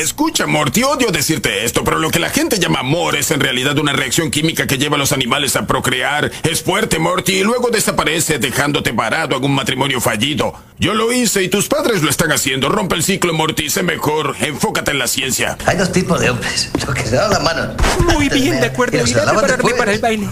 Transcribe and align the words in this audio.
Escucha, 0.00 0.46
Morty, 0.46 0.82
odio 0.82 1.10
decirte 1.10 1.62
esto, 1.62 1.84
pero 1.84 1.98
lo 1.98 2.10
que 2.10 2.18
la 2.18 2.30
gente 2.30 2.58
llama 2.58 2.80
amor 2.80 3.16
es 3.16 3.30
en 3.32 3.38
realidad 3.38 3.76
una 3.76 3.92
reacción 3.92 4.30
química 4.30 4.66
que 4.66 4.78
lleva 4.78 4.96
a 4.96 4.98
los 4.98 5.12
animales 5.12 5.56
a 5.56 5.66
procrear. 5.66 6.30
Es 6.42 6.62
fuerte, 6.62 6.98
Morty, 6.98 7.34
y 7.34 7.44
luego 7.44 7.68
desaparece 7.68 8.38
dejándote 8.38 8.94
parado 8.94 9.36
en 9.36 9.44
un 9.44 9.54
matrimonio 9.54 10.00
fallido. 10.00 10.54
Yo 10.78 10.94
lo 10.94 11.12
hice 11.12 11.42
y 11.42 11.48
tus 11.48 11.68
padres 11.68 12.02
lo 12.02 12.08
están 12.08 12.32
haciendo. 12.32 12.70
Rompe 12.70 12.94
el 12.94 13.04
ciclo, 13.04 13.34
Morty, 13.34 13.68
sé 13.68 13.82
mejor. 13.82 14.36
Enfócate 14.40 14.92
en 14.92 15.00
la 15.00 15.06
ciencia. 15.06 15.58
Hay 15.66 15.76
dos 15.76 15.92
tipos 15.92 16.18
de 16.18 16.30
hombres, 16.30 16.70
los 16.86 16.94
que 16.94 17.02
se 17.02 17.16
dan 17.16 17.30
la 17.30 17.40
mano. 17.40 17.76
Muy 18.10 18.30
bien, 18.30 18.58
de 18.58 18.68
acuerdo. 18.68 18.96
Y 19.06 19.72
para 19.74 19.92
el 19.92 20.00
baile. 20.00 20.28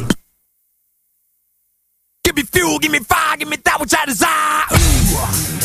Give 2.25 2.35
me 2.35 2.45
fuel, 2.45 2.79
give 2.81 2.91
me 2.91 3.01
fire, 3.01 3.37
give 3.39 3.51
me 3.51 3.59
that 3.59 3.79
which 3.79 3.93
I 3.93 4.07
desire. 4.07 5.58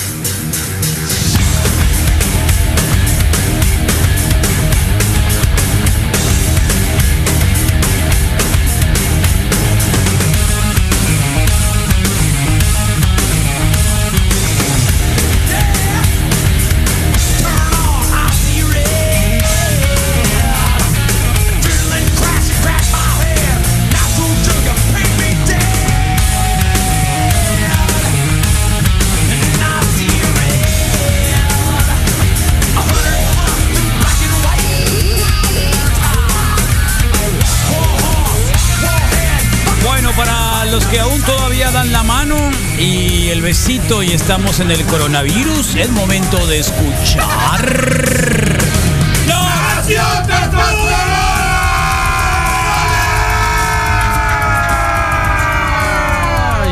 Los 40.73 40.85
que 40.87 40.99
aún 40.99 41.21
todavía 41.21 41.69
dan 41.69 41.91
la 41.91 42.01
mano 42.01 42.35
y 42.79 43.27
el 43.29 43.43
besito 43.43 44.01
y 44.01 44.11
estamos 44.11 44.59
en 44.59 44.71
el 44.71 44.83
coronavirus, 44.85 45.75
es 45.75 45.91
momento 45.91 46.47
de 46.47 46.61
escuchar. 46.61 47.69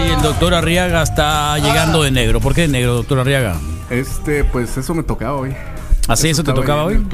Y 0.07 0.11
el 0.11 0.22
doctor 0.22 0.53
Arriaga 0.53 1.03
está 1.03 1.57
llegando 1.59 2.03
de 2.03 2.11
negro. 2.11 2.39
¿Por 2.39 2.53
qué 2.53 2.61
de 2.61 2.67
negro, 2.69 2.94
doctor 2.95 3.19
Arriaga? 3.19 3.55
Este, 3.89 4.44
pues 4.44 4.75
eso 4.77 4.94
me 4.94 5.03
tocaba 5.03 5.33
hoy. 5.35 5.53
¿Así 6.07 6.29
eso 6.29 6.44
te 6.44 6.53
tocaba 6.53 6.85
hoy? 6.85 7.05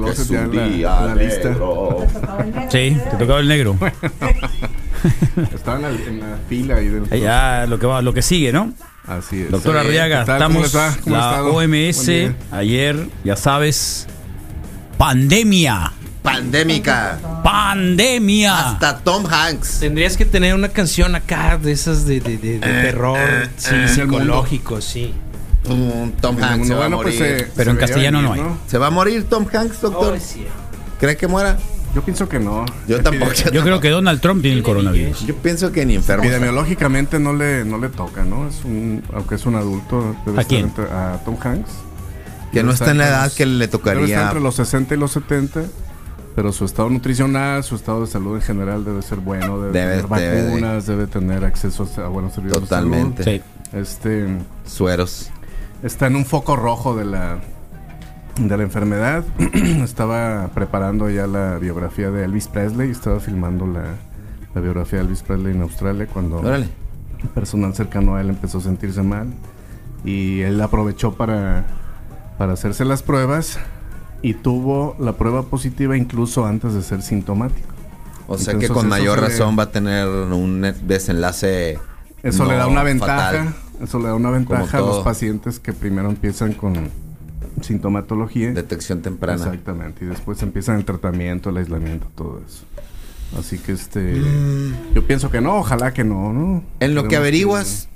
la- 0.54 0.66
en 0.68 0.82
la 0.84 1.16
lista. 1.16 1.50
Sí, 2.70 2.98
te 3.12 3.18
tocaba 3.18 3.40
el 3.40 3.48
negro. 3.48 3.76
Estaba 5.54 5.78
en 5.78 5.82
la, 5.84 5.90
en 5.90 6.20
la 6.20 6.38
fila 6.50 6.76
ahí 6.76 6.88
del 6.88 7.04
Eh, 7.12 7.20
Ya 7.20 7.66
lo 7.68 7.80
que 7.80 7.86
va, 7.86 8.02
lo 8.02 8.14
que 8.14 8.22
sigue, 8.22 8.52
¿no? 8.52 8.74
Así 9.06 9.42
es. 9.44 9.52
Doctor 9.52 9.78
Arriaga, 9.78 10.22
¿Qué 10.22 10.26
tal? 10.26 10.44
¿Cómo 10.44 10.66
estamos 10.66 10.98
ha 10.98 11.10
la 11.10 11.20
estado? 11.20 11.54
OMS 11.54 12.10
ayer, 12.52 13.08
ya 13.24 13.36
sabes, 13.36 14.08
pandemia, 14.98 15.94
Pandémica. 16.22 17.18
pandemia. 17.44 18.72
Hasta 18.72 18.98
Tom 19.00 19.26
Hanks. 19.32 19.80
Tendrías 19.80 20.18
que 20.18 20.26
tener 20.26 20.54
una 20.56 20.68
canción 20.70 21.16
acá 21.16 21.58
de 21.58 21.72
esas 21.72 22.06
de, 22.06 22.20
de, 22.20 22.38
de- 22.38 22.60
de 22.60 22.60
terror 22.60 23.18
sí, 23.56 23.70
eh, 23.74 23.88
psicológico, 23.88 24.82
sí. 24.82 25.14
Mm, 25.70 26.10
Tom 26.20 26.38
Hanks 26.44 26.68
se 26.68 26.74
va 26.74 26.86
a 26.86 26.88
Bueno, 26.90 27.02
pues, 27.02 27.20
eh, 27.22 27.48
Pero 27.56 27.72
se 27.72 27.76
en 27.76 27.78
castellano 27.78 28.22
no 28.22 28.34
hay. 28.34 28.42
¿Se 28.68 28.78
va 28.78 28.88
a 28.88 28.90
morir 28.90 29.24
Tom 29.30 29.46
Hanks, 29.52 29.80
doctor? 29.82 30.16
Oh, 30.18 30.20
sí. 30.20 30.46
¿Cree 31.00 31.16
que 31.16 31.28
muera? 31.28 31.58
Yo 31.98 32.04
pienso 32.04 32.30
que 32.30 32.40
no. 32.40 32.64
Yo 32.88 33.02
tampoco. 33.02 33.32
Yo 33.52 33.64
creo 33.64 33.80
que 33.80 33.90
Donald 33.90 34.22
Trump 34.22 34.44
tiene 34.44 34.58
el 34.58 34.64
coronavirus. 34.64 35.26
Yo 35.26 35.36
pienso 35.38 35.72
que 35.72 35.84
ni 35.84 35.96
enfermo. 35.96 36.24
Epidemiológicamente 36.26 37.18
no 37.18 37.34
le, 37.34 37.66
no 37.66 37.80
le 37.80 37.90
toca, 37.90 38.24
¿no? 38.24 38.48
Es 38.48 38.64
un, 38.64 39.02
aunque 39.16 39.34
es 39.34 39.48
un 39.48 39.56
adulto. 39.56 40.16
debe 40.24 40.38
¿A 40.38 40.42
estar 40.42 40.46
quién? 40.46 40.66
entre- 40.66 40.86
a 40.92 41.20
Tom 41.26 41.38
Hanks. 41.44 41.72
Que 42.52 42.62
no 42.62 42.72
está 42.72 42.92
en 42.92 43.00
la 43.00 43.08
edad 43.08 43.24
los- 43.24 43.34
que 43.36 43.48
le 43.48 43.52
Debe 43.54 43.66
estar 43.66 43.80
tocaría. 43.80 44.22
entre 44.26 44.40
los 44.42 44.54
60 44.54 44.94
y 44.94 44.98
los 45.00 45.12
70. 45.12 45.64
Pero 46.36 46.54
su 46.54 46.66
estado 46.66 46.88
nutricional, 46.92 47.64
su 47.64 47.76
estado 47.76 48.02
de 48.02 48.08
salud 48.12 48.36
en 48.36 48.44
general 48.44 48.86
debe 48.86 49.02
ser 49.02 49.18
bueno. 49.18 49.60
Debe, 49.60 49.74
Debe- 49.74 50.04
tener 50.04 50.08
vacunas, 50.52 50.86
debe 50.86 51.08
tener 51.08 51.44
acceso 51.46 51.90
a 51.98 52.08
buenos 52.10 52.34
servicios 52.36 52.62
Totalmente. 52.62 53.24
De 53.24 53.40
salud. 53.40 53.82
Este, 53.82 54.28
Sueros. 54.68 55.32
está 55.82 56.06
en 56.06 56.16
un 56.16 56.26
foco 56.26 56.56
rojo 56.56 56.96
de 56.96 57.06
la 57.06 57.40
de 58.40 58.58
la 58.58 58.64
enfermedad. 58.64 59.24
estaba 59.84 60.50
preparando 60.54 61.10
ya 61.10 61.28
la 61.28 61.58
biografía 61.58 62.12
de 62.12 62.24
Elvis 62.26 62.48
Presley, 62.48 62.92
estaba 62.92 63.20
filmando 63.20 63.66
la, 63.68 63.96
la 64.54 64.62
biografía 64.62 65.00
de 65.00 65.06
Elvis 65.06 65.24
Presley 65.24 65.54
en 65.56 65.62
Australia 65.62 66.08
cuando 66.12 66.38
Órale. 66.38 66.68
un 67.24 67.30
personal 67.30 67.74
cercano 67.76 68.16
a 68.16 68.22
él 68.22 68.30
empezó 68.30 68.60
a 68.60 68.62
sentirse 68.62 69.02
mal 69.04 69.28
y 70.06 70.42
él 70.42 70.62
aprovechó 70.62 71.14
para 71.16 71.66
para 72.38 72.54
hacerse 72.54 72.86
las 72.86 73.02
pruebas 73.02 73.58
y 74.22 74.36
tuvo 74.36 74.96
la 75.00 75.14
prueba 75.14 75.44
positiva 75.44 75.98
incluso 75.98 76.46
antes 76.46 76.74
de 76.74 76.84
ser 76.84 77.02
sintomático. 77.02 77.68
O 78.28 78.38
sea 78.38 78.52
Entonces, 78.54 78.70
que 78.70 78.74
con 78.74 78.88
mayor 78.90 79.20
le- 79.22 79.28
razón 79.30 79.58
va 79.58 79.64
a 79.64 79.72
tener 79.72 80.08
un 80.08 80.62
desenlace. 80.86 81.80
Eso 82.22 82.44
no 82.44 82.52
le 82.52 82.58
da 82.58 82.68
una 82.68 82.84
ventaja, 82.84 83.54
eso 83.82 83.98
le 84.00 84.06
da 84.06 84.14
una 84.16 84.30
ventaja 84.30 84.78
a 84.78 84.82
los 84.82 85.00
pacientes 85.00 85.60
que 85.60 85.74
primero 85.74 86.10
empiezan 86.10 86.54
con 86.54 86.90
sintomatología. 87.62 88.52
Detección 88.54 89.02
temprana. 89.02 89.44
Exactamente, 89.44 90.06
y 90.06 90.08
después 90.08 90.42
empiezan 90.44 90.78
el 90.78 90.86
tratamiento, 90.86 91.50
el 91.50 91.58
aislamiento, 91.58 92.08
todo 92.16 92.42
eso. 92.46 92.64
Así 93.38 93.58
que 93.58 93.74
este 93.74 94.00
Mm. 94.00 94.94
yo 94.96 95.06
pienso 95.06 95.30
que 95.30 95.42
no, 95.42 95.58
ojalá 95.58 95.94
que 95.94 96.04
no, 96.04 96.32
¿no? 96.34 96.64
En 96.80 96.96
lo 96.96 97.08
que 97.08 97.18
averiguas, 97.18 97.90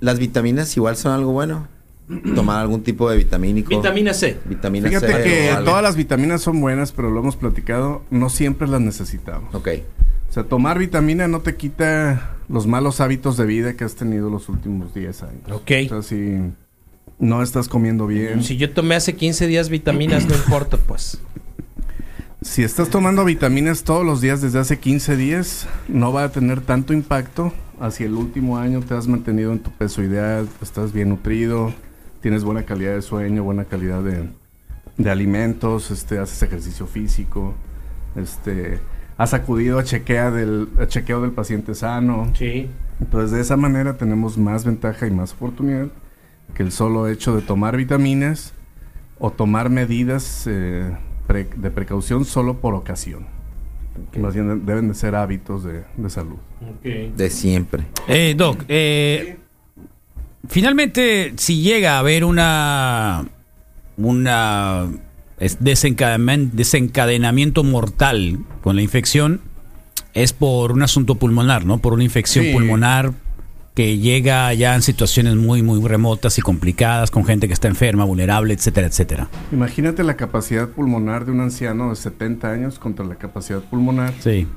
las 0.00 0.18
vitaminas 0.18 0.76
igual 0.76 0.96
son 0.96 1.12
algo 1.12 1.32
bueno. 1.32 1.68
Tomar 2.36 2.60
algún 2.60 2.82
tipo 2.84 3.10
de 3.10 3.16
vitamínico. 3.16 3.68
Vitamina 3.70 4.14
C. 4.14 4.38
Vitamina 4.44 4.88
Fíjate 4.88 5.12
C. 5.12 5.22
que 5.24 5.50
o 5.50 5.56
algo. 5.56 5.70
todas 5.70 5.82
las 5.82 5.96
vitaminas 5.96 6.40
son 6.40 6.60
buenas, 6.60 6.92
pero 6.92 7.10
lo 7.10 7.18
hemos 7.18 7.34
platicado, 7.34 8.02
no 8.10 8.28
siempre 8.30 8.68
las 8.68 8.80
necesitamos. 8.80 9.52
Ok. 9.56 9.68
O 10.30 10.32
sea, 10.32 10.44
tomar 10.44 10.78
vitamina 10.78 11.26
no 11.26 11.40
te 11.40 11.56
quita 11.56 12.36
los 12.48 12.68
malos 12.68 13.00
hábitos 13.00 13.36
de 13.36 13.46
vida 13.46 13.72
que 13.74 13.82
has 13.82 13.96
tenido 13.96 14.30
los 14.30 14.48
últimos 14.48 14.94
10 14.94 15.22
años. 15.24 15.50
Ok. 15.50 15.70
O 15.86 15.88
sea, 15.88 16.02
si 16.02 16.38
no 17.18 17.42
estás 17.42 17.68
comiendo 17.68 18.06
bien, 18.06 18.42
Si 18.42 18.56
yo 18.56 18.70
tomé 18.70 18.94
hace 18.94 19.14
15 19.14 19.46
días 19.46 19.68
vitaminas, 19.68 20.26
no 20.26 20.34
importa, 20.34 20.76
pues. 20.76 21.18
Si 22.42 22.62
estás 22.62 22.90
tomando 22.90 23.24
vitaminas 23.24 23.82
todos 23.82 24.04
los 24.04 24.20
días 24.20 24.42
desde 24.42 24.58
hace 24.58 24.78
15 24.78 25.16
días, 25.16 25.66
no 25.88 26.12
va 26.12 26.24
a 26.24 26.28
tener 26.30 26.60
tanto 26.60 26.92
impacto. 26.92 27.52
Hacia 27.80 28.06
el 28.06 28.14
último 28.14 28.58
año 28.58 28.80
te 28.80 28.94
has 28.94 29.08
mantenido 29.08 29.52
en 29.52 29.58
tu 29.58 29.70
peso 29.70 30.02
ideal, 30.02 30.48
estás 30.62 30.92
bien 30.92 31.10
nutrido, 31.10 31.72
tienes 32.20 32.44
buena 32.44 32.62
calidad 32.64 32.94
de 32.94 33.02
sueño, 33.02 33.42
buena 33.42 33.64
calidad 33.64 34.02
de, 34.02 34.28
de 34.96 35.10
alimentos, 35.10 35.90
este, 35.90 36.18
haces 36.18 36.42
ejercicio 36.42 36.86
físico, 36.86 37.54
este, 38.14 38.78
has 39.18 39.34
acudido 39.34 39.78
a, 39.78 39.84
chequea 39.84 40.30
del, 40.30 40.68
a 40.80 40.86
chequeo 40.86 41.20
del 41.20 41.32
paciente 41.32 41.74
sano. 41.74 42.30
Sí. 42.34 42.68
Entonces 43.00 43.30
de 43.32 43.40
esa 43.40 43.56
manera 43.56 43.98
tenemos 43.98 44.38
más 44.38 44.64
ventaja 44.64 45.06
y 45.06 45.10
más 45.10 45.32
oportunidad 45.32 45.88
que 46.54 46.62
el 46.62 46.72
solo 46.72 47.08
hecho 47.08 47.36
de 47.36 47.42
tomar 47.42 47.76
vitaminas 47.76 48.52
o 49.18 49.30
tomar 49.30 49.70
medidas 49.70 50.44
eh, 50.46 50.90
pre- 51.26 51.48
de 51.56 51.70
precaución 51.70 52.24
solo 52.24 52.58
por 52.60 52.74
ocasión. 52.74 53.26
Más 54.18 54.34
bien 54.34 54.66
deben 54.66 54.88
de 54.88 54.94
ser 54.94 55.14
hábitos 55.14 55.64
de, 55.64 55.84
de 55.96 56.10
salud. 56.10 56.36
De 56.82 57.30
siempre. 57.30 57.84
Eh, 58.08 58.34
Doc, 58.36 58.64
eh, 58.68 59.38
finalmente, 60.48 61.32
si 61.36 61.62
llega 61.62 61.96
a 61.96 61.98
haber 62.00 62.24
una, 62.24 63.26
una 63.96 64.86
desencadenamiento 65.60 67.64
mortal 67.64 68.38
con 68.62 68.76
la 68.76 68.82
infección, 68.82 69.40
es 70.14 70.32
por 70.32 70.72
un 70.72 70.82
asunto 70.82 71.16
pulmonar, 71.16 71.64
¿no? 71.64 71.78
Por 71.78 71.92
una 71.92 72.04
infección 72.04 72.46
Sí. 72.46 72.52
pulmonar 72.52 73.12
que 73.76 73.98
llega 73.98 74.52
ya 74.54 74.74
en 74.74 74.80
situaciones 74.80 75.36
muy, 75.36 75.62
muy 75.62 75.86
remotas 75.86 76.38
y 76.38 76.40
complicadas, 76.40 77.10
con 77.10 77.26
gente 77.26 77.46
que 77.46 77.52
está 77.52 77.68
enferma, 77.68 78.04
vulnerable, 78.06 78.54
etcétera, 78.54 78.86
etcétera. 78.86 79.28
Imagínate 79.52 80.02
la 80.02 80.16
capacidad 80.16 80.66
pulmonar 80.70 81.26
de 81.26 81.32
un 81.32 81.40
anciano 81.40 81.90
de 81.90 81.96
70 81.96 82.50
años 82.50 82.78
contra 82.78 83.04
la 83.04 83.16
capacidad 83.16 83.60
pulmonar 83.60 84.14
Sí. 84.20 84.48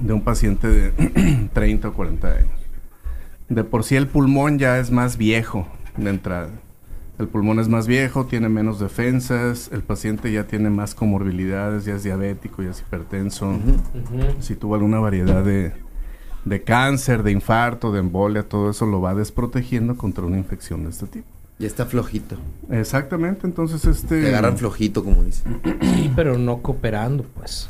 de 0.00 0.12
un 0.12 0.22
paciente 0.22 0.66
de 0.68 1.48
30 1.54 1.88
o 1.88 1.92
40 1.94 2.28
años. 2.28 2.50
De 3.48 3.62
por 3.62 3.84
sí 3.84 3.94
el 3.94 4.08
pulmón 4.08 4.58
ya 4.58 4.78
es 4.80 4.90
más 4.90 5.16
viejo 5.16 5.68
de 5.96 6.10
entrada. 6.10 6.50
El 7.20 7.28
pulmón 7.28 7.60
es 7.60 7.68
más 7.68 7.86
viejo, 7.86 8.26
tiene 8.26 8.48
menos 8.48 8.80
defensas, 8.80 9.70
el 9.72 9.82
paciente 9.82 10.32
ya 10.32 10.44
tiene 10.48 10.68
más 10.68 10.96
comorbilidades, 10.96 11.84
ya 11.84 11.94
es 11.94 12.02
diabético, 12.02 12.62
ya 12.64 12.70
es 12.70 12.80
hipertenso. 12.80 13.56
Si 14.40 14.56
tuvo 14.56 14.74
alguna 14.74 14.98
variedad 14.98 15.44
de, 15.44 15.72
de 16.48 16.62
cáncer, 16.62 17.22
de 17.22 17.32
infarto, 17.32 17.92
de 17.92 18.00
embolia, 18.00 18.42
todo 18.42 18.70
eso 18.70 18.86
lo 18.86 19.00
va 19.00 19.14
desprotegiendo 19.14 19.96
contra 19.96 20.24
una 20.24 20.38
infección 20.38 20.84
de 20.84 20.90
este 20.90 21.06
tipo. 21.06 21.26
Ya 21.58 21.66
está 21.66 21.86
flojito. 21.86 22.36
Exactamente, 22.70 23.46
entonces 23.46 23.84
este... 23.84 24.22
Te 24.22 24.28
agarran 24.28 24.56
flojito, 24.56 25.02
como 25.02 25.24
dicen. 25.24 25.60
Sí, 25.82 26.10
pero 26.14 26.38
no 26.38 26.58
cooperando, 26.58 27.24
pues. 27.34 27.68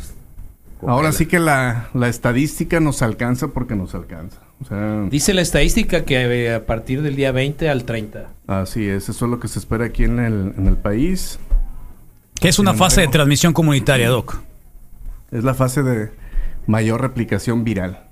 Ahora 0.87 1.13
sí 1.13 1.27
que 1.27 1.39
la, 1.39 1.89
la 1.95 2.09
estadística 2.09 2.81
nos 2.81 3.03
alcanza 3.03 3.49
porque 3.49 3.75
nos 3.75 3.95
alcanza. 3.95 4.41
O 4.61 4.65
sea, 4.65 5.07
Dice 5.11 5.35
la 5.35 5.41
estadística 5.41 6.05
que 6.05 6.17
eh, 6.17 6.55
a 6.55 6.67
partir 6.67 7.03
del 7.03 7.17
día 7.17 7.33
20 7.33 7.69
al 7.69 7.85
30. 7.85 8.29
así 8.47 8.87
es, 8.87 9.09
eso 9.09 9.25
es 9.25 9.31
lo 9.31 9.41
que 9.41 9.49
se 9.49 9.59
espera 9.59 9.87
aquí 9.87 10.05
en 10.05 10.19
el, 10.19 10.55
en 10.57 10.67
el 10.67 10.77
país. 10.77 11.39
Que 12.41 12.49
es 12.49 12.59
una 12.59 12.75
fase 12.75 13.01
de 13.01 13.09
transmisión 13.09 13.53
comunitaria, 13.53 14.09
Doc. 14.09 14.41
Es 15.31 15.45
la 15.45 15.55
fase 15.55 15.83
de 15.83 16.11
mayor 16.67 17.01
replicación 17.01 17.65
viral. 17.65 18.08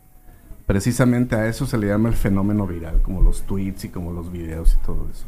Precisamente 0.67 1.37
a 1.37 1.47
eso 1.47 1.67
se 1.67 1.79
le 1.79 1.87
llama 1.87 2.09
el 2.09 2.15
fenómeno 2.17 2.67
viral, 2.67 3.01
como 3.03 3.23
los 3.23 3.43
tweets 3.43 3.85
y 3.85 3.89
como 3.89 4.13
los 4.13 4.33
videos 4.33 4.77
y 4.81 4.85
todo 4.85 5.09
eso. 5.11 5.25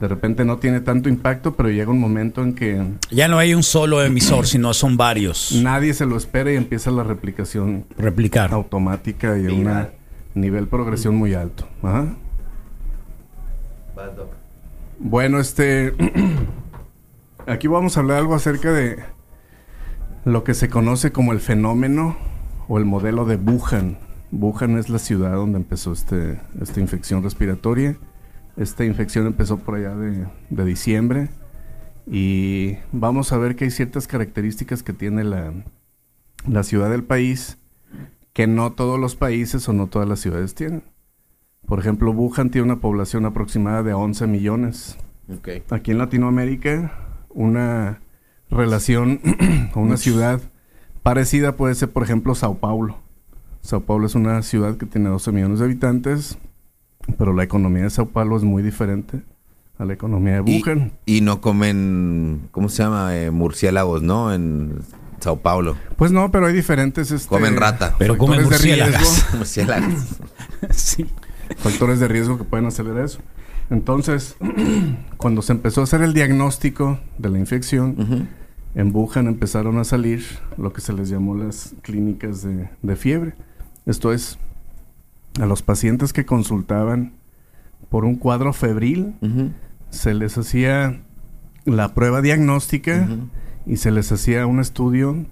De 0.00 0.08
repente 0.08 0.44
no 0.44 0.56
tiene 0.58 0.80
tanto 0.80 1.08
impacto, 1.08 1.54
pero 1.54 1.70
llega 1.70 1.90
un 1.92 2.00
momento 2.00 2.42
en 2.42 2.54
que 2.54 2.84
Ya 3.12 3.28
no 3.28 3.38
hay 3.38 3.54
un 3.54 3.62
solo 3.62 4.02
emisor, 4.02 4.46
sino 4.46 4.74
son 4.74 4.96
varios. 4.96 5.52
nadie 5.62 5.94
se 5.94 6.04
lo 6.04 6.16
espera 6.16 6.52
y 6.52 6.56
empieza 6.56 6.90
la 6.90 7.04
replicación 7.04 7.84
Replicar. 7.96 8.52
automática 8.52 9.38
y 9.38 9.46
a 9.46 9.52
un 9.52 9.86
nivel 10.34 10.66
progresión 10.66 11.14
muy 11.14 11.34
alto. 11.34 11.68
Ajá. 11.82 12.06
Bueno, 14.98 15.38
este. 15.38 15.94
Aquí 17.46 17.68
vamos 17.68 17.96
a 17.96 18.00
hablar 18.00 18.18
algo 18.18 18.34
acerca 18.34 18.72
de 18.72 18.98
lo 20.24 20.42
que 20.44 20.54
se 20.54 20.68
conoce 20.68 21.12
como 21.12 21.32
el 21.32 21.40
fenómeno 21.40 22.16
o 22.68 22.78
el 22.78 22.84
modelo 22.86 23.26
de 23.26 23.36
Wuhan. 23.36 23.98
Wuhan 24.34 24.78
es 24.78 24.88
la 24.88 24.98
ciudad 24.98 25.34
donde 25.34 25.58
empezó 25.58 25.92
este, 25.92 26.40
esta 26.60 26.80
infección 26.80 27.22
respiratoria. 27.22 27.96
Esta 28.56 28.84
infección 28.84 29.26
empezó 29.26 29.58
por 29.58 29.76
allá 29.76 29.94
de, 29.94 30.26
de 30.50 30.64
diciembre. 30.64 31.28
Y 32.06 32.76
vamos 32.92 33.32
a 33.32 33.38
ver 33.38 33.56
que 33.56 33.64
hay 33.64 33.70
ciertas 33.70 34.06
características 34.06 34.82
que 34.82 34.92
tiene 34.92 35.24
la, 35.24 35.52
la 36.46 36.62
ciudad 36.62 36.90
del 36.90 37.04
país 37.04 37.58
que 38.32 38.46
no 38.46 38.72
todos 38.72 38.98
los 38.98 39.14
países 39.16 39.68
o 39.68 39.72
no 39.72 39.86
todas 39.86 40.08
las 40.08 40.20
ciudades 40.20 40.54
tienen. 40.54 40.82
Por 41.66 41.78
ejemplo, 41.78 42.10
Wuhan 42.10 42.50
tiene 42.50 42.66
una 42.66 42.80
población 42.80 43.24
aproximada 43.24 43.82
de 43.82 43.94
11 43.94 44.26
millones. 44.26 44.98
Aquí 45.70 45.92
en 45.92 45.98
Latinoamérica, 45.98 47.24
una 47.30 48.00
relación 48.50 49.20
o 49.74 49.80
una 49.80 49.96
ciudad 49.96 50.42
parecida 51.02 51.56
puede 51.56 51.74
ser, 51.74 51.90
por 51.90 52.02
ejemplo, 52.02 52.34
Sao 52.34 52.58
Paulo. 52.58 53.03
Sao 53.64 53.80
Paulo 53.80 54.06
es 54.06 54.14
una 54.14 54.42
ciudad 54.42 54.76
que 54.76 54.84
tiene 54.84 55.08
12 55.08 55.32
millones 55.32 55.58
de 55.58 55.64
habitantes, 55.64 56.36
pero 57.16 57.32
la 57.32 57.44
economía 57.44 57.84
de 57.84 57.90
Sao 57.90 58.10
Paulo 58.10 58.36
es 58.36 58.42
muy 58.42 58.62
diferente 58.62 59.22
a 59.78 59.86
la 59.86 59.94
economía 59.94 60.34
de 60.34 60.40
Wuhan. 60.42 60.92
y 61.06 61.22
no 61.22 61.40
comen, 61.40 62.42
¿cómo 62.50 62.68
se 62.68 62.82
llama? 62.82 63.16
Eh, 63.16 63.30
murciélagos, 63.30 64.02
¿no? 64.02 64.34
En 64.34 64.80
Sao 65.18 65.38
Paulo. 65.38 65.76
Pues 65.96 66.12
no, 66.12 66.30
pero 66.30 66.46
hay 66.46 66.52
diferentes... 66.52 67.10
este, 67.10 67.26
Comen 67.26 67.56
rata. 67.56 67.94
Pero 67.98 68.18
comen 68.18 68.42
murciélagos. 68.44 69.24
Murciélagos. 69.34 70.18
sí. 70.70 71.06
factores 71.56 72.00
de 72.00 72.08
riesgo 72.08 72.36
que 72.36 72.44
pueden 72.44 72.66
acelerar 72.66 73.06
eso. 73.06 73.20
Entonces, 73.70 74.36
cuando 75.16 75.40
se 75.40 75.52
empezó 75.52 75.80
a 75.80 75.84
hacer 75.84 76.02
el 76.02 76.12
diagnóstico 76.12 77.00
de 77.16 77.30
la 77.30 77.38
infección, 77.38 78.28
en 78.74 78.94
Wuhan 78.94 79.26
empezaron 79.26 79.78
a 79.78 79.84
salir 79.84 80.22
lo 80.58 80.74
que 80.74 80.82
se 80.82 80.92
les 80.92 81.08
llamó 81.08 81.34
las 81.34 81.74
clínicas 81.80 82.42
de, 82.42 82.68
de 82.82 82.96
fiebre. 82.96 83.32
Esto 83.86 84.12
es, 84.12 84.38
a 85.40 85.46
los 85.46 85.62
pacientes 85.62 86.12
que 86.12 86.24
consultaban 86.24 87.12
por 87.88 88.04
un 88.04 88.16
cuadro 88.16 88.52
febril, 88.52 89.14
se 89.90 90.14
les 90.14 90.38
hacía 90.38 91.02
la 91.64 91.94
prueba 91.94 92.22
diagnóstica 92.22 93.08
y 93.66 93.76
se 93.76 93.90
les 93.90 94.10
hacía 94.10 94.46
un 94.46 94.60
estudio 94.60 95.26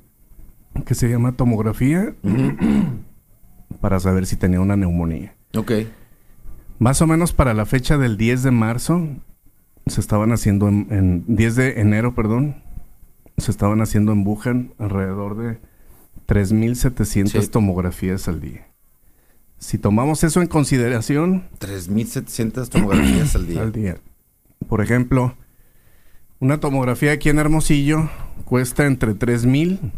que 0.87 0.95
se 0.95 1.09
llama 1.09 1.33
tomografía 1.33 2.15
para 3.81 4.01
saber 4.01 4.27
si 4.27 4.37
tenía 4.37 4.61
una 4.61 4.77
neumonía. 4.77 5.35
Ok. 5.57 5.73
Más 6.79 7.01
o 7.03 7.07
menos 7.07 7.33
para 7.33 7.55
la 7.55 7.67
fecha 7.67 7.99
del 7.99 8.17
10 8.17 8.43
de 8.43 8.51
marzo, 8.51 9.09
se 9.87 10.01
estaban 10.01 10.33
haciendo 10.33 10.69
en, 10.69 10.87
en 10.91 11.25
10 11.27 11.57
de 11.57 11.81
enero, 11.81 12.15
perdón, 12.15 12.63
se 13.37 13.51
estaban 13.51 13.81
haciendo 13.81 14.13
en 14.13 14.27
Wuhan 14.27 14.75
alrededor 14.79 15.37
de 15.37 15.59
3.700 16.33 17.45
Sí. 17.45 17.49
tomografías 17.51 18.27
al 18.27 18.41
día. 18.41 18.67
Si 19.59 19.77
tomamos 19.77 20.25
eso 20.25 20.41
en 20.41 20.49
consideración, 20.49 21.45
3.700 21.59 22.71
tomografías 22.71 23.37
al 23.37 23.47
día. 23.47 23.61
al 23.63 23.73
día, 23.73 23.97
por 24.67 24.81
ejemplo, 24.81 25.37
una 26.41 26.59
tomografía 26.59 27.13
aquí 27.13 27.29
en 27.29 27.39
Hermosillo 27.39 28.09
cuesta 28.47 28.87
entre 28.87 29.15
3.000 29.15 29.93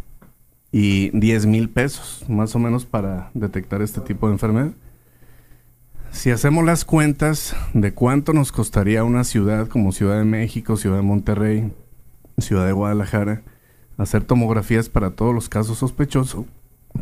y 0.73 1.11
10.000 1.13 1.69
pesos, 1.73 2.25
más 2.29 2.55
o 2.57 2.59
menos 2.59 2.85
para 2.85 3.31
detectar 3.35 3.81
este 3.81 4.01
tipo 4.01 4.27
de 4.27 4.33
enfermedad. 4.33 4.73
Si 6.11 6.31
hacemos 6.31 6.65
las 6.65 6.85
cuentas 6.85 7.55
de 7.75 7.95
cuánto 7.95 8.33
nos 8.33 8.51
costaría 8.51 9.05
una 9.05 9.23
ciudad 9.23 9.69
como 9.69 9.93
Ciudad 9.93 10.19
de 10.19 10.25
México, 10.25 10.77
Ciudad 10.77 10.97
de 10.97 11.03
Monterrey, 11.03 11.73
Ciudad 12.39 12.67
de 12.67 12.73
Guadalajara, 12.73 13.43
hacer 13.99 14.25
tomografías 14.25 14.89
para 14.89 15.11
todos 15.11 15.35
los 15.35 15.49
casos 15.49 15.79
sospechosos, 15.79 16.47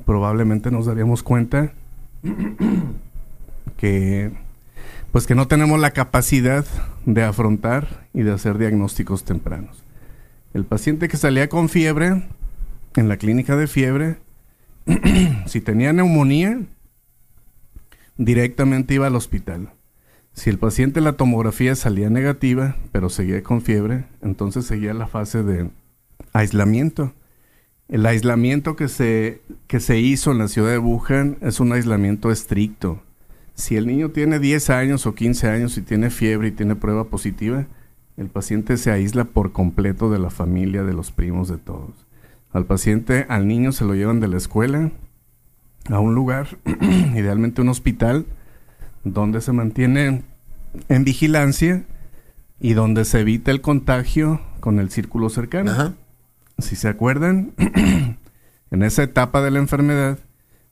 probablemente 0.04 0.70
nos 0.70 0.86
daríamos 0.86 1.22
cuenta 1.22 1.72
que 3.76 4.32
pues 5.12 5.26
que 5.26 5.34
no 5.34 5.46
tenemos 5.46 5.78
la 5.78 5.90
capacidad 5.90 6.64
de 7.04 7.22
afrontar 7.22 8.08
y 8.14 8.22
de 8.22 8.32
hacer 8.32 8.56
diagnósticos 8.56 9.24
tempranos. 9.24 9.84
El 10.54 10.64
paciente 10.64 11.08
que 11.08 11.18
salía 11.18 11.48
con 11.48 11.68
fiebre 11.68 12.22
en 12.96 13.08
la 13.08 13.18
clínica 13.18 13.56
de 13.56 13.66
fiebre, 13.66 14.16
si 15.46 15.60
tenía 15.60 15.92
neumonía, 15.92 16.60
directamente 18.16 18.94
iba 18.94 19.06
al 19.06 19.16
hospital. 19.16 19.70
Si 20.32 20.48
el 20.48 20.58
paciente 20.58 21.00
en 21.00 21.04
la 21.04 21.12
tomografía 21.14 21.74
salía 21.74 22.08
negativa, 22.08 22.76
pero 22.90 23.10
seguía 23.10 23.42
con 23.42 23.60
fiebre, 23.60 24.06
entonces 24.22 24.64
seguía 24.64 24.94
la 24.94 25.06
fase 25.06 25.42
de 25.42 25.68
aislamiento. 26.32 27.12
El 27.88 28.06
aislamiento 28.06 28.76
que 28.76 28.88
se, 28.88 29.42
que 29.66 29.80
se 29.80 29.98
hizo 29.98 30.32
en 30.32 30.38
la 30.38 30.48
ciudad 30.48 30.70
de 30.70 30.78
Wuhan 30.78 31.36
es 31.40 31.60
un 31.60 31.72
aislamiento 31.72 32.30
estricto. 32.30 33.02
Si 33.54 33.76
el 33.76 33.86
niño 33.86 34.10
tiene 34.10 34.38
10 34.38 34.70
años 34.70 35.06
o 35.06 35.14
15 35.14 35.48
años 35.48 35.76
y 35.76 35.82
tiene 35.82 36.10
fiebre 36.10 36.48
y 36.48 36.52
tiene 36.52 36.74
prueba 36.74 37.04
positiva, 37.04 37.66
el 38.16 38.28
paciente 38.28 38.76
se 38.76 38.90
aísla 38.90 39.24
por 39.24 39.52
completo 39.52 40.10
de 40.10 40.18
la 40.18 40.30
familia, 40.30 40.84
de 40.84 40.94
los 40.94 41.12
primos, 41.12 41.48
de 41.48 41.58
todos. 41.58 42.06
Al 42.52 42.66
paciente, 42.66 43.26
al 43.28 43.46
niño 43.46 43.72
se 43.72 43.84
lo 43.84 43.94
llevan 43.94 44.20
de 44.20 44.28
la 44.28 44.36
escuela 44.36 44.90
a 45.88 45.98
un 45.98 46.14
lugar, 46.14 46.58
idealmente 47.14 47.62
un 47.62 47.68
hospital, 47.68 48.26
donde 49.04 49.40
se 49.40 49.52
mantiene 49.52 50.22
en 50.88 51.04
vigilancia 51.04 51.84
y 52.60 52.74
donde 52.74 53.04
se 53.04 53.20
evita 53.20 53.50
el 53.50 53.60
contagio 53.60 54.40
con 54.60 54.78
el 54.78 54.90
círculo 54.90 55.28
cercano. 55.28 55.72
Ajá. 55.72 55.94
Si 56.62 56.76
se 56.76 56.88
acuerdan, 56.88 57.52
en 58.70 58.82
esa 58.82 59.02
etapa 59.02 59.42
de 59.42 59.50
la 59.50 59.58
enfermedad 59.58 60.18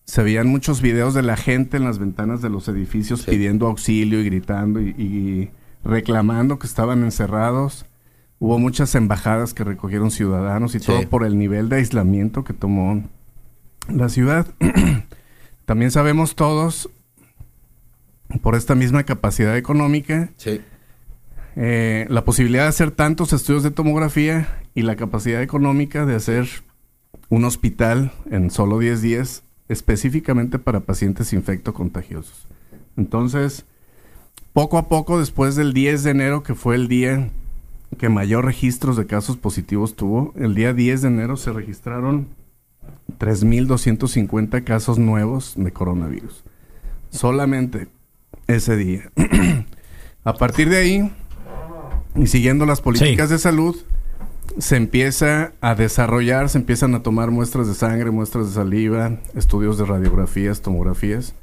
se 0.05 0.23
veían 0.23 0.49
muchos 0.49 0.81
videos 0.81 1.15
de 1.15 1.23
la 1.23 1.37
gente 1.37 1.77
en 1.77 1.85
las 1.85 1.99
ventanas 1.99 2.43
de 2.43 2.49
los 2.51 2.67
edificios 2.69 3.23
Sí. 3.23 3.31
pidiendo 3.31 3.67
auxilio 3.67 4.21
y 4.21 4.25
gritando 4.25 4.81
y, 4.81 4.89
y 4.99 5.51
reclamando 5.85 6.59
que 6.59 6.67
estaban 6.67 7.03
encerrados. 7.05 7.87
Hubo 8.39 8.59
muchas 8.59 8.95
embajadas 8.95 9.53
que 9.55 9.65
recogieron 9.65 10.11
ciudadanos 10.11 10.75
y 10.75 10.81
Sí. 10.81 10.87
todo 10.87 11.09
por 11.09 11.25
el 11.25 11.39
nivel 11.39 11.69
de 11.69 11.77
aislamiento 11.77 12.43
que 12.43 12.55
tomó 12.55 13.05
la 13.89 14.09
ciudad. 14.09 14.47
También 15.67 15.91
sabemos 15.91 16.35
todos, 16.35 16.91
por 18.43 18.55
esta 18.57 18.75
misma 18.75 19.05
capacidad 19.05 19.57
económica, 19.57 20.31
Sí. 20.37 20.61
Eh, 21.57 22.07
la 22.09 22.25
posibilidad 22.25 22.63
de 22.65 22.69
hacer 22.69 22.91
tantos 22.91 23.33
estudios 23.33 23.63
de 23.63 23.71
tomografía 23.71 24.63
y 24.75 24.83
la 24.83 24.97
capacidad 24.97 25.43
económica 25.43 26.07
de 26.07 26.15
hacer 26.15 26.49
un 27.29 27.45
hospital 27.45 28.13
en 28.31 28.51
solo 28.51 28.79
10 28.79 29.03
días 29.03 29.43
específicamente 29.69 30.59
para 30.59 30.81
pacientes 30.81 31.33
infectocontagiosos. 31.33 32.47
Entonces, 32.97 33.65
poco 34.53 34.79
a 34.79 34.89
poco, 34.89 35.19
después 35.19 35.55
del 35.55 35.73
10 35.73 36.03
de 36.03 36.11
enero, 36.11 36.43
que 36.43 36.55
fue 36.55 36.75
el 36.75 36.89
día 36.89 37.31
que 37.99 38.09
mayor 38.09 38.45
registros 38.45 38.97
de 38.97 39.07
casos 39.07 39.37
positivos 39.37 39.95
tuvo, 39.95 40.33
el 40.37 40.55
día 40.55 40.73
10 40.73 41.03
de 41.03 41.09
enero 41.09 41.37
se 41.37 41.53
registraron 41.53 42.29
3.250 43.19 44.65
casos 44.65 44.99
nuevos 44.99 45.55
de 45.57 45.73
coronavirus. 45.73 46.45
Solamente 47.11 47.89
ese 48.47 48.77
día. 48.77 49.11
a 50.25 50.35
partir 50.35 50.69
de 50.69 50.77
ahí, 50.79 51.13
y 52.17 52.27
siguiendo 52.27 52.67
las 52.67 52.81
políticas 52.81 53.31
de 53.31 53.39
salud, 53.39 53.77
se 54.59 54.77
empieza 54.77 55.53
a 55.61 55.75
desarrollar, 55.75 56.49
se 56.49 56.59
empiezan 56.59 56.95
a 56.95 57.03
tomar 57.03 57.31
muestras 57.31 57.69
de 57.69 57.75
sangre, 57.75 58.11
muestras 58.11 58.49
de 58.49 58.53
saliva, 58.55 59.19
estudios 59.37 59.79
de 59.79 59.85
radiografías, 59.85 60.61
tomografías, 60.61 61.35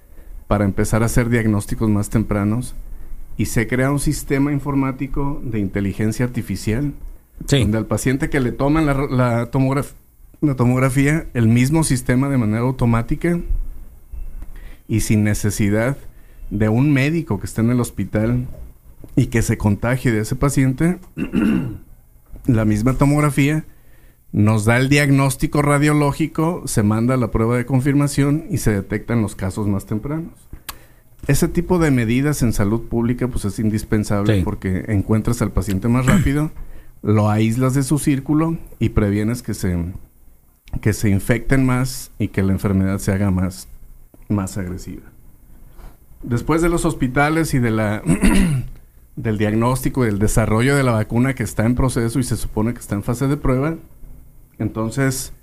para 0.48 0.66
empezar 0.66 1.04
a 1.04 1.06
hacer 1.08 1.30
diagnósticos 1.30 1.90
más 1.90 2.10
tempranos 2.10 2.76
y 3.38 3.46
se 3.46 3.68
crea 3.68 3.92
un 3.92 4.00
sistema 4.00 4.52
informático 4.52 5.42
de 5.44 5.60
inteligencia 5.60 6.26
artificial 6.26 6.94
Sí. 7.46 7.60
donde 7.60 7.78
al 7.78 7.86
paciente 7.86 8.30
que 8.32 8.40
le 8.40 8.52
toman 8.52 8.88
la, 8.88 8.94
la 8.96 9.52
tomograf- 9.52 9.94
la 10.42 10.56
tomografía, 10.56 11.28
el 11.36 11.48
mismo 11.48 11.84
sistema 11.84 12.30
de 12.30 12.38
manera 12.38 12.62
automática 12.62 13.40
y 14.88 15.02
sin 15.02 15.24
necesidad 15.24 15.98
de 16.50 16.70
un 16.70 16.92
médico 16.92 17.40
que 17.40 17.46
esté 17.46 17.62
en 17.62 17.70
el 17.70 17.80
hospital 17.80 18.48
y 19.16 19.28
que 19.28 19.42
se 19.42 19.58
contagie 19.58 20.12
de 20.12 20.22
ese 20.22 20.36
paciente, 20.36 21.00
la 22.46 22.66
misma 22.66 22.94
tomografía 22.94 23.66
nos 24.32 24.66
da 24.66 24.78
el 24.78 24.90
diagnóstico 24.90 25.62
radiológico, 25.62 26.64
se 26.66 26.84
manda 26.84 27.18
la 27.18 27.32
prueba 27.32 27.58
de 27.58 27.66
confirmación 27.66 28.46
y 28.50 28.58
se 28.58 28.72
detectan 28.72 29.22
los 29.22 29.36
casos 29.36 29.68
más 29.68 29.86
tempranos. 29.86 30.34
Ese 31.28 31.48
tipo 31.48 31.80
de 31.80 31.92
medidas 31.92 32.42
en 32.44 32.54
salud 32.54 32.84
pública 32.88 33.28
pues 33.28 33.46
es 33.46 33.60
indispensable 33.60 34.38
Sí. 34.38 34.42
porque 34.44 34.86
encuentras 34.88 35.42
al 35.42 35.52
paciente 35.52 35.88
más 35.88 36.06
rápido, 36.06 36.52
lo 37.02 37.30
aíslas 37.30 37.74
de 37.74 37.84
su 37.84 38.00
círculo 38.00 38.58
y 38.80 38.90
previenes 38.90 39.42
que 39.42 39.54
se 39.54 39.78
que 40.82 40.92
se 40.92 41.10
infecten 41.10 41.66
más 41.66 42.12
y 42.20 42.28
que 42.28 42.44
la 42.44 42.52
enfermedad 42.52 43.00
se 43.00 43.12
haga 43.14 43.32
más 43.32 43.68
más 44.30 44.58
agresiva. 44.58 45.04
Después 46.24 46.62
de 46.62 46.70
los 46.70 46.84
hospitales 46.86 47.54
y 47.54 47.60
de 47.60 47.72
la 47.72 48.02
del 49.18 49.38
diagnóstico 49.38 50.04
y 50.04 50.08
del 50.08 50.20
desarrollo 50.20 50.78
de 50.78 50.84
la 50.84 50.94
vacuna 50.94 51.36
que 51.36 51.44
está 51.44 51.66
en 51.66 51.76
proceso 51.76 52.20
y 52.20 52.24
se 52.24 52.38
supone 52.38 52.74
que 52.74 52.80
está 52.80 52.96
en 52.96 53.04
fase 53.04 53.28
de 53.28 53.36
prueba, 53.36 53.76
entonces 54.60 55.34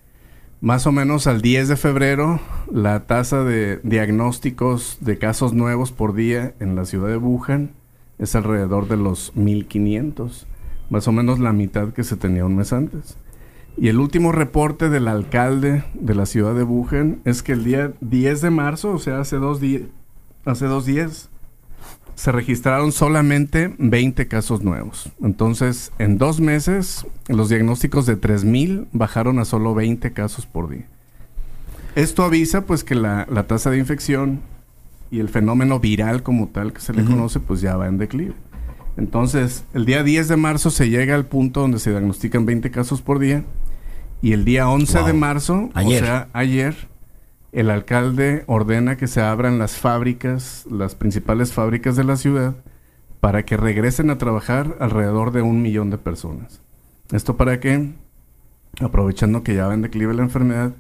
más 0.64 0.87
o 0.87 0.93
menos 0.93 1.26
al 1.26 1.43
10 1.43 1.69
de 1.69 1.76
febrero, 1.76 2.40
la 2.73 3.00
tasa 3.00 3.45
de 3.45 3.81
diagnósticos 3.83 4.97
de 5.00 5.19
casos 5.19 5.52
nuevos 5.52 5.93
por 5.93 6.14
día 6.14 6.54
en 6.59 6.75
la 6.75 6.87
ciudad 6.87 7.09
de 7.09 7.19
Wuhan 7.19 7.73
es 8.19 8.35
alrededor 8.35 8.88
de 8.88 8.97
los 8.97 9.37
1500, 9.37 10.47
más 10.88 11.07
o 11.07 11.12
menos 11.12 11.38
la 11.38 11.52
mitad 11.52 11.93
que 11.93 12.02
se 12.02 12.16
tenía 12.16 12.47
un 12.47 12.57
mes 12.57 12.73
antes. 12.73 13.19
Y 13.76 13.88
el 13.88 13.99
último 13.99 14.33
reporte 14.33 14.88
del 14.88 15.09
alcalde 15.09 15.85
de 15.93 16.14
la 16.14 16.25
ciudad 16.25 16.54
de 16.54 16.62
Wuhan 16.62 17.21
es 17.26 17.43
que 17.43 17.52
el 17.52 17.64
día 17.64 17.93
10 18.00 18.40
de 18.40 18.50
marzo, 18.50 18.93
o 18.93 18.99
sea, 18.99 19.21
hace 19.21 19.37
dos, 19.37 19.61
hace 20.47 20.64
dos 20.64 20.87
días, 20.87 21.28
se 22.14 22.33
registraron 22.33 22.92
solamente 22.92 23.75
20 23.78 24.28
casos 24.28 24.62
nuevos. 24.62 25.11
Entonces, 25.23 25.92
en 25.99 26.18
dos 26.18 26.40
meses, 26.40 27.06
los 27.28 27.49
diagnósticos 27.49 28.06
de 28.06 28.21
3.000 28.21 28.87
bajaron 28.92 29.38
a 29.38 29.44
solo 29.44 29.75
20 29.75 30.12
casos 30.12 30.47
por 30.47 30.68
día. 30.71 30.87
Esto 31.94 32.25
avisa 32.25 32.66
pues 32.66 32.85
que 32.85 32.94
la, 32.94 33.26
la 33.30 33.47
tasa 33.47 33.71
de 33.71 33.78
infección 33.78 34.40
y 35.11 35.21
el 35.21 35.28
fenómeno 35.28 35.78
viral 35.80 36.23
como 36.23 36.49
tal 36.49 36.73
que 36.73 36.80
se 36.80 36.92
le 36.92 37.04
conoce 37.04 37.38
pues 37.40 37.61
ya 37.61 37.76
va 37.76 37.87
en 37.87 37.99
declive. 37.99 38.35
Entonces, 38.97 39.64
el 39.75 39.87
día 39.87 40.02
10 40.02 40.28
de 40.28 40.37
marzo 40.37 40.71
se 40.71 40.88
llega 40.88 41.14
al 41.14 41.26
punto 41.26 41.61
donde 41.61 41.78
se 41.78 41.90
diagnostican 41.90 42.47
20 42.47 42.71
casos 42.71 43.02
por 43.02 43.18
día 43.18 43.44
y 44.23 44.33
el 44.33 44.44
día 44.44 44.68
11 44.68 45.02
de 45.02 45.12
marzo, 45.12 45.71
Ayer. 45.75 46.02
o 46.02 46.06
sea, 46.06 46.28
ayer, 46.33 46.88
el 47.54 47.70
alcalde 47.70 48.44
ordena 48.46 48.96
que 48.96 49.06
se 49.06 49.20
abran 49.20 49.58
las 49.58 49.76
fábricas, 49.76 50.66
las 50.70 50.94
principales 50.94 51.52
fábricas 51.52 51.96
de 51.96 52.04
la 52.04 52.16
ciudad, 52.16 52.54
para 53.20 53.44
que 53.44 53.56
regresen 53.56 54.11
a 54.11 54.18
trabajar 54.18 54.76
alrededor 54.80 55.32
de 55.32 55.42
un 55.42 55.62
millón 55.62 55.88
de 55.90 55.99
personas. 55.99 56.61
Esto 57.12 57.37
para 57.37 57.61
que, 57.61 57.92
aprovechando 58.80 59.42
que 59.42 59.54
ya 59.54 59.66
va 59.66 59.75
en 59.75 59.82
declive 59.82 60.14
la 60.14 60.23
enfermedad, 60.23 60.73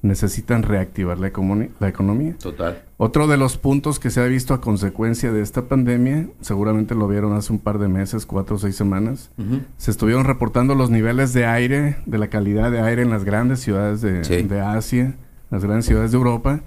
necesitan 0.00 0.64
reactivar 0.64 1.20
la, 1.20 1.30
la 1.78 1.88
economía. 1.88 2.34
Total. 2.40 2.82
Otro 2.96 3.28
de 3.28 3.36
los 3.36 3.56
puntos 3.56 4.00
que 4.00 4.10
se 4.10 4.20
ha 4.20 4.24
visto 4.24 4.52
a 4.52 4.60
consecuencia 4.60 5.30
de 5.32 5.42
esta 5.42 5.68
pandemia, 5.68 6.26
seguramente 6.40 6.96
lo 6.96 7.06
vieron 7.06 7.34
hace 7.34 7.52
un 7.52 7.60
par 7.60 7.78
de 7.78 7.86
meses, 7.88 8.26
cuatro 8.26 8.56
o 8.56 8.58
seis 8.58 8.74
semanas, 8.74 9.30
se 9.76 9.90
estuvieron 9.92 10.24
reportando 10.24 10.74
los 10.74 10.90
niveles 10.90 11.32
de 11.32 11.46
aire, 11.46 11.96
de 12.06 12.18
la 12.18 12.28
calidad 12.28 12.72
de 12.72 12.80
aire 12.80 13.02
en 13.02 13.10
las 13.10 13.24
grandes 13.24 13.60
ciudades 13.60 14.00
de, 14.00 14.24
Sí. 14.24 14.42
de 14.42 14.60
Asia, 14.60 15.14
las 15.52 15.62
grandes 15.64 15.86
ciudades 15.86 16.10
de 16.10 16.16
Europa, 16.16 16.60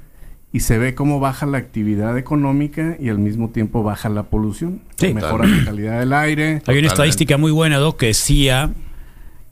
y 0.54 0.62
se 0.62 0.78
ve 0.78 0.96
cómo 0.96 1.20
baja 1.20 1.46
la 1.46 1.58
actividad 1.58 2.18
económica 2.18 2.96
y 2.98 3.10
al 3.10 3.20
mismo 3.20 3.50
tiempo 3.50 3.84
baja 3.84 4.08
la 4.08 4.24
polución. 4.24 4.82
Sí. 4.96 5.14
Mejora 5.14 5.46
la 5.46 5.66
calidad 5.66 6.00
del 6.00 6.14
aire. 6.14 6.62
Hay 6.66 6.78
una 6.78 6.88
estadística 6.88 7.38
muy 7.38 7.52
buena, 7.52 7.78
Doc, 7.78 7.98
que 7.98 8.06
decía 8.06 8.72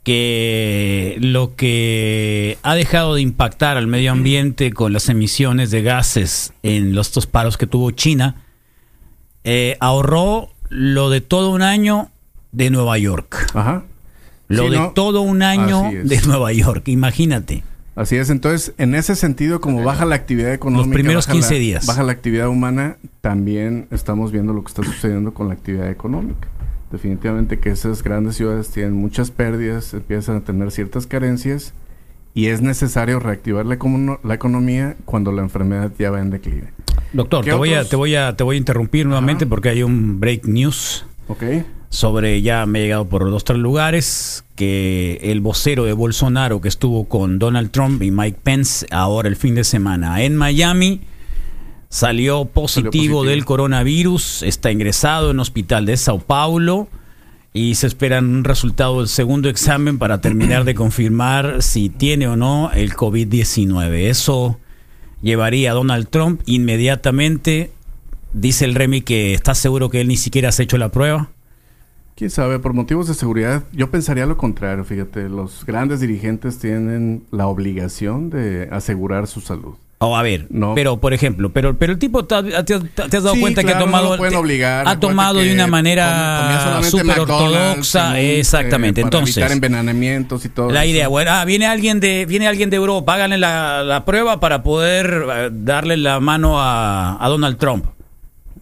que 0.02 1.16
lo 1.20 1.56
que 1.56 2.56
ha 2.62 2.74
dejado 2.74 3.16
de 3.16 3.20
impactar 3.20 3.76
al 3.76 3.86
medio 3.86 4.12
ambiente 4.12 4.72
con 4.72 4.94
las 4.94 5.10
emisiones 5.10 5.70
de 5.70 5.82
gases 5.82 6.54
en 6.62 6.94
los 6.94 7.12
dos 7.12 7.26
paros 7.26 7.58
que 7.58 7.66
tuvo 7.66 7.90
China, 7.90 8.36
eh, 9.42 9.76
ahorró 9.80 10.50
lo 10.70 11.10
de 11.10 11.20
todo 11.20 11.50
un 11.50 11.60
año 11.60 12.08
de 12.52 12.70
Nueva 12.70 12.96
York. 12.96 13.50
Ajá. 13.54 13.84
Lo 14.48 14.70
de 14.70 14.78
¿no? 14.78 14.90
todo 14.92 15.22
un 15.22 15.42
año 15.42 15.90
de 16.04 16.20
Nueva 16.22 16.52
York, 16.52 16.88
imagínate. 16.88 17.62
Así 17.96 18.16
es, 18.16 18.28
entonces, 18.30 18.74
en 18.76 18.94
ese 18.96 19.14
sentido, 19.14 19.60
como 19.60 19.84
baja 19.84 20.04
la 20.04 20.16
actividad 20.16 20.52
económica, 20.52 20.94
primeros 20.94 21.26
baja 21.26 21.32
15 21.34 21.54
la- 21.54 21.60
días. 21.60 21.86
baja 21.86 22.02
la 22.02 22.10
actividad 22.12 22.48
humana, 22.48 22.96
también 23.20 23.86
estamos 23.92 24.32
viendo 24.32 24.52
lo 24.52 24.62
que 24.64 24.68
está 24.68 24.82
sucediendo 24.82 25.32
con 25.32 25.46
la 25.48 25.54
actividad 25.54 25.88
económica. 25.90 26.48
Definitivamente 26.90 27.58
que 27.58 27.70
esas 27.70 28.02
grandes 28.02 28.36
ciudades 28.36 28.68
tienen 28.70 28.94
muchas 28.94 29.30
pérdidas, 29.30 29.94
empiezan 29.94 30.36
a 30.36 30.40
tener 30.40 30.70
ciertas 30.70 31.06
carencias 31.06 31.72
y 32.34 32.46
es 32.46 32.62
necesario 32.62 33.20
reactivar 33.20 33.64
la, 33.64 33.78
la 34.24 34.34
economía 34.34 34.96
cuando 35.04 35.30
la 35.32 35.42
enfermedad 35.42 35.92
ya 35.98 36.10
va 36.10 36.20
en 36.20 36.30
declive. 36.30 36.72
Doctor, 37.12 37.44
¿Qué 37.44 37.50
te 37.52 37.56
voy, 37.56 37.74
a, 37.74 37.88
te, 37.88 37.94
voy 37.94 38.16
a, 38.16 38.36
te 38.36 38.42
voy 38.42 38.56
a 38.56 38.58
interrumpir 38.58 39.06
nuevamente 39.06 39.44
Ajá. 39.44 39.50
porque 39.50 39.68
hay 39.68 39.82
un 39.84 40.18
break 40.18 40.46
news. 40.46 41.06
¿Ok? 41.28 41.42
Sobre, 41.94 42.42
ya 42.42 42.66
me 42.66 42.80
he 42.80 42.82
llegado 42.82 43.08
por 43.08 43.30
dos, 43.30 43.44
tres 43.44 43.60
lugares, 43.60 44.44
que 44.56 45.20
el 45.22 45.40
vocero 45.40 45.84
de 45.84 45.92
Bolsonaro 45.92 46.60
que 46.60 46.66
estuvo 46.66 47.04
con 47.04 47.38
Donald 47.38 47.70
Trump 47.70 48.02
y 48.02 48.10
Mike 48.10 48.40
Pence 48.42 48.84
ahora 48.90 49.28
el 49.28 49.36
fin 49.36 49.54
de 49.54 49.62
semana 49.62 50.24
en 50.24 50.34
Miami, 50.34 51.02
salió 51.90 52.46
positivo, 52.46 52.90
positivo. 52.90 53.24
del 53.24 53.44
coronavirus, 53.44 54.42
está 54.42 54.72
ingresado 54.72 55.30
en 55.30 55.38
hospital 55.38 55.86
de 55.86 55.96
Sao 55.96 56.18
Paulo 56.18 56.88
y 57.52 57.76
se 57.76 57.86
espera 57.86 58.18
un 58.18 58.42
resultado 58.42 58.98
del 58.98 59.08
segundo 59.08 59.48
examen 59.48 59.96
para 59.98 60.20
terminar 60.20 60.64
de 60.64 60.74
confirmar 60.74 61.62
si 61.62 61.90
tiene 61.90 62.26
o 62.26 62.34
no 62.34 62.72
el 62.72 62.94
COVID-19. 62.94 64.08
Eso 64.08 64.58
llevaría 65.22 65.70
a 65.70 65.74
Donald 65.74 66.08
Trump 66.08 66.40
inmediatamente. 66.46 67.70
Dice 68.32 68.64
el 68.64 68.74
Remy 68.74 69.02
que 69.02 69.32
está 69.32 69.54
seguro 69.54 69.90
que 69.90 70.00
él 70.00 70.08
ni 70.08 70.16
siquiera 70.16 70.50
se 70.50 70.62
ha 70.62 70.64
hecho 70.64 70.76
la 70.76 70.90
prueba. 70.90 71.30
Quién 72.16 72.30
sabe, 72.30 72.60
por 72.60 72.74
motivos 72.74 73.08
de 73.08 73.14
seguridad, 73.14 73.64
yo 73.72 73.90
pensaría 73.90 74.24
lo 74.24 74.36
contrario, 74.36 74.84
fíjate, 74.84 75.28
los 75.28 75.66
grandes 75.66 75.98
dirigentes 76.00 76.60
tienen 76.60 77.24
la 77.32 77.48
obligación 77.48 78.30
de 78.30 78.68
asegurar 78.70 79.26
su 79.26 79.40
salud. 79.40 79.74
O 79.98 80.16
a 80.16 80.22
ver, 80.22 80.46
No. 80.50 80.74
pero 80.74 80.98
por 81.00 81.12
ejemplo, 81.14 81.50
pero 81.52 81.76
pero 81.78 81.92
el 81.92 81.98
tipo 81.98 82.24
te, 82.24 82.34
ha- 82.34 82.64
te- 82.64 82.78
te 82.78 83.02
has 83.02 83.10
dado 83.10 83.34
Sí, 83.34 83.40
cuenta 83.40 83.64
que 83.64 83.72
ha 83.72 83.78
tomado 83.78 84.16
no 84.16 84.38
obligar. 84.38 84.86
ha 84.86 85.00
tomado 85.00 85.40
de 85.40 85.52
una 85.54 85.66
manera 85.66 86.80
súper 86.84 87.18
ortodoxa, 87.20 88.20
eh, 88.20 88.38
exactamente. 88.38 89.00
para 89.00 89.06
Entonces, 89.16 89.36
evitar 89.38 89.52
envenenamientos 89.52 90.44
y 90.44 90.50
todo. 90.50 90.70
la 90.70 90.84
eso. 90.84 90.92
idea, 90.92 91.08
bueno, 91.08 91.30
ah, 91.32 91.44
viene 91.44 91.66
alguien 91.66 92.00
de 92.00 92.26
viene 92.26 92.46
alguien 92.46 92.70
de 92.70 92.76
Europa, 92.76 93.14
háganle 93.14 93.38
la, 93.38 93.82
la 93.82 94.04
prueba 94.04 94.40
para 94.40 94.62
poder 94.62 95.24
eh, 95.32 95.50
darle 95.52 95.96
la 95.96 96.20
mano 96.20 96.60
a, 96.60 97.24
a 97.24 97.28
Donald 97.28 97.56
Trump, 97.56 97.86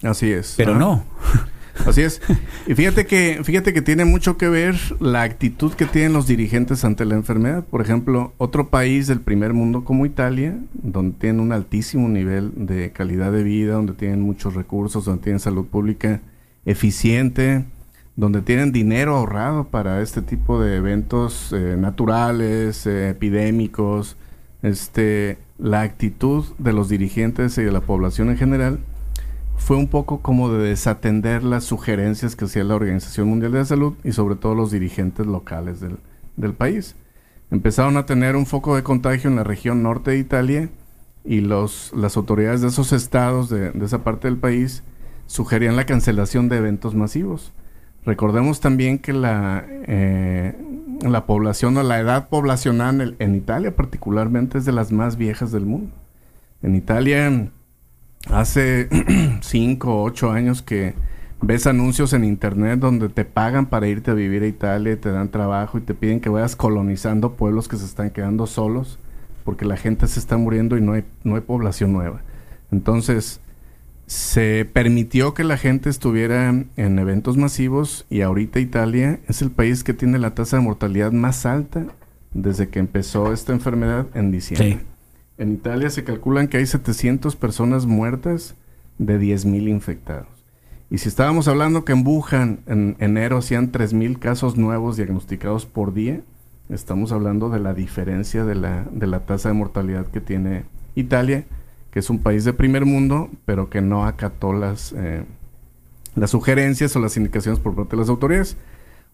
Así 0.03 0.31
es. 0.31 0.55
pero 0.57 0.71
Ajá. 0.73 0.79
no. 0.81 1.05
Así 1.87 2.03
es. 2.03 2.21
Y 2.67 2.75
fíjate 2.75 3.07
que, 3.07 3.41
fíjate 3.43 3.73
que 3.73 3.83
tiene 3.83 4.05
mucho 4.05 4.37
que 4.37 4.49
ver 4.49 4.77
la 5.01 5.23
actitud 5.23 5.73
que 5.73 5.87
tienen 5.87 6.13
los 6.13 6.27
dirigentes 6.27 6.85
ante 6.85 7.05
la 7.05 7.15
enfermedad. 7.15 7.65
Por 7.65 7.81
ejemplo, 7.81 8.33
otro 8.39 8.69
país 8.69 9.07
del 9.07 9.21
primer 9.21 9.53
mundo 9.53 9.85
como 9.85 10.07
Italia, 10.07 10.57
donde 10.75 11.17
tienen 11.19 11.41
un 11.41 11.53
altísimo 11.53 12.09
nivel 12.09 12.53
de 12.57 12.93
calidad 12.93 13.33
de 13.33 13.43
vida, 13.43 13.75
donde 13.75 13.95
tienen 13.95 14.21
muchos 14.21 14.55
recursos, 14.55 15.05
donde 15.05 15.23
tienen 15.23 15.41
salud 15.41 15.67
pública 15.67 16.21
eficiente, 16.65 17.65
donde 18.17 18.43
tienen 18.43 18.73
dinero 18.73 19.17
ahorrado 19.17 19.65
para 19.69 20.03
este 20.03 20.23
tipo 20.23 20.61
de 20.61 20.77
eventos 20.77 21.53
eh, 21.53 21.77
naturales, 21.79 22.87
eh, 22.87 23.11
epidémicos, 23.11 24.17
este, 24.63 25.39
la 25.59 25.81
actitud 25.81 26.45
de 26.59 26.73
los 26.73 26.89
dirigentes 26.89 27.57
y 27.59 27.63
de 27.63 27.73
la 27.73 27.81
población 27.81 28.31
en 28.31 28.37
general 28.37 28.79
fue 29.63 29.77
un 29.77 29.87
poco 29.87 30.23
como 30.23 30.53
de 30.53 30.71
desatender 30.71 31.45
las 31.45 31.63
sugerencias 31.63 32.35
que 32.35 32.47
hacía 32.47 32.65
la 32.65 32.75
Organización 32.75 33.29
Mundial 33.29 33.53
de 33.53 33.59
la 33.59 33.65
Salud 33.65 33.95
y 34.03 34.11
sobre 34.11 34.35
todo 34.35 34.57
los 34.57 34.73
dirigentes 34.73 35.25
locales 35.25 35.79
del, 35.81 36.55
país. 36.55 36.97
Empezaron 37.53 37.97
a 37.97 38.05
tener 38.05 38.35
un 38.35 38.45
foco 38.45 38.75
de 38.75 38.83
contagio 38.83 39.31
en 39.31 39.37
la 39.37 39.45
región 39.45 39.85
norte 39.85 40.11
de 40.11 40.19
Italia 40.19 40.69
y 41.25 41.43
los, 41.43 41.93
las 41.95 42.17
autoridades 42.17 42.61
de 42.61 42.69
esos 42.69 42.93
estados, 42.93 43.51
de, 43.51 43.73
esa 43.81 44.03
parte 44.03 44.27
del 44.27 44.37
país, 44.37 44.83
sugerían 45.27 45.77
la 45.77 45.87
cancelación 45.87 46.49
de 46.49 46.57
eventos 46.57 46.97
masivos. 46.97 47.53
Recordemos 48.05 48.59
también 48.59 48.99
que 48.99 49.13
la, 49.13 49.65
eh, 49.69 50.57
la 51.03 51.25
población 51.25 51.77
o 51.77 51.85
la 51.85 52.01
edad 52.01 52.29
poblacional 52.29 53.15
en 53.21 53.35
Italia 53.37 53.77
particularmente 53.77 54.59
es 54.59 54.65
de 54.65 54.73
las 54.73 54.91
más 54.91 55.17
viejas 55.17 55.53
del 55.53 55.67
mundo. 55.67 55.95
En 56.63 56.75
Italia 56.75 57.53
hace 58.29 58.89
cinco 59.41 59.95
o 59.95 60.03
ocho 60.05 60.31
años 60.31 60.63
que 60.63 60.95
ves 61.41 61.67
anuncios 61.67 62.13
en 62.13 62.25
internet 62.25 62.79
donde 62.79 63.09
te 63.09 63.25
pagan 63.25 63.67
para 63.67 63.89
irte 63.89 64.11
a 64.11 64.15
vivir 64.15 64.43
a 64.45 64.47
Italia, 64.47 65.01
te 65.01 65.11
dan 65.11 65.31
trabajo 65.31 65.79
y 65.79 65.81
te 65.81 65.95
piden 65.95 66.21
que 66.21 66.29
vayas 66.29 66.57
colonizando 66.57 67.35
pueblos 67.35 67.69
que 67.69 67.77
se 67.77 67.85
están 67.85 68.11
quedando 68.11 68.47
solos 68.47 68.99
porque 69.45 69.65
la 69.65 69.77
gente 69.77 70.07
se 70.07 70.21
está 70.21 70.37
muriendo 70.37 70.77
y 70.77 70.81
no 70.81 70.93
hay, 70.93 71.05
no 71.25 71.35
hay 71.35 71.41
población 71.41 71.93
nueva. 71.93 72.23
Entonces, 72.71 73.41
se 74.07 74.69
permitió 74.73 75.35
que 75.35 75.43
la 75.43 75.57
gente 75.57 75.91
estuviera 75.91 76.49
en 76.49 76.99
eventos 76.99 77.37
masivos 77.37 78.07
y 78.09 78.21
ahorita 78.21 78.61
Italia 78.61 79.21
es 79.27 79.43
el 79.43 79.51
país 79.51 79.85
que 79.85 79.95
tiene 79.95 80.19
la 80.19 80.35
tasa 80.35 80.59
de 80.59 80.63
mortalidad 80.63 81.13
más 81.13 81.45
alta 81.45 81.87
desde 82.33 82.69
que 82.69 82.79
empezó 82.79 83.33
esta 83.33 83.53
enfermedad 83.53 84.07
en 84.15 84.31
diciembre. 84.31 84.81
Sí. 84.81 84.92
En 85.39 85.53
Italia 85.53 85.91
se 85.91 86.05
calculan 86.05 86.49
que 86.49 86.59
hay 86.59 86.67
700 86.67 87.37
personas 87.37 87.87
muertas 87.87 88.55
de 88.99 89.19
10.000 89.19 89.69
infectados. 89.69 90.29
Y 90.91 90.99
si 90.99 91.09
estábamos 91.09 91.49
hablando 91.49 91.85
que 91.85 91.93
en 91.93 92.07
Wuhan 92.07 92.61
en 92.67 92.97
enero 92.99 93.39
hacían 93.39 93.73
3.000 93.73 94.19
casos 94.19 94.59
nuevos 94.59 94.97
diagnosticados 94.99 95.65
por 95.65 95.95
día, 95.95 96.21
estamos 96.69 97.13
hablando 97.13 97.49
de 97.49 97.61
la 97.61 97.73
diferencia 97.73 98.45
de 98.45 98.55
la, 98.55 98.85
de 98.91 99.07
la 99.07 99.21
tasa 99.21 99.49
de 99.49 99.55
mortalidad 99.55 100.07
que 100.09 100.21
tiene 100.21 100.65
Italia, 100.95 101.45
que 101.91 101.99
es 102.01 102.11
un 102.11 102.19
país 102.19 102.45
de 102.45 102.53
primer 102.53 102.85
mundo, 102.85 103.31
pero 103.47 103.71
que 103.71 103.81
no 103.81 104.05
acató 104.05 104.53
las, 104.53 104.93
eh, 104.97 105.25
las 106.15 106.31
sugerencias 106.31 106.95
o 106.95 107.01
las 107.01 107.17
indicaciones 107.17 107.59
por 107.59 107.75
parte 107.75 107.97
de 107.97 108.03
las 108.03 108.09
autoridades. 108.11 108.57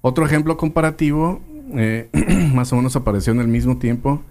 Otro 0.01 0.27
ejemplo 0.27 0.57
comparativo, 0.57 1.41
eh, 1.75 2.09
más 2.55 2.73
o 2.73 2.77
menos 2.77 2.97
apareció 2.97 3.33
en 3.33 3.41
el 3.41 3.49
mismo 3.49 3.79
tiempo, 3.79 4.23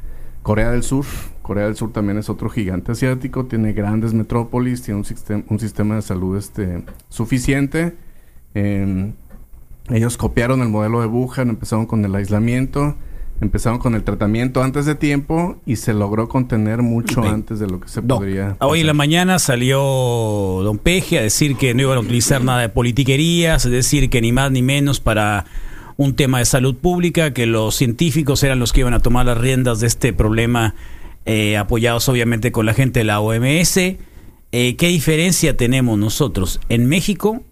Corea 0.48 0.72
del 0.72 0.82
Sur. 0.82 1.04
Corea 1.42 1.66
del 1.66 1.76
Sur 1.76 1.92
también 1.92 2.18
es 2.18 2.30
otro 2.30 2.50
gigante 2.50 2.94
asiático, 2.94 3.48
tiene 3.48 3.74
grandes 3.74 4.14
metrópolis, 4.14 4.82
tiene 4.82 5.00
un, 5.00 5.04
sistema, 5.04 5.44
un 5.50 5.60
sistema 5.60 5.96
de 5.96 6.02
salud 6.02 6.38
este, 6.38 6.86
suficiente. 7.10 7.98
Eh, 8.56 9.12
ellos 9.90 10.16
copiaron 10.16 10.62
el 10.62 10.70
modelo 10.70 11.02
de 11.02 11.08
Wuhan, 11.08 11.50
empezaron 11.50 11.86
con 11.86 12.06
el 12.06 12.16
aislamiento, 12.16 12.96
empezaron 13.42 13.78
con 13.78 13.94
el 13.94 14.06
tratamiento 14.06 14.64
antes 14.64 14.86
de 14.86 14.96
tiempo 14.96 15.58
y 15.66 15.76
se 15.76 15.94
logró 15.94 16.30
contener 16.30 16.82
mucho 16.82 17.24
antes 17.24 17.60
de 17.60 17.68
lo 17.68 17.82
que 17.82 17.90
se 17.90 18.02
No. 18.02 18.16
podría. 18.16 18.56
Hoy 18.62 18.80
en 18.80 18.88
la 18.88 18.94
mañana 18.94 19.40
salió 19.40 19.82
Don 20.64 20.78
Peje 20.78 21.20
a 21.20 21.24
decir 21.24 21.58
que 21.58 21.74
no 21.74 21.82
iban 21.82 21.98
a 21.98 22.00
utilizar 22.00 22.42
nada 22.42 22.62
de 22.62 22.70
politiquerías, 22.70 23.66
es 23.66 23.72
decir, 23.74 24.10
que 24.10 24.22
ni 24.22 24.32
más 24.32 24.50
ni 24.50 24.62
menos 24.62 25.02
para 25.02 25.44
un 25.98 26.16
tema 26.16 26.40
de 26.40 26.46
salud 26.46 26.76
pública, 26.76 27.34
que 27.34 27.46
los 27.46 27.76
científicos 27.76 28.44
eran 28.44 28.60
los 28.60 28.72
que 28.72 28.82
iban 28.82 28.94
a 28.94 29.00
tomar 29.00 29.26
las 29.26 29.38
riendas 29.38 29.80
de 29.80 29.88
este 29.88 30.14
problema, 30.14 30.76
eh, 31.26 31.58
apoyados 31.58 32.08
obviamente 32.08 32.52
con 32.52 32.66
la 32.66 32.74
gente 32.74 33.02
de 33.02 33.04
la 33.04 33.20
OMS. 33.20 33.78
Eh, 33.78 34.76
¿Qué 34.78 34.88
diferencia 34.88 35.58
tenemos 35.58 35.98
nosotros 35.98 36.62
en 36.70 36.86
México 36.86 37.44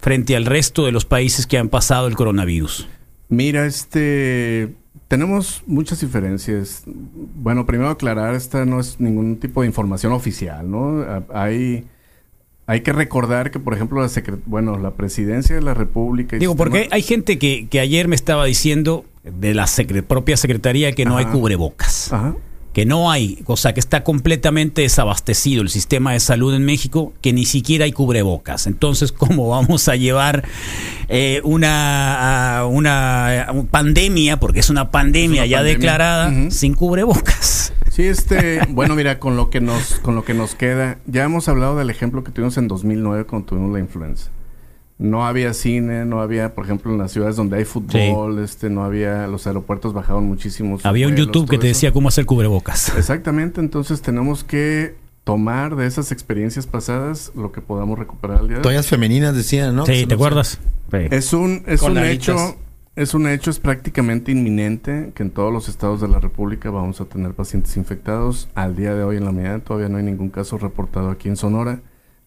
frente 0.00 0.34
al 0.34 0.46
resto 0.46 0.86
de 0.86 0.92
los 0.92 1.04
países 1.04 1.46
que 1.46 1.58
han 1.58 1.68
pasado 1.68 2.08
el 2.08 2.16
coronavirus? 2.16 2.88
Mira, 3.28 3.66
este. 3.66 4.74
Tenemos 5.08 5.62
muchas 5.66 6.00
diferencias. 6.00 6.82
Bueno, 6.86 7.66
primero 7.66 7.90
aclarar, 7.90 8.34
esta 8.34 8.64
no 8.64 8.80
es 8.80 8.98
ningún 8.98 9.36
tipo 9.36 9.60
de 9.60 9.66
información 9.66 10.12
oficial, 10.12 10.68
¿no? 10.68 11.04
Hay, 11.32 11.84
hay 12.66 12.80
que 12.80 12.92
recordar 12.92 13.50
que, 13.50 13.58
por 13.60 13.74
ejemplo, 13.74 14.00
la 14.02 14.08
bueno, 14.46 14.78
la 14.78 14.92
presidencia 14.92 15.54
de 15.54 15.62
la 15.62 15.74
República. 15.74 16.36
y 16.36 16.38
Digo, 16.38 16.56
porque 16.56 16.88
hay 16.90 17.02
gente 17.02 17.38
que, 17.38 17.66
que 17.68 17.80
ayer 17.80 18.08
me 18.08 18.16
estaba 18.16 18.44
diciendo 18.46 19.04
de 19.22 19.54
la 19.54 19.64
secre- 19.64 20.02
propia 20.02 20.36
secretaría 20.36 20.92
que 20.92 21.04
no 21.04 21.16
hay 21.16 21.26
cubrebocas. 21.26 22.12
Ajá. 22.12 22.34
que 22.72 22.84
no 22.86 23.08
hay, 23.10 23.38
o 23.46 23.56
sea, 23.56 23.72
que 23.72 23.78
está 23.78 24.02
completamente 24.02 24.82
desabastecido 24.82 25.62
el 25.62 25.68
sistema 25.68 26.12
de 26.12 26.18
salud 26.18 26.52
en 26.54 26.64
México, 26.64 27.12
que 27.20 27.32
ni 27.32 27.44
siquiera 27.44 27.84
hay 27.84 27.92
cubrebocas. 27.92 28.66
Entonces, 28.66 29.12
¿cómo 29.22 29.48
vamos 29.48 29.86
a 29.88 29.94
llevar 29.94 30.42
eh, 31.08 31.40
una, 31.44 32.62
una, 32.68 33.42
a 33.42 33.62
pandemia, 33.70 34.40
porque 34.40 34.58
es 34.60 34.70
una 34.70 34.90
pandemia 34.90 35.44
Es 35.44 35.48
una 35.50 35.50
ya 35.50 35.56
pandemia. 35.58 35.78
declarada, 35.78 36.50
sin 36.50 36.74
cubrebocas? 36.74 37.72
Sí, 37.94 38.08
este, 38.08 38.58
bueno, 38.70 38.96
mira, 38.96 39.20
con 39.20 39.36
lo 39.36 39.50
que 39.50 39.60
nos, 39.60 40.00
con 40.00 40.16
lo 40.16 40.24
que 40.24 40.34
nos 40.34 40.56
queda, 40.56 40.98
ya 41.06 41.22
hemos 41.22 41.48
hablado 41.48 41.76
del 41.76 41.90
ejemplo 41.90 42.24
que 42.24 42.32
tuvimos 42.32 42.58
en 42.58 42.66
2009 42.66 43.24
cuando 43.24 43.46
tuvimos 43.46 43.72
la 43.72 43.78
influenza. 43.78 44.32
No 44.98 45.24
había 45.24 45.54
cine, 45.54 46.04
no 46.04 46.20
había, 46.20 46.56
por 46.56 46.64
ejemplo, 46.64 46.90
en 46.90 46.98
las 46.98 47.12
ciudades 47.12 47.36
donde 47.36 47.58
hay 47.58 47.64
fútbol, 47.64 48.40
este, 48.40 48.68
no 48.68 48.82
había, 48.82 49.28
los 49.28 49.46
aeropuertos 49.46 49.92
bajaron 49.92 50.26
muchísimo. 50.26 50.76
Había 50.82 51.06
un 51.06 51.14
YouTube 51.14 51.48
que 51.48 51.56
te 51.56 51.68
eso. 51.68 51.76
decía 51.76 51.92
cómo 51.92 52.08
hacer 52.08 52.26
cubrebocas. 52.26 52.96
Exactamente, 52.98 53.60
entonces 53.60 54.02
tenemos 54.02 54.42
que 54.42 54.96
tomar 55.22 55.76
de 55.76 55.86
esas 55.86 56.10
experiencias 56.10 56.66
pasadas 56.66 57.30
lo 57.36 57.52
que 57.52 57.60
podamos 57.60 57.96
recuperar 57.96 58.38
al 58.38 58.48
día 58.48 58.54
de 58.54 58.58
hoy. 58.58 58.62
Toallas 58.64 58.88
femeninas 58.88 59.36
decían, 59.36 59.76
¿no? 59.76 59.86
Sí, 59.86 60.04
¿te 60.06 60.14
acuerdas? 60.14 60.58
Sí. 60.90 60.98
Es 61.12 61.32
un, 61.32 61.62
es 61.68 61.80
Con 61.80 61.92
un 61.92 62.04
hecho, 62.04 62.56
es 62.96 63.14
un 63.14 63.26
hecho, 63.28 63.50
es 63.50 63.58
prácticamente 63.58 64.30
inminente 64.32 65.12
que 65.14 65.22
en 65.24 65.30
todos 65.30 65.52
los 65.52 65.68
estados 65.68 66.00
de 66.00 66.08
la 66.08 66.20
República 66.20 66.70
vamos 66.70 67.00
a 67.00 67.06
tener 67.06 67.32
pacientes 67.34 67.76
infectados. 67.76 68.48
Al 68.54 68.76
día 68.76 68.94
de 68.94 69.02
hoy 69.02 69.16
en 69.16 69.24
la 69.24 69.32
mañana 69.32 69.58
todavía 69.60 69.88
no 69.88 69.98
hay 69.98 70.04
ningún 70.04 70.28
caso 70.30 70.58
reportado 70.58 71.10
aquí 71.10 71.28
en 71.28 71.36
Sonora, 71.36 71.80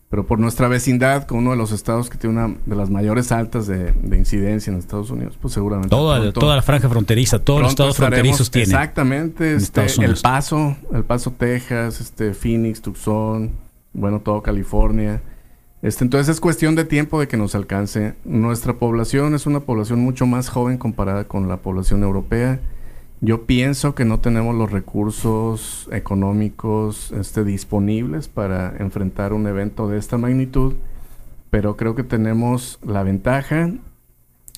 pero 0.10 0.26
por 0.26 0.40
nuestra 0.40 0.68
vecindad 0.68 1.26
con 1.26 1.40
uno 1.40 1.52
de 1.52 1.58
los 1.58 1.72
estados 1.72 2.10
que 2.10 2.18
tiene 2.18 2.38
una 2.38 2.56
de 2.66 2.76
las 2.76 2.90
mayores 2.90 3.32
altas 3.32 3.68
de, 3.68 3.92
de 3.94 4.18
incidencia 4.18 4.72
en 4.72 4.80
Estados 4.80 5.10
Unidos, 5.10 5.38
pues 5.42 5.54
seguramente 5.54 5.90
Toda, 5.90 6.20
pronto- 6.20 6.40
toda 6.40 6.56
la 6.58 6.62
franja 6.62 6.90
fronteriza, 6.90 7.40
todos 7.40 7.62
los 7.62 7.70
estados 7.72 7.96
fronterizos 7.98 8.52
tienen. 8.52 8.72
Exactamente, 8.72 9.52
en 9.52 9.58
este, 9.58 9.86
Estados 9.86 10.00
El. 10.18 10.22
Paso, 10.22 10.76
El 10.94 11.04
Paso, 11.06 11.32
Texas, 11.32 12.02
este, 12.02 12.34
Phoenix, 12.34 12.82
Tucson, 12.82 13.52
bueno, 13.94 14.20
todo 14.20 14.42
California. 14.44 15.22
Este, 15.88 16.04
entonces 16.04 16.28
es 16.28 16.42
cuestión 16.42 16.76
de 16.76 16.84
tiempo 16.84 17.18
de 17.18 17.30
que 17.30 17.38
nos 17.38 17.56
alcance. 17.56 18.14
Nuestra 18.26 18.74
población 18.74 19.34
es 19.36 19.46
una 19.46 19.62
población 19.62 20.00
mucho 20.00 20.26
más 20.26 20.50
joven 20.50 20.78
comparada 20.78 21.30
con 21.30 21.48
la 21.48 21.62
población 21.62 22.04
europea. 22.04 22.60
Yo 23.22 23.46
pienso 23.46 23.96
que 23.96 24.04
no 24.04 24.20
tenemos 24.20 24.54
los 24.54 24.70
recursos 24.70 25.88
económicos 25.94 27.14
este, 27.14 27.46
disponibles 27.46 28.28
para 28.28 28.76
enfrentar 28.80 29.32
un 29.32 29.48
evento 29.48 29.88
de 29.88 29.98
esta 29.98 30.18
magnitud, 30.18 30.74
pero 31.52 31.78
creo 31.78 31.96
que 31.96 32.04
tenemos 32.04 32.80
la 32.86 33.04
ventaja 33.04 33.72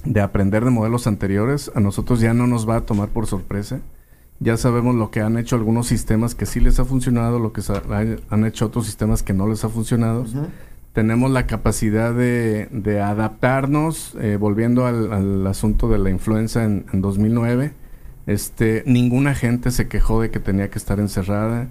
de 0.05 0.21
aprender 0.21 0.65
de 0.65 0.71
modelos 0.71 1.05
anteriores. 1.05 1.71
A 1.75 1.79
nosotros 1.79 2.21
ya 2.21 2.33
no 2.33 2.47
nos 2.47 2.67
va 2.67 2.77
a 2.77 2.85
tomar 2.87 3.09
por 3.09 3.27
sorpresa. 3.27 3.81
Ya 4.39 4.57
sabemos 4.57 4.95
lo 4.95 5.11
que 5.11 5.21
han 5.21 5.37
hecho 5.37 5.57
algunos 5.57 5.85
sistemas 5.85 6.33
que 6.33 6.47
sí 6.47 6.59
les 6.59 6.79
ha 6.79 6.85
funcionado, 6.85 7.37
lo 7.37 7.53
que 7.53 7.61
han 8.31 8.45
hecho 8.45 8.65
otros 8.65 8.87
sistemas 8.87 9.21
que 9.21 9.33
no 9.33 9.47
les 9.47 9.63
ha 9.63 9.69
funcionado. 9.69 10.25
Tenemos 10.93 11.31
la 11.31 11.47
capacidad 11.47 12.13
de, 12.13 12.67
de 12.71 13.01
adaptarnos, 13.01 14.15
eh, 14.19 14.37
volviendo 14.37 14.85
al, 14.85 15.45
asunto 15.47 15.87
de 15.87 15.99
la 15.99 16.09
influenza 16.09 16.63
en, 16.63 16.85
en 16.91 17.01
2009. 17.01 17.73
Este, 18.27 18.83
ninguna 18.85 19.35
gente 19.35 19.71
se 19.71 19.87
quejó 19.87 20.21
de 20.21 20.31
que 20.31 20.39
tenía 20.39 20.69
que 20.69 20.79
estar 20.79 20.99
encerrada. 20.99 21.67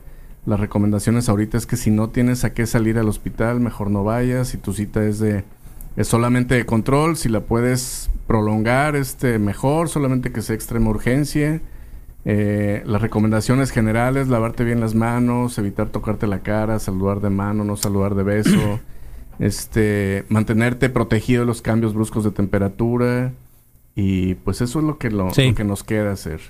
Las 0.46 0.60
recomendaciones 0.60 1.28
ahorita 1.28 1.58
es 1.58 1.66
que 1.66 1.76
si 1.76 1.90
no 1.90 2.10
tienes 2.10 2.44
a 2.44 2.54
qué 2.54 2.66
salir 2.66 2.98
al 2.98 3.08
hospital, 3.08 3.60
mejor 3.60 3.90
no 3.90 4.04
vayas. 4.04 4.48
Si 4.48 4.56
tu 4.56 4.72
cita 4.72 5.04
es 5.04 5.18
de 5.18 5.44
es 5.98 6.06
solamente 6.06 6.54
de 6.54 6.64
control, 6.64 7.16
si 7.16 7.28
la 7.28 7.40
puedes 7.40 8.08
prolongar, 8.28 8.94
este 8.94 9.40
mejor, 9.40 9.88
solamente 9.88 10.30
que 10.30 10.42
sea 10.42 10.54
extrema 10.54 10.90
urgencia. 10.90 11.60
Eh, 12.24 12.84
las 12.86 13.02
recomendaciones 13.02 13.72
generales, 13.72 14.28
lavarte 14.28 14.62
bien 14.62 14.78
las 14.78 14.94
manos, 14.94 15.58
evitar 15.58 15.88
tocarte 15.88 16.28
la 16.28 16.38
cara, 16.38 16.78
saludar 16.78 17.20
de 17.20 17.30
mano, 17.30 17.64
no 17.64 17.76
saludar 17.76 18.14
de 18.14 18.22
beso, 18.22 18.78
este, 19.38 20.24
mantenerte 20.28 20.88
protegido 20.90 21.40
de 21.42 21.46
los 21.46 21.62
cambios 21.62 21.94
bruscos 21.94 22.24
de 22.24 22.30
temperatura 22.30 23.32
y 23.94 24.34
pues 24.34 24.60
eso 24.60 24.78
es 24.78 24.84
lo 24.84 24.98
que, 24.98 25.10
lo, 25.10 25.30
Sí. 25.30 25.48
lo 25.50 25.54
que 25.54 25.64
nos 25.64 25.82
queda 25.84 26.12
hacer. 26.12 26.40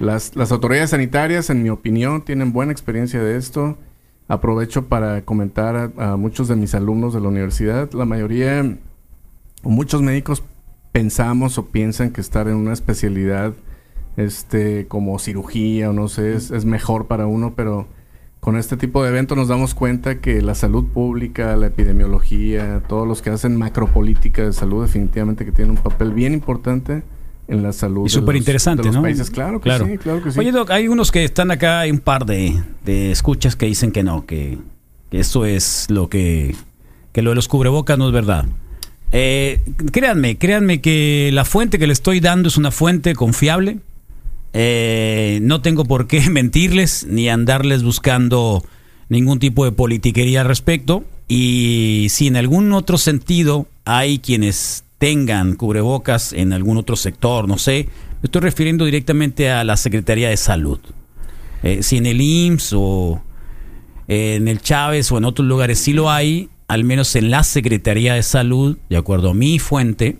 Las, 0.00 0.36
las 0.36 0.52
autoridades 0.52 0.90
sanitarias, 0.90 1.50
en 1.50 1.62
mi 1.62 1.68
opinión, 1.70 2.22
tienen 2.24 2.52
buena 2.52 2.72
experiencia 2.72 3.22
de 3.22 3.36
esto. 3.36 3.76
Aprovecho 4.28 4.86
para 4.86 5.22
comentar 5.24 5.92
a, 5.96 6.12
a 6.12 6.16
muchos 6.16 6.48
de 6.48 6.56
mis 6.56 6.74
alumnos 6.74 7.12
de 7.12 7.20
la 7.20 7.28
universidad. 7.28 7.90
La 7.92 8.04
mayoría, 8.04 8.76
o 9.64 9.68
muchos 9.70 10.00
médicos 10.00 10.42
pensamos 10.92 11.58
o 11.58 11.66
piensan 11.66 12.10
que 12.12 12.20
estar 12.20 12.48
en 12.48 12.54
una 12.54 12.72
especialidad 12.72 13.54
este 14.18 14.86
como 14.88 15.18
cirugía 15.18 15.88
o 15.88 15.92
no 15.94 16.06
sé 16.08 16.34
es, 16.34 16.50
es 16.50 16.66
mejor 16.66 17.06
para 17.06 17.26
uno 17.26 17.54
pero 17.56 17.86
con 18.42 18.56
este 18.56 18.76
tipo 18.76 19.04
de 19.04 19.10
eventos 19.10 19.38
nos 19.38 19.46
damos 19.46 19.72
cuenta 19.72 20.20
que 20.20 20.42
la 20.42 20.56
salud 20.56 20.86
pública 20.86 21.54
la 21.54 21.68
epidemiología 21.68 22.82
todos 22.88 23.06
los 23.06 23.22
que 23.22 23.30
hacen 23.30 23.54
macropolítica 23.54 24.42
de 24.42 24.52
salud 24.52 24.82
definitivamente 24.82 25.44
que 25.44 25.52
tienen 25.52 25.76
un 25.76 25.82
papel 25.82 26.10
bien 26.10 26.32
importante 26.32 27.04
en 27.46 27.62
la 27.62 27.72
salud 27.72 28.04
Y 28.04 28.08
súper 28.08 28.34
interesante, 28.34 28.90
¿no? 28.90 29.00
países 29.00 29.30
claro 29.30 29.60
que 29.60 29.70
sí 29.70 29.96
claro 29.98 30.24
que 30.24 30.32
sí 30.32 30.40
Oye, 30.40 30.50
Doc, 30.50 30.72
hay 30.72 30.88
unos 30.88 31.12
que 31.12 31.22
están 31.22 31.52
acá, 31.52 31.78
hay 31.78 31.92
un 31.92 32.00
par 32.00 32.26
de, 32.26 32.60
de 32.84 33.12
escuchas 33.12 33.54
que 33.54 33.66
dicen 33.66 33.92
que 33.92 34.02
no, 34.02 34.26
que, 34.26 34.58
que 35.08 35.20
eso 35.20 35.44
es 35.44 35.86
lo 35.88 36.08
que, 36.08 36.56
que 37.12 37.22
lo 37.22 37.30
de 37.30 37.36
los 37.36 37.46
cubrebocas 37.46 37.96
no 37.96 38.08
es 38.08 38.12
verdad. 38.12 38.46
Eh, 39.12 39.62
créanme, 39.92 40.36
créanme 40.36 40.80
que 40.80 41.30
la 41.32 41.44
fuente 41.44 41.78
que 41.78 41.86
le 41.86 41.92
estoy 41.92 42.18
dando 42.18 42.48
es 42.48 42.56
una 42.56 42.72
fuente 42.72 43.14
confiable. 43.14 43.78
Eh, 44.52 45.38
no 45.42 45.62
tengo 45.62 45.84
por 45.84 46.06
qué 46.06 46.20
mentirles 46.30 47.06
ni 47.08 47.28
andarles 47.28 47.82
buscando 47.82 48.64
ningún 49.08 49.38
tipo 49.38 49.64
de 49.64 49.72
politiquería 49.72 50.42
al 50.42 50.48
respecto. 50.48 51.04
Y 51.28 52.08
si 52.10 52.26
en 52.26 52.36
algún 52.36 52.72
otro 52.72 52.98
sentido 52.98 53.66
hay 53.84 54.18
quienes 54.18 54.84
tengan 54.98 55.56
cubrebocas 55.56 56.32
en 56.32 56.52
algún 56.52 56.76
otro 56.76 56.96
sector, 56.96 57.48
no 57.48 57.58
sé. 57.58 57.88
Me 58.22 58.26
estoy 58.26 58.42
refiriendo 58.42 58.84
directamente 58.84 59.50
a 59.50 59.64
la 59.64 59.76
Secretaría 59.76 60.28
de 60.28 60.36
Salud. 60.36 60.78
Eh, 61.62 61.82
si 61.82 61.96
en 61.96 62.06
el 62.06 62.20
IMSS 62.20 62.72
o 62.76 63.22
en 64.08 64.48
el 64.48 64.60
Chávez 64.60 65.10
o 65.10 65.18
en 65.18 65.24
otros 65.24 65.46
lugares 65.46 65.78
sí 65.78 65.92
lo 65.92 66.10
hay, 66.10 66.50
al 66.68 66.84
menos 66.84 67.16
en 67.16 67.30
la 67.30 67.44
Secretaría 67.44 68.14
de 68.14 68.22
Salud, 68.22 68.78
de 68.88 68.96
acuerdo 68.96 69.30
a 69.30 69.34
mi 69.34 69.58
fuente, 69.58 70.18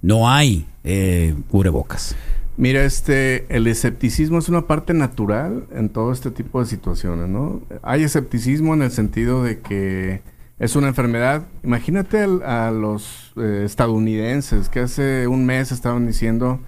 no 0.00 0.30
hay 0.30 0.66
eh, 0.84 1.34
cubrebocas. 1.48 2.14
Mira, 2.56 2.84
este, 2.84 3.46
el 3.54 3.66
escepticismo 3.66 4.38
es 4.38 4.48
una 4.48 4.66
parte 4.66 4.92
natural 4.92 5.66
en 5.72 5.88
todo 5.88 6.12
este 6.12 6.30
tipo 6.30 6.60
de 6.60 6.66
situaciones, 6.66 7.28
¿no? 7.28 7.62
Hay 7.82 8.02
escepticismo 8.02 8.74
en 8.74 8.82
el 8.82 8.90
sentido 8.90 9.42
de 9.42 9.60
que 9.60 10.22
es 10.58 10.76
una 10.76 10.88
enfermedad. 10.88 11.46
Imagínate 11.64 12.18
a, 12.44 12.70
los 12.70 13.32
eh, 13.36 13.62
estadounidenses 13.64 14.68
que 14.68 14.80
hace 14.80 15.26
un 15.26 15.46
mes 15.46 15.72
estaban 15.72 16.06
diciendo, 16.06 16.60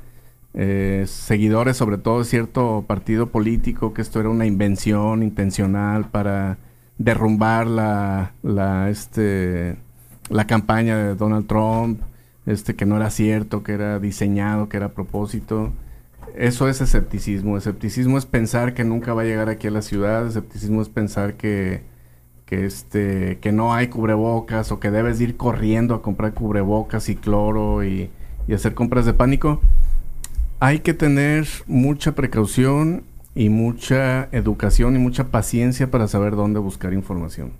eh, 0.54 1.04
seguidores 1.06 1.76
sobre 1.76 1.98
todo 1.98 2.20
de 2.20 2.24
cierto 2.24 2.84
partido 2.86 3.28
político, 3.30 3.92
que 3.92 4.02
esto 4.02 4.20
era 4.20 4.30
una 4.30 4.46
invención 4.46 5.22
intencional 5.22 6.10
para 6.10 6.58
derrumbar 6.98 7.66
la, 7.66 8.32
la, 8.42 8.88
este, 8.88 9.76
la 10.30 10.46
campaña 10.46 10.96
de 10.96 11.14
Donald 11.14 11.46
Trump, 11.46 12.00
este, 12.46 12.74
que 12.74 12.86
no 12.86 12.96
era 12.96 13.10
cierto, 13.10 13.62
que 13.62 13.72
era 13.72 13.98
diseñado, 13.98 14.68
que 14.68 14.76
era 14.76 14.86
a 14.86 14.92
propósito. 14.92 15.72
Eso 16.34 16.68
es 16.68 16.80
escepticismo. 16.80 17.56
Escepticismo 17.56 18.18
es 18.18 18.26
pensar 18.26 18.74
que 18.74 18.84
nunca 18.84 19.14
va 19.14 19.22
a 19.22 19.24
llegar 19.24 19.48
aquí 19.48 19.68
a 19.68 19.70
la 19.70 19.82
ciudad. 19.82 20.26
Escepticismo 20.26 20.82
es 20.82 20.88
pensar 20.88 21.34
que, 21.34 21.82
que, 22.46 22.66
este, 22.66 23.38
que 23.40 23.52
no 23.52 23.72
hay 23.74 23.88
cubrebocas 23.88 24.72
o 24.72 24.80
que 24.80 24.90
debes 24.90 25.20
ir 25.20 25.36
corriendo 25.36 25.94
a 25.94 26.02
comprar 26.02 26.34
cubrebocas 26.34 27.08
y 27.08 27.16
cloro 27.16 27.84
y, 27.84 28.10
y 28.46 28.54
hacer 28.54 28.74
compras 28.74 29.06
de 29.06 29.14
pánico. 29.14 29.60
Hay 30.60 30.80
que 30.80 30.94
tener 30.94 31.46
mucha 31.66 32.14
precaución 32.14 33.04
y 33.34 33.48
mucha 33.48 34.28
educación 34.32 34.96
y 34.96 34.98
mucha 34.98 35.28
paciencia 35.30 35.90
para 35.90 36.08
saber 36.08 36.36
dónde 36.36 36.60
buscar 36.60 36.92
información. 36.92 37.52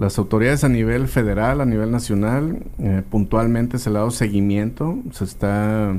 Las 0.00 0.18
autoridades 0.18 0.64
a 0.64 0.70
nivel 0.70 1.08
federal, 1.08 1.60
a 1.60 1.66
nivel 1.66 1.90
nacional, 1.90 2.62
eh, 2.78 3.02
puntualmente 3.10 3.76
se 3.76 3.90
le 3.90 3.96
ha 3.96 3.98
dado 3.98 4.10
seguimiento, 4.10 4.96
se 5.12 5.24
está 5.24 5.94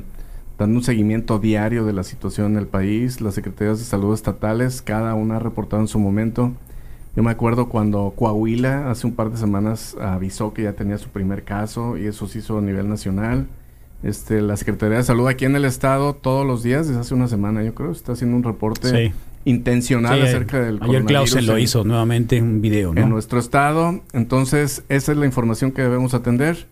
dando 0.58 0.78
un 0.80 0.84
seguimiento 0.84 1.38
diario 1.38 1.86
de 1.86 1.94
la 1.94 2.04
situación 2.04 2.54
en 2.54 2.58
el 2.58 2.66
país. 2.66 3.22
Las 3.22 3.36
secretarías 3.36 3.78
de 3.78 3.86
salud 3.86 4.16
estatales, 4.16 4.82
cada 4.82 5.14
una 5.14 5.36
ha 5.36 5.40
reportado 5.40 5.84
en 5.84 5.88
su 5.88 6.00
momento. 6.00 6.52
Yo 7.16 7.22
me 7.22 7.30
acuerdo 7.30 7.70
cuando 7.70 8.12
Coahuila 8.16 8.90
hace 8.90 9.06
un 9.06 9.14
par 9.14 9.30
de 9.30 9.38
semanas 9.38 9.96
avisó 10.02 10.52
que 10.52 10.64
ya 10.64 10.74
tenía 10.74 10.98
su 10.98 11.10
primer 11.10 11.44
caso 11.44 11.96
y 11.96 12.08
eso 12.08 12.28
se 12.28 12.40
hizo 12.40 12.58
a 12.58 12.62
nivel 12.62 12.90
nacional. 12.90 13.46
Este, 14.02 14.42
la 14.42 14.58
Secretaría 14.58 14.98
de 14.98 15.04
Salud 15.04 15.28
aquí 15.28 15.46
en 15.46 15.56
el 15.56 15.64
estado 15.64 16.16
todos 16.16 16.44
los 16.44 16.64
días, 16.64 16.88
desde 16.88 17.02
hace 17.02 17.14
una 17.14 17.28
semana 17.28 17.62
yo 17.62 17.76
creo, 17.76 17.92
está 17.92 18.14
haciendo 18.14 18.36
un 18.36 18.42
reporte 18.42 18.90
Sí. 18.90 19.14
Intencional 19.46 20.20
Sí, 20.22 20.28
acerca 20.28 20.60
del 20.60 20.76
ayer 20.82 21.02
coronavirus 21.04 21.46
lo 21.46 21.58
en- 21.58 21.64
hizo 21.64 21.84
nuevamente 21.84 22.42
un 22.42 22.62
video, 22.62 22.90
en 22.90 22.96
¿no? 23.02 23.08
nuestro 23.08 23.40
estado. 23.40 24.02
Entonces, 24.14 24.84
esa 24.90 25.12
es 25.12 25.18
la 25.18 25.26
información 25.26 25.72
que 25.72 25.82
debemos 25.82 26.14
atender. 26.14 26.68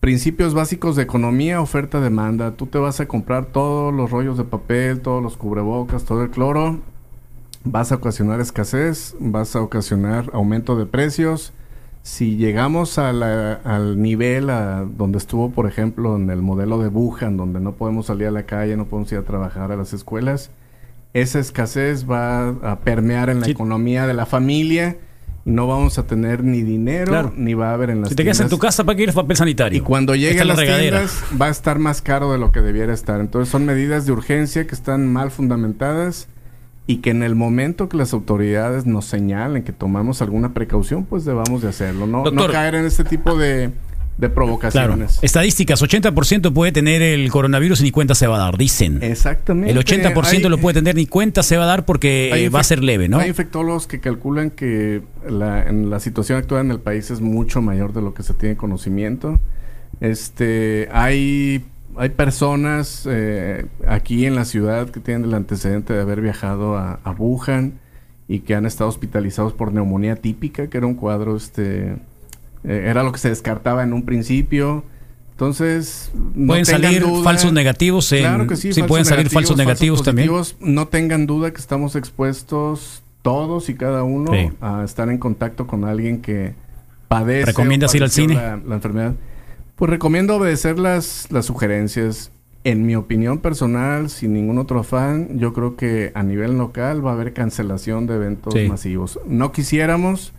Principios 0.00 0.54
básicos 0.54 0.94
de 0.96 1.02
economía, 1.02 1.60
oferta, 1.60 2.00
demanda. 2.00 2.52
Tú 2.52 2.66
te 2.66 2.78
vas 2.78 3.00
a 3.00 3.06
comprar 3.08 3.46
todos 3.46 3.92
los 3.92 4.10
rollos 4.10 4.38
de 4.38 4.44
papel, 4.44 5.00
todos 5.00 5.22
los 5.22 5.36
cubrebocas, 5.36 6.04
todo 6.04 6.22
el 6.22 6.30
cloro. 6.30 6.78
Vas 7.64 7.90
a 7.90 7.96
ocasionar 7.96 8.40
escasez, 8.40 9.16
vas 9.18 9.56
a 9.56 9.60
ocasionar 9.60 10.30
aumento 10.32 10.76
de 10.76 10.86
precios. 10.86 11.52
Si 12.02 12.36
llegamos 12.36 12.96
a 12.98 13.12
la- 13.12 13.54
al 13.64 14.00
nivel 14.00 14.50
a 14.50 14.84
donde 14.84 15.18
estuvo, 15.18 15.50
por 15.50 15.66
ejemplo, 15.66 16.14
en 16.16 16.30
el 16.30 16.40
modelo 16.42 16.78
de 16.80 16.88
Wuhan, 16.88 17.36
donde 17.36 17.58
no 17.60 17.72
podemos 17.72 18.06
salir 18.06 18.28
a 18.28 18.30
la 18.30 18.44
calle, 18.44 18.76
no 18.76 18.86
podemos 18.86 19.10
ir 19.12 19.18
a 19.18 19.22
trabajar 19.22 19.72
a 19.72 19.76
las 19.76 19.92
escuelas, 19.92 20.50
esa 21.14 21.38
escasez 21.38 22.08
va 22.08 22.48
a 22.48 22.80
permear 22.80 23.30
en 23.30 23.40
la 23.40 23.46
Sí. 23.46 23.52
economía 23.52 24.06
de 24.06 24.14
la 24.14 24.26
familia 24.26 24.96
no 25.44 25.66
vamos 25.66 25.98
a 25.98 26.06
tener 26.06 26.44
ni 26.44 26.62
dinero 26.62 27.06
Claro. 27.10 27.32
ni 27.34 27.54
va 27.54 27.70
a 27.70 27.74
haber 27.74 27.88
en 27.88 28.00
las 28.02 28.10
Si 28.10 28.14
te 28.14 28.22
quedas 28.22 28.40
en 28.40 28.50
tu 28.50 28.58
casa, 28.58 28.84
¿para 28.84 28.96
qué 28.96 29.00
quieres 29.00 29.14
papel 29.14 29.36
sanitario? 29.36 29.78
Y 29.78 29.80
cuando 29.80 30.14
llegue 30.14 30.40
a 30.40 30.44
la 30.44 30.48
las 30.52 30.58
regadera. 30.58 30.98
tiendas 30.98 31.24
va 31.40 31.46
a 31.46 31.50
estar 31.50 31.78
más 31.78 32.02
caro 32.02 32.30
de 32.32 32.38
lo 32.38 32.52
que 32.52 32.60
debiera 32.60 32.92
estar. 32.92 33.18
Entonces 33.20 33.50
son 33.50 33.64
medidas 33.64 34.04
de 34.04 34.12
urgencia 34.12 34.66
que 34.66 34.74
están 34.74 35.10
mal 35.10 35.30
fundamentadas 35.30 36.28
y 36.86 36.98
que 36.98 37.10
en 37.10 37.22
el 37.22 37.34
momento 37.34 37.88
que 37.88 37.96
las 37.96 38.12
autoridades 38.12 38.84
nos 38.84 39.06
señalen 39.06 39.62
que 39.62 39.72
tomamos 39.72 40.20
alguna 40.20 40.52
precaución, 40.52 41.04
pues 41.06 41.24
debamos 41.24 41.62
de 41.62 41.68
hacerlo. 41.68 42.06
No, 42.06 42.30
no 42.30 42.46
caer 42.48 42.74
en 42.74 42.84
este 42.84 43.04
tipo 43.04 43.36
de, 43.38 43.70
de 44.18 44.26
Claro. 44.26 44.34
provocaciones. 44.34 45.18
Estadísticas, 45.22 45.80
80% 45.80 46.52
puede 46.52 46.72
tener 46.72 47.00
el 47.02 47.30
coronavirus 47.30 47.80
y 47.80 47.84
ni 47.84 47.90
cuenta 47.92 48.14
se 48.16 48.26
va 48.26 48.34
a 48.36 48.38
dar, 48.40 48.58
dicen. 48.58 49.00
Exactamente. 49.02 49.70
El 49.70 49.78
80% 49.78 50.46
Hay- 50.46 50.50
lo 50.50 50.58
puede 50.58 50.74
tener 50.74 50.96
ni 50.96 51.06
cuenta 51.06 51.42
se 51.44 51.56
va 51.56 51.64
a 51.64 51.66
dar 51.66 51.84
porque 51.84 52.30
eh, 52.34 52.48
va 52.48 52.58
a 52.60 52.64
ser 52.64 52.82
leve, 52.82 53.08
¿no? 53.08 53.18
Hay 53.18 53.28
infectólogos 53.28 53.86
que 53.86 54.00
calculan 54.00 54.50
que 54.50 55.02
la, 55.28 55.62
en 55.68 55.88
la 55.88 56.00
situación 56.00 56.36
actual 56.38 56.66
en 56.66 56.72
el 56.72 56.80
país 56.80 57.10
es 57.12 57.20
mucho 57.20 57.62
mayor 57.62 57.92
de 57.92 58.02
lo 58.02 58.12
que 58.12 58.22
se 58.24 58.34
tiene 58.34 58.56
conocimiento. 58.56 59.38
Este, 60.00 60.88
hay, 60.92 61.64
hay 61.96 62.08
personas 62.10 63.06
eh, 63.10 63.66
aquí 63.86 64.26
en 64.26 64.34
la 64.34 64.44
ciudad 64.44 64.90
que 64.90 65.00
tienen 65.00 65.24
el 65.28 65.34
antecedente 65.34 65.92
de 65.92 66.00
haber 66.00 66.20
viajado 66.20 66.76
a, 66.76 67.00
a 67.04 67.10
Wuhan 67.12 67.74
y 68.28 68.40
que 68.40 68.54
han 68.54 68.66
estado 68.66 68.90
hospitalizados 68.90 69.52
por 69.54 69.72
neumonía 69.72 70.16
típica, 70.16 70.68
que 70.68 70.76
era 70.78 70.86
un 70.86 70.94
cuadro, 70.94 71.36
este, 71.36 71.96
eh, 72.64 72.86
era 72.88 73.02
lo 73.02 73.12
que 73.12 73.18
se 73.18 73.28
descartaba 73.28 73.82
en 73.82 73.92
un 73.92 74.04
principio. 74.04 74.84
Entonces, 75.32 76.10
no 76.34 76.48
pueden 76.48 76.64
salir 76.66 77.02
duda- 77.02 77.22
falsos 77.22 77.52
negativos. 77.52 78.10
En, 78.12 78.20
Claro 78.20 78.46
que 78.48 78.56
sí, 78.56 78.68
falsos 78.72 78.88
pueden 78.88 79.04
salir 79.04 79.30
falsos 79.30 79.56
negativos 79.56 80.02
también. 80.02 80.30
No 80.60 80.88
tengan 80.88 81.26
duda 81.26 81.52
que 81.52 81.60
estamos 81.60 81.94
expuestos 81.96 83.02
todos 83.22 83.68
y 83.68 83.74
cada 83.74 84.02
uno 84.02 84.32
Sí. 84.32 84.50
a 84.60 84.82
estar 84.84 85.08
en 85.10 85.18
contacto 85.18 85.66
con 85.66 85.84
alguien 85.84 86.20
que 86.22 86.54
padece. 87.06 87.46
¿Recomiendas 87.46 87.94
ir 87.94 88.02
al 88.02 88.10
cine? 88.10 88.34
La, 88.34 88.56
la 88.66 88.74
enfermedad. 88.74 89.14
Pues 89.76 89.90
recomiendo 89.90 90.34
obedecer 90.36 90.78
las, 90.78 91.28
las 91.30 91.46
sugerencias. 91.46 92.32
En 92.64 92.84
mi 92.84 92.96
opinión 92.96 93.38
personal, 93.38 94.10
sin 94.10 94.32
ningún 94.34 94.58
otro 94.58 94.80
afán, 94.80 95.38
yo 95.38 95.52
creo 95.52 95.76
que 95.76 96.10
a 96.14 96.24
nivel 96.24 96.58
local 96.58 97.06
va 97.06 97.12
a 97.12 97.14
haber 97.14 97.32
cancelación 97.32 98.06
de 98.08 98.16
eventos 98.16 98.52
Sí. 98.52 98.68
masivos. 98.68 99.20
No 99.26 99.52
quisiéramos, 99.52 100.32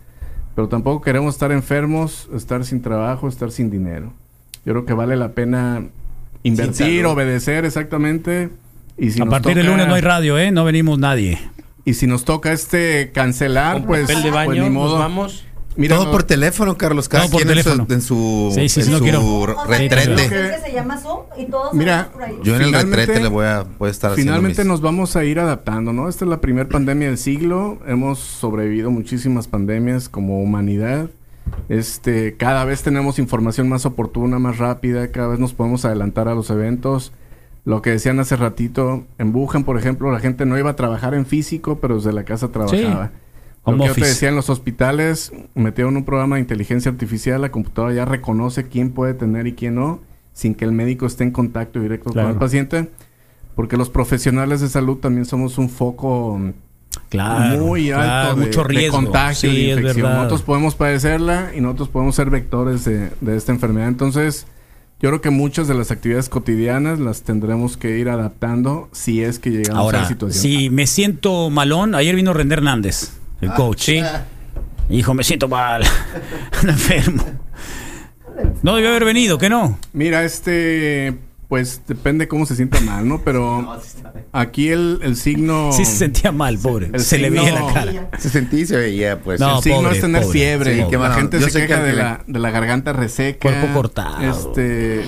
pero 0.54 0.68
tampoco 0.68 1.00
queremos 1.02 1.34
estar 1.34 1.52
enfermos, 1.52 2.28
estar 2.34 2.64
sin 2.64 2.82
trabajo, 2.82 3.28
estar 3.28 3.50
sin 3.50 3.70
dinero. 3.70 4.12
Yo 4.64 4.72
creo 4.72 4.84
que 4.84 4.92
vale 4.94 5.16
la 5.16 5.32
pena 5.32 5.86
invertir, 6.42 7.06
obedecer 7.06 7.64
exactamente. 7.64 8.50
Y 8.98 9.10
si 9.10 9.20
a 9.22 9.24
nos 9.24 9.32
partir 9.32 9.54
del 9.54 9.64
toca- 9.66 9.72
lunes 9.76 9.88
no 9.88 9.94
hay 9.94 10.02
radio, 10.02 10.38
¿eh? 10.38 10.50
No 10.50 10.64
venimos 10.64 10.98
nadie. 10.98 11.38
Y 11.84 11.94
si 11.94 12.06
nos 12.06 12.24
toca 12.24 12.52
este 12.52 13.10
cancelar, 13.12 13.84
pues, 13.86 14.06
pues 14.10 14.48
ni 14.50 14.58
nos 14.60 14.70
modo. 14.70 14.98
vamos. 14.98 15.46
Mira, 15.76 15.96
Todo 15.96 16.06
no- 16.06 16.10
por 16.12 16.24
teléfono, 16.24 16.76
Carlos. 16.76 17.08
Cada 17.08 17.24
Todo 17.24 17.32
por 17.32 17.42
quien 17.42 17.56
en 17.56 17.62
su- 17.64 17.70
teléfono. 17.70 17.94
en 17.94 18.00
su, 18.02 18.52
Sí, 18.54 18.68
sí, 18.68 18.82
sí, 18.82 18.86
en 18.88 18.92
no 18.92 18.98
su 18.98 19.46
retrete. 19.66 20.10
¿no 20.10 20.16
Que- 20.16 20.28
crees 20.28 20.56
que 20.56 20.66
se 20.68 20.72
llama 20.74 20.98
Zoom 20.98 21.20
y 21.38 21.44
todos 21.46 21.72
Mira, 21.72 21.94
andamos 22.00 22.12
por 22.14 22.22
ahí? 22.24 22.38
Yo 22.42 22.56
en 22.56 22.62
el 22.62 22.72
retrete 22.72 23.20
le 23.20 23.28
voy 23.28 23.46
a, 23.46 23.64
voy 23.78 23.88
a 23.88 23.90
estar 23.90 24.12
haciendo 24.12 24.32
Finalmente 24.32 24.62
mis- 24.62 24.68
nos 24.68 24.80
vamos 24.80 25.14
a 25.16 25.24
ir 25.24 25.38
adaptando, 25.38 25.92
¿no? 25.92 26.08
Esta 26.08 26.24
es 26.24 26.28
la 26.28 26.40
primera 26.40 26.68
pandemia 26.68 27.06
del 27.08 27.18
siglo. 27.18 27.78
Hemos 27.86 28.18
sobrevivido 28.18 28.90
muchísimas 28.90 29.46
pandemias 29.48 30.08
como 30.08 30.42
humanidad. 30.42 31.08
Este, 31.68 32.36
cada 32.36 32.64
vez 32.64 32.82
tenemos 32.82 33.18
información 33.18 33.68
más 33.68 33.86
oportuna, 33.86 34.38
más 34.38 34.58
rápida, 34.58 35.08
cada 35.12 35.28
vez 35.28 35.38
nos 35.38 35.52
podemos 35.52 35.84
adelantar 35.84 36.28
a 36.28 36.34
los 36.34 36.50
eventos. 36.50 37.12
Lo 37.64 37.82
que 37.82 37.90
decían 37.90 38.18
hace 38.20 38.36
ratito, 38.36 39.04
en 39.18 39.34
Wuhan, 39.34 39.64
por 39.64 39.78
ejemplo, 39.78 40.10
la 40.10 40.18
gente 40.20 40.46
no 40.46 40.58
iba 40.58 40.70
a 40.70 40.76
trabajar 40.76 41.14
en 41.14 41.26
físico, 41.26 41.78
pero 41.80 41.96
desde 41.96 42.12
la 42.12 42.24
casa 42.24 42.48
trabajaba. 42.48 43.10
Lo 43.66 43.72
Home 43.72 43.82
que 43.84 43.88
yo 43.88 43.94
te 43.94 44.00
decía 44.06 44.28
en 44.30 44.36
los 44.36 44.48
hospitales, 44.50 45.32
metieron 45.54 45.96
un 45.96 46.04
programa 46.04 46.36
de 46.36 46.40
inteligencia 46.40 46.90
artificial, 46.90 47.42
la 47.42 47.50
computadora 47.50 47.92
ya 47.94 48.04
reconoce 48.06 48.68
quién 48.68 48.90
puede 48.90 49.14
tener 49.14 49.46
y 49.46 49.52
quién 49.54 49.74
no, 49.74 50.00
sin 50.32 50.54
que 50.54 50.64
el 50.64 50.72
médico 50.72 51.06
esté 51.06 51.24
en 51.24 51.30
contacto 51.30 51.78
directo 51.80 52.10
Claro. 52.10 52.28
con 52.28 52.34
el 52.36 52.38
paciente, 52.40 52.88
porque 53.54 53.76
los 53.76 53.90
profesionales 53.90 54.60
de 54.62 54.68
salud 54.68 54.96
también 54.98 55.26
somos 55.26 55.58
un 55.58 55.68
foco 55.68 56.40
Claro. 57.10 57.58
muy 57.62 57.90
alto 57.90 58.02
claro, 58.04 58.36
de, 58.36 58.46
mucho 58.46 58.62
de 58.62 58.68
riesgo. 58.68 58.96
contagio, 58.96 59.50
Sí, 59.50 59.56
de 59.66 59.72
infección. 59.80 60.12
Nosotros 60.14 60.42
podemos 60.42 60.74
padecerla 60.74 61.50
y 61.56 61.60
nosotros 61.60 61.88
podemos 61.90 62.14
ser 62.14 62.30
vectores 62.30 62.84
de, 62.84 63.10
de 63.20 63.36
esta 63.36 63.52
enfermedad. 63.52 63.88
Entonces, 63.88 64.46
yo 65.00 65.08
creo 65.10 65.20
que 65.20 65.30
muchas 65.30 65.68
de 65.68 65.74
las 65.74 65.90
actividades 65.90 66.28
cotidianas 66.28 66.98
las 66.98 67.22
tendremos 67.22 67.76
que 67.76 67.98
ir 67.98 68.08
adaptando 68.08 68.88
si 68.92 69.22
es 69.22 69.38
que 69.38 69.50
llegamos 69.50 69.92
a 69.92 69.98
la 69.98 70.08
situación. 70.08 70.42
si 70.42 70.70
me 70.70 70.86
siento 70.86 71.50
malón, 71.50 71.94
ayer 71.94 72.14
vino 72.16 72.32
René 72.32 72.54
Hernández, 72.54 73.12
el 73.40 73.52
coach. 73.52 73.82
Sí. 73.82 74.02
Hijo, 74.90 75.14
me 75.14 75.22
siento 75.24 75.48
mal. 75.48 75.82
Ando 76.60 76.72
enfermo. 76.72 77.24
No 78.62 78.74
debió 78.74 78.90
haber 78.90 79.04
venido, 79.04 79.38
¿que 79.38 79.48
no? 79.48 79.78
Mira, 79.92 80.24
este 80.24 81.18
Pues 81.50 81.82
depende 81.86 82.28
cómo 82.28 82.46
se 82.46 82.54
sienta 82.54 82.80
mal, 82.80 83.06
¿no? 83.06 83.22
Pero 83.22 83.76
aquí 84.32 84.68
el, 84.68 85.00
el 85.02 85.16
signo... 85.16 85.72
Sí 85.80 85.84
se 85.84 85.96
sentía 85.96 86.30
mal, 86.32 86.56
pobre. 86.58 86.90
El 86.92 87.00
se 87.00 87.18
le 87.18 87.28
veía 87.28 87.44
signo- 87.50 87.66
la 87.66 87.74
cara. 87.74 88.10
Se 88.18 88.30
sentía 88.30 88.60
y 88.60 88.66
se 88.66 88.76
veía, 88.76 89.20
pues. 89.20 89.40
No, 89.40 89.56
el 89.58 89.62
signo 89.64 89.78
pobre, 89.82 89.94
es 89.96 90.00
tener 90.00 90.22
pobre. 90.22 90.32
fiebre. 90.32 90.74
Sí, 90.76 90.80
y 90.82 90.88
qué 90.88 90.96
la 90.96 91.12
gente 91.12 91.40
se 91.40 91.60
queja 91.60 91.80
que 91.80 91.86
de 91.88 91.92
la, 91.94 92.24
de 92.26 92.38
la 92.38 92.50
garganta 92.52 92.92
reseca. 92.92 93.50
Cuerpo 93.50 93.74
cortado. 93.74 94.20
Este, 94.22 95.04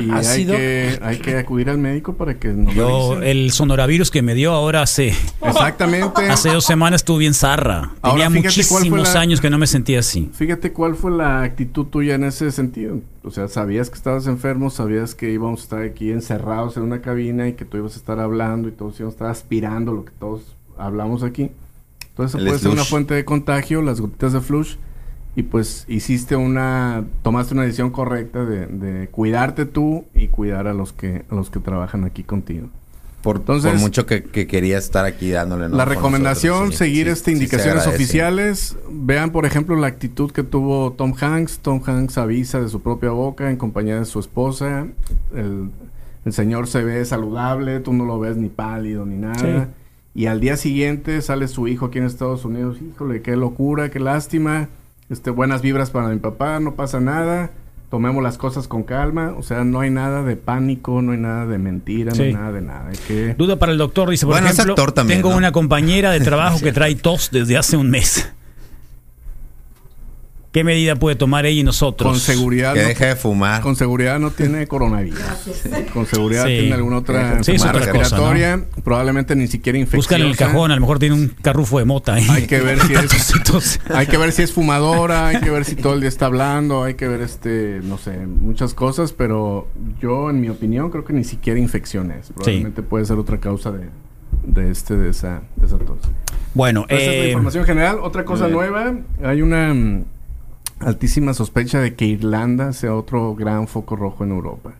y 0.00 0.10
hay 0.10 0.10
¿Ácido? 0.12 0.56
que, 0.56 0.98
hay 1.02 1.18
que 1.18 1.36
acudir 1.36 1.68
al 1.68 1.76
médico 1.78 2.16
para 2.16 2.38
que 2.38 2.48
nos 2.48 2.74
Yo, 2.74 3.20
el 3.22 3.50
sonoravirus 3.52 4.10
que 4.10 4.22
me 4.22 4.34
dio 4.34 4.52
ahora 4.52 4.80
hace, 4.80 5.14
Exactamente. 5.42 6.22
hace 6.30 6.48
dos 6.50 6.64
semanas 6.64 7.02
estuve 7.02 7.18
bien 7.20 7.34
zarra. 7.34 7.92
Ahora, 8.02 8.24
Tenía 8.24 8.30
muchísimos 8.42 9.14
la- 9.14 9.20
años 9.20 9.40
que 9.42 9.50
no 9.50 9.58
me 9.58 9.66
sentía 9.66 10.00
así. 10.00 10.30
Fíjate 10.32 10.72
cuál 10.72 10.94
fue 10.94 11.10
la 11.10 11.42
actitud 11.42 11.84
tuya 11.86 12.14
en 12.14 12.24
ese 12.24 12.50
sentido. 12.50 13.00
O 13.26 13.30
sea, 13.32 13.48
sabías 13.48 13.90
que 13.90 13.96
estabas 13.96 14.26
enfermo, 14.28 14.70
sabías 14.70 15.14
que 15.14 15.30
íbamos 15.32 15.60
a 15.60 15.62
estar 15.64 15.82
aquí 15.82 16.12
encerrados 16.12 16.76
en 16.76 16.84
una 16.84 17.02
cabina 17.02 17.48
y 17.48 17.54
que 17.54 17.64
tú 17.64 17.76
ibas 17.76 17.94
a 17.94 17.96
estar 17.96 18.20
hablando 18.20 18.68
y 18.68 18.72
todos 18.72 18.98
íbamos 19.00 19.14
a 19.14 19.16
estar 19.16 19.30
aspirando 19.30 19.92
lo 19.92 20.04
que 20.04 20.12
todos 20.12 20.56
hablamos 20.78 21.22
aquí. 21.24 21.50
Entonces, 22.10 22.40
El 22.40 22.46
puede 22.46 22.58
ser 22.60 22.70
una 22.70 22.84
fuente 22.84 23.14
de 23.14 23.24
contagio, 23.24 23.82
las 23.82 24.00
gotitas 24.00 24.32
de 24.32 24.40
flush. 24.40 24.76
Y 25.34 25.42
pues 25.42 25.84
hiciste 25.86 26.34
una, 26.36 27.04
tomaste 27.22 27.52
una 27.52 27.64
decisión 27.64 27.90
correcta 27.90 28.44
de, 28.44 28.66
de 28.68 29.08
cuidarte 29.08 29.66
tú 29.66 30.06
y 30.14 30.28
cuidar 30.28 30.66
a 30.66 30.72
los 30.72 30.94
que, 30.94 31.26
a 31.28 31.34
los 31.34 31.50
que 31.50 31.58
trabajan 31.58 32.04
aquí 32.04 32.22
contigo. 32.22 32.68
Por, 33.26 33.38
Entonces- 33.38 33.72
por 33.72 33.80
mucho 33.80 34.06
que, 34.06 34.22
que 34.22 34.46
quería 34.46 34.78
estar 34.78 35.04
aquí 35.04 35.30
dándole. 35.30 35.68
¿no? 35.68 35.76
La 35.76 35.84
recomendación, 35.84 36.52
nosotros, 36.52 36.74
sí, 36.74 36.78
seguir 36.78 37.06
sí, 37.06 37.12
este 37.12 37.30
sí 37.32 37.36
se 37.36 37.42
indicaciones 37.42 37.86
oficiales. 37.88 38.76
Vean, 38.88 39.30
por 39.32 39.46
ejemplo, 39.46 39.74
la 39.74 39.88
actitud 39.88 40.30
que 40.30 40.44
tuvo 40.44 40.92
Tom 40.92 41.12
Hanks. 41.20 41.58
Tom 41.58 41.82
Hanks 41.84 42.18
avisa 42.18 42.60
de 42.60 42.68
su 42.68 42.82
propia 42.82 43.10
boca 43.10 43.50
en 43.50 43.56
compañía 43.56 43.98
de 43.98 44.04
su 44.04 44.20
esposa. 44.20 44.86
El, 45.34 45.70
el 46.24 46.32
señor 46.32 46.68
se 46.68 46.84
ve 46.84 47.04
saludable, 47.04 47.80
tú 47.80 47.92
no 47.92 48.04
lo 48.04 48.20
ves 48.20 48.36
ni 48.36 48.48
pálido 48.48 49.04
ni 49.04 49.16
nada. 49.16 49.70
Y 50.14 50.26
al 50.26 50.40
día 50.40 50.56
siguiente 50.56 51.20
sale 51.20 51.48
su 51.48 51.66
hijo 51.66 51.86
aquí 51.86 51.98
en 51.98 52.04
Estados 52.04 52.44
Unidos. 52.44 52.78
Híjole, 52.80 53.22
qué 53.22 53.34
locura, 53.34 53.90
qué 53.90 53.98
lástima. 53.98 54.68
Este, 55.10 55.30
buenas 55.30 55.62
vibras 55.62 55.90
para 55.90 56.08
mi 56.08 56.18
papá, 56.20 56.60
no 56.60 56.74
pasa 56.74 57.00
nada. 57.00 57.50
Tomemos 57.90 58.22
las 58.22 58.36
cosas 58.36 58.68
con 58.68 58.82
calma. 58.82 59.34
O 59.38 59.42
sea, 59.42 59.64
no 59.64 59.80
hay 59.80 59.90
nada 59.90 60.22
de 60.22 60.36
pánico, 60.36 61.02
no 61.02 61.12
hay 61.12 61.18
nada 61.18 61.46
de 61.46 61.58
mentira, 61.58 62.12
no 62.16 62.22
hay 62.22 62.32
nada 62.32 62.52
de 62.52 62.62
nada. 62.62 62.90
Que... 63.06 63.34
Duda 63.34 63.58
para 63.58 63.72
el 63.72 63.78
doctor, 63.78 64.10
dice, 64.10 64.26
por 64.26 64.34
Bueno, 64.34 64.48
es 64.48 64.54
ejemplo, 64.54 64.72
actor 64.72 64.92
también, 64.92 65.20
tengo 65.20 65.30
¿no? 65.30 65.36
una 65.36 65.52
compañera 65.52 66.10
de 66.10 66.20
trabajo 66.20 66.58
que 66.62 66.72
trae 66.72 66.94
tos 66.96 67.30
desde 67.30 67.56
hace 67.56 67.76
un 67.76 67.90
mes. 67.90 68.32
¿Qué 70.56 70.64
medida 70.64 70.96
puede 70.96 71.16
tomar 71.16 71.44
ella 71.44 71.60
y 71.60 71.64
nosotros? 71.64 72.10
Con 72.10 72.18
seguridad. 72.18 72.72
Que 72.72 72.80
no- 72.80 72.88
deje 72.88 73.06
de 73.08 73.16
fumar. 73.16 73.60
Con 73.60 73.76
seguridad 73.76 74.18
no 74.18 74.30
tiene 74.30 74.66
coronavirus. 74.68 75.20
Con 75.92 76.06
seguridad 76.06 76.44
Sí. 76.46 76.60
tiene 76.60 76.72
alguna 76.72 76.96
otra 76.96 77.42
Sí, 77.44 77.52
es 77.52 77.60
enfermedad 77.62 77.82
otra 77.82 77.92
cosa, 77.92 78.16
respiratoria. 78.16 78.64
Probablemente 78.82 79.36
ni 79.36 79.48
siquiera 79.48 79.78
infecciosa. 79.78 79.98
Buscan 79.98 80.22
en 80.22 80.28
el 80.28 80.36
cajón, 80.38 80.70
a 80.70 80.74
lo 80.74 80.80
mejor 80.80 80.98
tiene 80.98 81.14
un 81.14 81.28
carrufo 81.42 81.78
de 81.78 81.84
mota 81.84 82.14
ahí. 82.14 82.26
Hay 82.30 82.46
que 82.46 82.60
ver 82.60 82.80
si 82.80 82.94
es-. 82.94 83.80
Hay 83.90 84.06
que 84.06 84.16
ver 84.16 84.32
si 84.32 84.44
es 84.44 84.52
fumadora, 84.54 85.26
hay 85.28 85.40
que 85.40 85.50
ver 85.50 85.66
si 85.66 85.76
todo 85.76 85.92
el 85.92 86.00
día 86.00 86.08
está 86.08 86.24
hablando, 86.24 86.84
hay 86.84 86.94
que 86.94 87.06
ver 87.06 87.20
este, 87.20 87.80
no 87.82 87.98
sé, 87.98 88.16
muchas 88.26 88.72
cosas, 88.72 89.12
pero 89.12 89.68
yo 90.00 90.30
en 90.30 90.40
mi 90.40 90.48
opinión 90.48 90.90
creo 90.90 91.04
que 91.04 91.12
ni 91.12 91.24
siquiera 91.24 91.60
infección 91.60 92.10
es. 92.12 92.28
Probablemente 92.32 92.82
puede 92.82 93.04
ser 93.04 93.18
otra 93.18 93.40
causa 93.40 93.72
de, 93.72 93.90
de 94.46 94.70
este, 94.70 94.96
de 94.96 95.10
esa, 95.10 95.42
de 95.56 95.66
esa 95.66 95.76
tos. 95.76 95.98
Bueno, 96.54 96.86
Esa 96.88 96.98
es 97.02 97.06
la 97.08 97.12
eh, 97.14 97.26
información 97.28 97.64
general. 97.64 97.98
Otra 98.00 98.24
cosa 98.24 98.48
nueva, 98.48 98.94
hay 99.22 99.42
una 99.42 99.74
mm, 99.74 100.04
altísima 100.80 101.34
sospecha 101.34 101.80
de 101.80 101.94
que 101.94 102.06
Irlanda 102.06 102.72
sea 102.72 102.94
otro 102.94 103.34
gran 103.34 103.68
foco 103.68 103.96
rojo 103.96 104.24
en 104.24 104.30
Europa. 104.30 104.74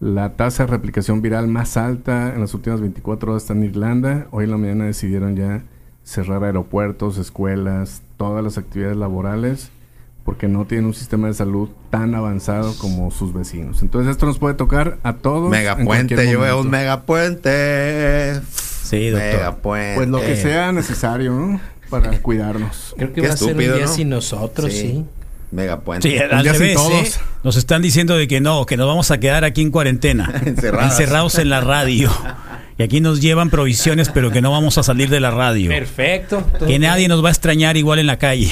La 0.00 0.34
tasa 0.34 0.64
de 0.64 0.70
replicación 0.70 1.22
viral 1.22 1.48
más 1.48 1.76
alta 1.76 2.34
en 2.34 2.40
las 2.40 2.54
últimas 2.54 2.80
24 2.80 3.32
horas 3.32 3.44
está 3.44 3.54
en 3.54 3.64
Irlanda. 3.64 4.26
Hoy 4.30 4.44
en 4.44 4.50
la 4.50 4.56
mañana 4.58 4.84
decidieron 4.84 5.36
ya 5.36 5.62
cerrar 6.02 6.44
aeropuertos, 6.44 7.16
escuelas, 7.18 8.02
todas 8.16 8.44
las 8.44 8.58
actividades 8.58 8.96
laborales 8.96 9.70
porque 10.24 10.48
no 10.48 10.64
tienen 10.64 10.86
un 10.86 10.94
sistema 10.94 11.28
de 11.28 11.34
salud 11.34 11.68
tan 11.90 12.14
avanzado 12.14 12.74
como 12.78 13.10
sus 13.10 13.32
vecinos. 13.34 13.82
Entonces 13.82 14.10
esto 14.10 14.26
nos 14.26 14.38
puede 14.38 14.54
tocar 14.54 14.98
a 15.02 15.14
todos. 15.16 15.44
en 15.44 15.50
Megapuente, 15.50 16.30
yo 16.30 16.40
veo 16.40 16.60
un 16.62 16.70
megapuente. 16.70 18.40
sí, 18.50 19.10
doctor. 19.10 19.32
Megapuente. 19.32 19.96
Pues 19.96 20.08
lo 20.08 20.20
que 20.20 20.36
sea 20.36 20.72
necesario, 20.72 21.32
¿no? 21.32 21.60
Para 21.90 22.18
cuidarnos. 22.22 22.94
Creo 22.96 23.12
que 23.12 23.20
Qué 23.20 23.28
va 23.28 23.34
a 23.34 23.36
ser 23.36 23.52
un 23.52 23.58
día 23.58 23.76
¿no? 23.82 23.88
sin 23.88 24.08
nosotros, 24.08 24.72
sí. 24.72 25.04
Megapuente. 25.50 26.10
Sí, 26.10 26.16
Un 26.16 26.34
al 26.34 26.42
día 26.42 26.52
sin 26.52 26.60
revés, 26.62 26.76
todos. 26.76 26.92
¿eh? 27.16 27.20
Nos 27.44 27.56
están 27.56 27.82
diciendo 27.82 28.16
de 28.16 28.26
que 28.28 28.40
no, 28.40 28.66
que 28.66 28.76
nos 28.76 28.86
vamos 28.86 29.10
a 29.10 29.18
quedar 29.18 29.44
aquí 29.44 29.62
en 29.62 29.70
cuarentena. 29.70 30.32
Encerradas. 30.44 30.92
Encerrados 30.92 31.38
en 31.38 31.48
la 31.50 31.60
radio. 31.60 32.10
Y 32.76 32.82
aquí 32.82 33.00
nos 33.00 33.20
llevan 33.20 33.50
provisiones, 33.50 34.08
pero 34.08 34.32
que 34.32 34.40
no 34.42 34.50
vamos 34.50 34.78
a 34.78 34.82
salir 34.82 35.08
de 35.08 35.20
la 35.20 35.30
radio. 35.30 35.70
Perfecto. 35.70 36.42
Que 36.66 36.80
nadie 36.80 37.06
nos 37.06 37.22
va 37.22 37.28
a 37.28 37.30
extrañar 37.30 37.76
igual 37.76 38.00
en 38.00 38.08
la 38.08 38.18
calle. 38.18 38.50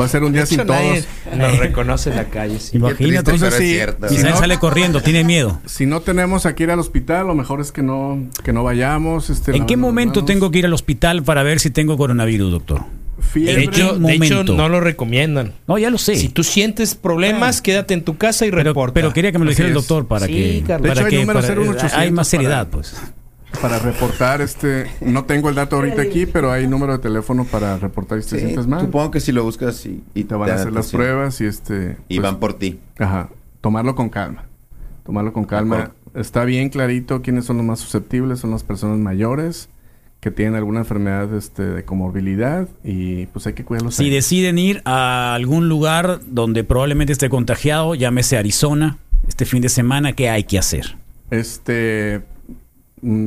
Va 0.00 0.06
a 0.06 0.08
ser 0.08 0.22
un 0.24 0.32
día 0.32 0.46
sin 0.46 0.66
nadie 0.66 1.02
todos. 1.02 1.36
Nos 1.36 1.58
reconoce 1.58 2.08
en 2.08 2.16
la 2.16 2.24
calle, 2.24 2.58
sí. 2.58 2.78
Imagínate. 2.78 3.32
triste, 3.32 3.46
Entonces, 3.46 4.10
si 4.10 4.16
él 4.26 4.30
no- 4.30 4.38
sale 4.38 4.58
corriendo, 4.58 5.02
tiene 5.02 5.22
miedo. 5.22 5.60
Si 5.66 5.84
no 5.84 6.00
tenemos 6.00 6.44
que 6.46 6.62
ir 6.62 6.70
al 6.70 6.78
hospital, 6.80 7.26
lo 7.26 7.34
mejor 7.34 7.60
es 7.60 7.72
que 7.72 7.82
no, 7.82 8.26
que 8.42 8.54
no 8.54 8.64
vayamos. 8.64 9.28
Este, 9.28 9.54
¿En 9.54 9.66
qué 9.66 9.76
momento 9.76 10.20
manos. 10.20 10.26
tengo 10.26 10.50
que 10.50 10.60
ir 10.60 10.64
al 10.64 10.72
hospital 10.72 11.22
para 11.24 11.42
ver 11.42 11.60
si 11.60 11.68
tengo 11.68 11.98
coronavirus, 11.98 12.52
doctor? 12.52 12.84
Fiebre. 13.18 13.54
De 13.56 13.64
¿En 13.64 13.70
qué 13.70 13.76
hecho, 13.80 13.98
de 13.98 14.12
hecho, 14.14 14.34
momento? 14.34 14.54
no 14.56 14.68
lo 14.68 14.80
recomiendan. 14.80 15.52
No, 15.66 15.78
ya 15.78 15.90
lo 15.90 15.98
sé. 15.98 16.16
Si 16.16 16.28
tú 16.28 16.42
sientes 16.44 16.94
problemas, 16.94 17.62
quédate 17.62 17.94
en 17.94 18.02
tu 18.02 18.16
casa 18.16 18.46
y 18.46 18.50
pero, 18.50 18.62
reporta. 18.64 18.94
pero 18.94 19.12
quería 19.12 19.32
que 19.32 19.38
me 19.38 19.44
lo 19.44 19.50
dijera 19.50 19.68
el 19.68 19.74
doctor 19.74 20.06
para 20.06 20.26
Sí, 20.26 20.32
que, 20.32 20.64
Carlos. 20.66 20.82
De 20.82 20.88
para 20.88 21.00
hecho, 21.08 21.16
hay 21.16 21.20
que 21.22 21.26
para- 21.26 21.40
01800 21.40 21.92
hay 21.98 22.10
más 22.10 22.28
seriedad, 22.28 22.66
para- 22.68 22.70
pues. 22.70 22.96
Para 23.62 23.78
reportar, 23.78 24.40
este, 24.40 24.86
no 25.00 25.26
tengo 25.26 25.48
el 25.48 25.54
dato 25.54 25.76
ahorita 25.76 26.02
aquí, 26.02 26.26
pero 26.26 26.50
hay 26.50 26.66
número 26.66 26.92
de 26.94 26.98
teléfono 26.98 27.44
para 27.44 27.76
reportar 27.78 28.20
si 28.22 28.30
te 28.30 28.36
Sí, 28.36 28.42
sientes 28.46 28.66
mal. 28.66 28.80
supongo 28.80 29.12
que 29.12 29.20
si 29.20 29.30
lo 29.30 29.44
buscas 29.44 29.86
y, 29.86 30.02
Y 30.12 30.24
te 30.24 30.34
van 30.34 30.50
a 30.50 30.54
hacer 30.54 30.72
las 30.72 30.86
sí. 30.86 30.96
pruebas 30.96 31.40
y 31.40 31.46
este. 31.46 31.96
Y 32.08 32.16
pues, 32.18 32.22
van 32.32 32.40
por 32.40 32.54
ti. 32.54 32.80
Ajá. 32.98 33.28
Tomarlo 33.60 33.94
con 33.94 34.08
calma. 34.08 34.46
Tomarlo 35.06 35.32
con 35.32 35.44
calma. 35.44 35.92
Está 36.14 36.44
bien 36.44 36.68
clarito 36.68 37.22
quiénes 37.22 37.44
son 37.44 37.56
los 37.58 37.66
más 37.66 37.78
susceptibles, 37.78 38.40
son 38.40 38.50
las 38.50 38.64
personas 38.64 38.98
mayores 38.98 39.68
que 40.24 40.30
tienen 40.30 40.54
alguna 40.54 40.80
enfermedad 40.80 41.34
este, 41.34 41.62
de 41.62 41.84
comorbilidad 41.84 42.66
y 42.82 43.26
pues 43.26 43.46
hay 43.46 43.52
que 43.52 43.62
cuidarlos. 43.62 43.96
Si 43.96 44.04
ahí. 44.04 44.10
deciden 44.10 44.56
ir 44.56 44.80
a 44.86 45.34
algún 45.34 45.68
lugar 45.68 46.20
donde 46.26 46.64
probablemente 46.64 47.12
esté 47.12 47.28
contagiado, 47.28 47.94
llámese 47.94 48.38
Arizona, 48.38 48.96
este 49.28 49.44
fin 49.44 49.60
de 49.60 49.68
semana, 49.68 50.14
¿qué 50.14 50.30
hay 50.30 50.44
que 50.44 50.58
hacer? 50.58 50.96
Este 51.30 52.22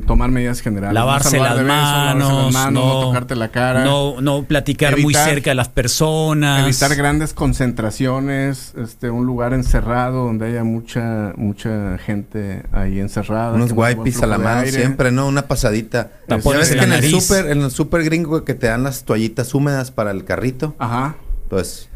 tomar 0.06 0.32
medidas 0.32 0.62
generales. 0.62 0.94
No 0.94 1.00
Lavarse 1.00 1.32
saludar 1.32 1.56
las 1.56 1.58
beso, 1.58 1.68
lavarse 1.68 2.20
manos, 2.20 2.44
las 2.46 2.54
manos, 2.54 2.84
no, 2.84 2.94
no, 2.94 3.02
tocarte 3.02 3.36
la 3.36 3.50
cara. 3.50 3.84
no, 3.84 4.22
no 4.22 4.44
platicar 4.44 4.98
muy 4.98 5.14
cerca 5.14 5.52
de 5.52 5.56
las 5.56 5.70
personas. 5.70 6.64
Evitar 6.64 6.96
grandes 6.96 7.34
concentraciones, 7.34 8.74
este, 8.78 9.10
un 9.10 9.26
lugar 9.26 9.54
encerrado 9.54 10.26
donde 10.26 10.48
haya 10.48 10.64
mucha 10.64 11.34
mucha 11.36 11.98
gente 11.98 12.64
ahí 12.72 13.00
encerrada. 13.00 13.54
Unos 13.54 13.74
no 13.74 13.82
wipes 13.82 14.22
a 14.22 14.28
la 14.28 14.38
mano 14.38 14.62
aire. 14.62 14.72
siempre, 14.72 15.12
¿no? 15.12 15.28
Una 15.28 15.48
pasadita. 15.48 16.12
¿Sabes 16.28 16.72
en 16.72 16.80
que 16.80 16.86
en 16.86 16.94
el 16.94 17.10
super, 17.10 17.48
en 17.48 17.62
el 17.62 17.72
super 17.72 18.04
gringo 18.04 18.44
que 18.44 18.54
te 18.54 18.68
dan 18.68 18.84
las 18.84 19.04
toallitas 19.04 19.54
húmedas 19.54 19.92
para 19.92 20.12
el 20.12 20.26
carrito? 20.26 20.76
Ajá. 20.80 21.16
Pues 21.50 21.90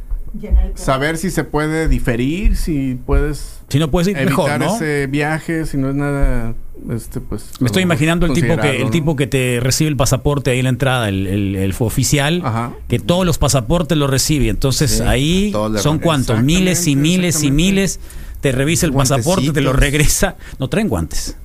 Saber 0.75 1.17
si 1.17 1.29
se 1.29 1.43
puede 1.43 1.87
diferir, 1.89 2.55
si 2.55 2.97
puedes 3.05 3.59
Si 3.67 3.79
no 3.79 3.91
puedes 3.91 4.07
ir, 4.07 4.15
mejor, 4.15 4.49
evitar 4.49 4.59
¿no? 4.67 4.75
ese 4.75 5.07
viaje, 5.07 5.65
si 5.65 5.75
no 5.77 5.89
es 5.89 5.95
nada, 5.95 6.53
este, 6.89 7.19
pues. 7.19 7.51
Me 7.59 7.65
estoy 7.67 7.81
lo- 7.83 7.87
imaginando 7.87 8.25
el 8.25 8.33
tipo 8.33 8.55
que 8.57 8.77
el 8.77 8.83
¿no? 8.85 8.89
tipo 8.91 9.15
que 9.17 9.27
te 9.27 9.59
recibe 9.61 9.89
el 9.89 9.97
pasaporte 9.97 10.51
ahí 10.51 10.59
en 10.59 10.63
la 10.63 10.69
entrada, 10.69 11.09
el, 11.09 11.27
el- 11.27 11.55
el 11.57 11.75
oficial, 11.79 12.41
Ajá. 12.45 12.73
que 12.87 12.99
todos 12.99 13.25
los 13.25 13.37
pasaportes 13.37 13.97
los 13.97 14.09
recibe. 14.09 14.47
Entonces 14.49 14.91
Sí, 14.91 15.03
ahí 15.05 15.53
son 15.77 15.99
cuántos, 15.99 16.41
miles 16.41 16.87
y 16.87 16.95
miles 16.95 17.43
y 17.43 17.51
miles. 17.51 17.99
Te 18.39 18.51
revisa 18.51 18.85
el 18.87 18.93
pasaporte, 18.93 19.51
te 19.51 19.61
lo 19.61 19.73
regresa. 19.73 20.35
No 20.59 20.67
traen 20.69 20.87
guantes. 20.87 21.35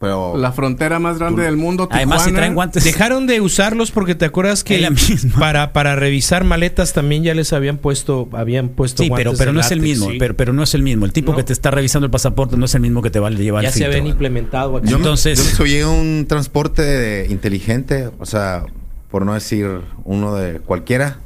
Pero 0.00 0.36
La 0.36 0.52
frontera 0.52 0.98
más 1.00 1.18
grande 1.18 1.42
del 1.42 1.56
mundo, 1.56 1.88
Además, 1.90 2.22
si 2.24 2.32
traen 2.32 2.54
guantes. 2.54 2.84
Dejaron 2.84 3.26
de 3.26 3.40
usarlos 3.40 3.90
porque 3.90 4.14
te 4.14 4.24
acuerdas 4.24 4.62
que 4.62 4.76
Es 4.76 4.82
la 4.82 4.90
misma. 4.90 5.38
para 5.40 5.72
para 5.72 5.96
revisar 5.96 6.44
maletas 6.44 6.92
también 6.92 7.24
ya 7.24 7.34
les 7.34 7.52
habían 7.52 7.78
puesto 7.78 8.28
habían 8.32 8.68
puesto 8.68 9.02
Sí, 9.02 9.10
pero, 9.10 9.30
guantes 9.30 9.38
pero 9.38 9.50
de 9.50 9.54
no 9.54 9.60
es 9.60 9.70
el 9.72 9.80
mismo. 9.80 10.10
sí. 10.10 10.16
Pero, 10.18 10.36
pero 10.36 10.52
no 10.52 10.62
es 10.62 10.72
el 10.74 10.82
mismo. 10.84 11.04
El 11.04 11.12
tipo 11.12 11.32
No. 11.32 11.36
que 11.38 11.42
te 11.44 11.52
está 11.52 11.70
revisando 11.72 12.04
el 12.06 12.10
pasaporte 12.12 12.56
no 12.56 12.64
es 12.66 12.74
el 12.76 12.80
mismo 12.80 13.02
que 13.02 13.10
te 13.10 13.18
va 13.18 13.26
a 13.28 13.30
llevar 13.32 13.62
ya 13.64 13.68
el 13.70 13.72
se 13.74 13.80
filtro. 13.80 13.92
habían 13.98 14.06
implementado 14.06 14.76
aquí. 14.76 14.86
yo, 14.88 14.98
me- 14.98 15.02
Entonces- 15.04 15.38
yo 15.38 15.44
me 15.44 15.50
subí 15.50 15.80
a 15.80 15.88
un 15.88 16.26
transporte 16.28 17.26
inteligente, 17.28 18.08
o 18.20 18.26
sea, 18.26 18.64
por 19.10 19.26
no 19.26 19.34
decir 19.34 19.66
uno 20.04 20.34
de 20.36 20.60
cualquiera, 20.60 21.18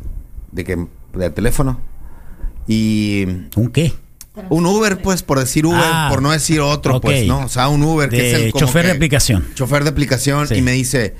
de 0.51 0.65
que 0.65 0.87
de 1.15 1.31
teléfono. 1.31 1.79
Y 2.67 3.27
¿Un 3.57 3.69
qué? 3.73 3.93
Un 4.49 4.64
Uber, 4.66 5.01
pues, 5.03 5.23
por 5.23 5.38
decir 5.38 5.66
Uber, 5.66 5.81
Ah, 5.83 6.09
por 6.11 6.23
no 6.23 6.31
decir 6.31 6.61
otro, 6.61 7.01
pues, 7.01 7.27
¿no? 7.27 7.45
O 7.45 7.49
sea, 7.49 7.68
un 7.68 7.83
Uber 7.83 8.09
que 8.09 8.31
es 8.31 8.35
el 8.40 8.53
como 8.53 8.66
chofer 8.66 8.87
de 8.87 8.92
aplicación. 8.92 9.47
Chofer 9.55 9.85
de 9.85 9.90
aplicación 9.90 10.47
Sí. 10.49 10.55
y 10.57 10.62
me 10.62 10.73
dice, 10.73 11.14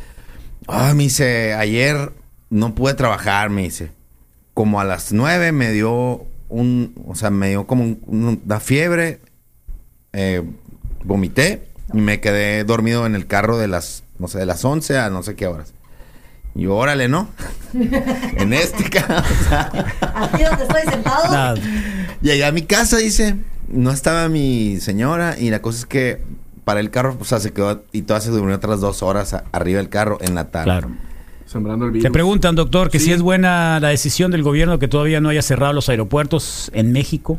ah, 0.68 0.92
me 0.94 1.05
dice, 1.05 1.55
ayer 1.55 2.12
no 2.51 2.75
pude 2.75 2.94
trabajar, 2.94 3.51
me 3.51 3.62
dice. 3.62 3.90
Como 4.55 4.81
a 4.81 4.85
las 4.85 5.12
nueve 5.12 5.53
me 5.53 5.70
dio 5.72 6.25
un, 6.48 6.94
o 7.07 7.14
sea, 7.14 7.31
me 7.31 7.48
dio 7.51 7.66
como 7.66 7.85
un- 7.85 8.01
un- 8.07 8.42
una 8.44 8.61
fiebre, 8.61 9.20
eh, 10.12 10.42
vomité 11.05 11.66
y 11.94 12.01
me 12.01 12.20
quedé 12.20 12.64
dormido 12.64 13.07
en 13.07 13.14
el 13.14 13.27
carro 13.27 13.57
de 13.59 13.68
las, 13.68 14.05
no 14.18 14.29
sé, 14.29 14.38
de 14.38 14.46
las 14.46 14.64
11 14.64 14.98
a 14.98 15.09
no 15.11 15.22
sé 15.22 15.35
qué 15.35 15.46
horas. 15.46 15.72
Y 16.55 16.62
yo, 16.64 16.77
órale, 16.77 17.09
¿no? 17.09 17.29
en 17.72 18.53
este 18.53 18.90
carro. 18.90 19.16
o 19.22 19.48
sea, 19.48 19.70
Aquí 20.14 20.42
donde 20.44 20.64
estoy 20.64 20.83
sentado. 20.92 21.55
Llegué 22.22 22.44
a 22.44 22.52
mi 22.52 22.62
casa, 22.62 22.98
dice, 22.98 23.37
no 23.68 23.90
estaba 23.90 24.28
mi 24.28 24.78
señora 24.80 25.37
y 25.38 25.50
la 25.50 25.61
cosa 25.62 25.78
es 25.80 25.87
que 25.87 26.20
para 26.64 26.80
el 26.80 26.90
carro, 26.90 27.16
o 27.20 27.24
sea, 27.24 27.40
se 27.40 27.52
quedó 27.52 27.82
y 27.92 28.02
toda 28.02 28.20
se 28.20 28.30
durmió 28.30 28.54
otras 28.54 28.80
dos 28.80 29.02
horas 29.02 29.35
a- 29.35 29.44
arriba 29.52 29.78
del 29.78 29.88
carro 29.88 30.18
en 30.20 30.35
la 30.35 30.50
tarde. 30.50 30.64
Claro. 30.66 30.90
Sembrando 31.46 31.85
el 31.87 31.90
virus. 31.90 32.04
Te 32.04 32.11
preguntan, 32.12 32.54
doctor, 32.54 32.88
que 32.88 32.98
Sí. 32.98 33.06
si 33.06 33.12
es 33.12 33.20
buena 33.22 33.78
la 33.80 33.88
decisión 33.88 34.30
del 34.30 34.42
gobierno 34.42 34.78
que 34.78 34.88
todavía 34.88 35.20
no 35.20 35.28
haya 35.28 35.42
cerrado 35.42 35.72
los 35.72 35.88
aeropuertos 35.88 36.70
en 36.72 36.92
México. 36.92 37.38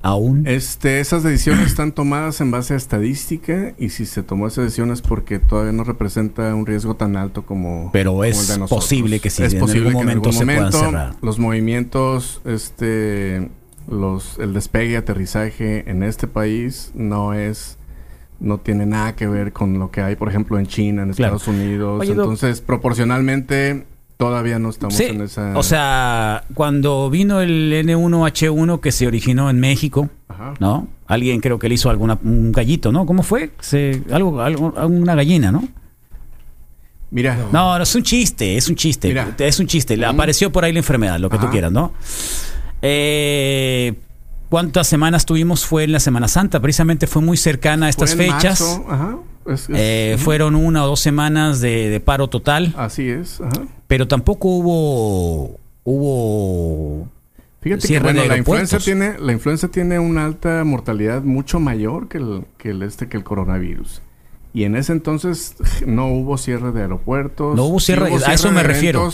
Aún. 0.00 0.46
Este, 0.46 1.00
esas 1.00 1.24
decisiones 1.24 1.66
están 1.66 1.90
tomadas 1.92 2.40
en 2.40 2.50
base 2.52 2.74
a 2.74 2.76
estadística 2.76 3.72
y 3.78 3.88
si 3.88 4.06
se 4.06 4.22
tomó 4.22 4.46
esa 4.46 4.60
decisión 4.62 4.92
es 4.92 5.00
porque 5.00 5.38
todavía 5.40 5.72
no 5.72 5.82
representa 5.82 6.54
un 6.54 6.66
riesgo 6.66 6.94
tan 6.94 7.16
alto 7.16 7.44
como 7.46 7.90
Pero 7.92 8.12
como 8.12 8.24
es 8.24 8.38
el 8.42 8.46
de 8.46 8.58
nosotros. 8.58 8.84
posible 8.84 9.18
que 9.18 9.30
sí, 9.30 9.42
es 9.42 9.54
en 9.54 9.58
posible 9.60 9.88
algún 9.88 10.06
que 10.06 10.12
en 10.12 10.18
momento 10.18 10.28
algún 10.28 10.38
se 10.38 10.44
puedan 10.44 10.60
momento 10.70 10.78
cerrar. 10.84 11.14
los 11.22 11.38
movimientos, 11.40 12.40
este, 12.44 13.48
los, 13.90 14.38
el 14.38 14.52
despegue 14.54 14.92
y 14.92 14.94
aterrizaje 14.96 15.90
en 15.90 16.02
este 16.02 16.26
país 16.28 16.92
no 16.94 17.32
es 17.34 17.76
no 18.40 18.58
tiene 18.58 18.86
nada 18.86 19.16
que 19.16 19.26
ver 19.26 19.52
con 19.52 19.80
lo 19.80 19.90
que 19.90 20.00
hay, 20.00 20.14
por 20.14 20.28
ejemplo, 20.28 20.58
en 20.60 20.66
China, 20.68 21.02
en 21.02 21.12
Claro. 21.12 21.36
Estados 21.36 21.48
Unidos. 21.58 22.00
Oye. 22.02 22.12
Entonces, 22.12 22.60
proporcionalmente 22.60 23.84
todavía 24.16 24.60
no 24.60 24.70
estamos 24.70 24.94
Sí, 24.94 25.04
en 25.06 25.22
esa. 25.22 25.58
o 25.58 25.62
sea, 25.64 26.44
cuando 26.54 27.10
vino 27.10 27.40
el 27.40 27.72
N1H1 27.72 28.80
que 28.80 28.92
se 28.92 29.08
originó 29.08 29.50
en 29.50 29.58
México, 29.58 30.08
Ajá. 30.28 30.54
¿no? 30.60 30.86
Alguien 31.08 31.40
creo 31.40 31.58
que 31.58 31.68
le 31.68 31.74
hizo 31.74 31.90
alguna, 31.90 32.16
un 32.22 32.52
gallito, 32.52 32.92
¿no? 32.92 33.06
¿Cómo 33.06 33.24
fue? 33.24 33.50
Se, 33.60 34.02
algo, 34.12 34.40
algo, 34.40 34.72
una 34.86 35.14
gallina, 35.16 35.50
¿no? 35.50 35.66
Mira, 37.10 37.36
No, 37.52 37.76
no, 37.78 37.82
es 37.82 37.94
un 37.94 38.02
chiste, 38.02 38.56
es 38.56 38.68
un 38.68 38.76
chiste. 38.76 39.08
Mira. 39.08 39.34
Es 39.38 39.58
un 39.58 39.66
chiste. 39.66 39.96
Le 39.96 40.06
Mm. 40.06 40.10
apareció 40.10 40.52
por 40.52 40.64
ahí 40.64 40.72
la 40.72 40.80
enfermedad, 40.80 41.18
lo 41.18 41.30
que 41.30 41.38
tú 41.38 41.44
Ajá. 41.44 41.50
quieras, 41.52 41.72
¿no? 41.72 41.92
Eh, 42.82 43.94
¿Cuántas 44.48 44.86
semanas 44.86 45.26
tuvimos? 45.26 45.66
Fue 45.66 45.84
en 45.84 45.92
la 45.92 46.00
Semana 46.00 46.26
Santa, 46.26 46.60
precisamente 46.60 47.06
fue 47.06 47.20
muy 47.20 47.36
cercana 47.36 47.86
a 47.86 47.88
estas 47.90 48.14
fue 48.14 48.26
en 48.26 48.32
fechas. 48.32 48.60
marzo, 48.60 48.84
ajá, 48.88 49.18
es- 49.46 49.60
es- 49.62 49.68
Eh, 49.74 50.16
fueron 50.18 50.54
una 50.54 50.84
o 50.84 50.86
dos 50.86 51.00
semanas 51.00 51.60
de, 51.60 51.90
de 51.90 52.00
paro 52.00 52.28
total, 52.28 52.72
Así 52.78 53.08
es, 53.08 53.40
ajá. 53.42 53.66
pero 53.86 54.08
tampoco 54.08 54.48
hubo 54.48 55.58
hubo 55.84 57.08
Fíjate 57.60 57.82
que 57.82 57.86
Cierre 57.88 58.04
bueno, 58.04 58.22
de 58.22 58.28
la 58.28 58.36
influenza 58.38 58.76
aeropuertos. 58.76 58.84
tiene 58.84 59.26
la 59.26 59.32
influenza 59.32 59.68
tiene 59.68 59.98
una 59.98 60.24
alta 60.24 60.62
mortalidad 60.64 61.22
mucho 61.22 61.58
mayor 61.60 62.08
que 62.08 62.18
el, 62.18 62.44
que 62.56 62.70
el 62.70 62.82
este 62.82 63.08
que 63.08 63.16
el 63.16 63.24
coronavirus. 63.24 64.00
Y 64.54 64.64
en 64.64 64.76
ese 64.76 64.92
entonces 64.92 65.56
no 65.86 66.06
hubo 66.08 66.38
cierre 66.38 66.72
de 66.72 66.82
aeropuertos. 66.82 67.54
No 67.56 67.64
hubo 67.64 67.80
sí 67.80 67.86
cierre, 67.86 68.12
a 68.26 68.32
eso 68.32 68.50
me 68.52 68.62
de 68.62 68.68
refiero. 68.68 69.10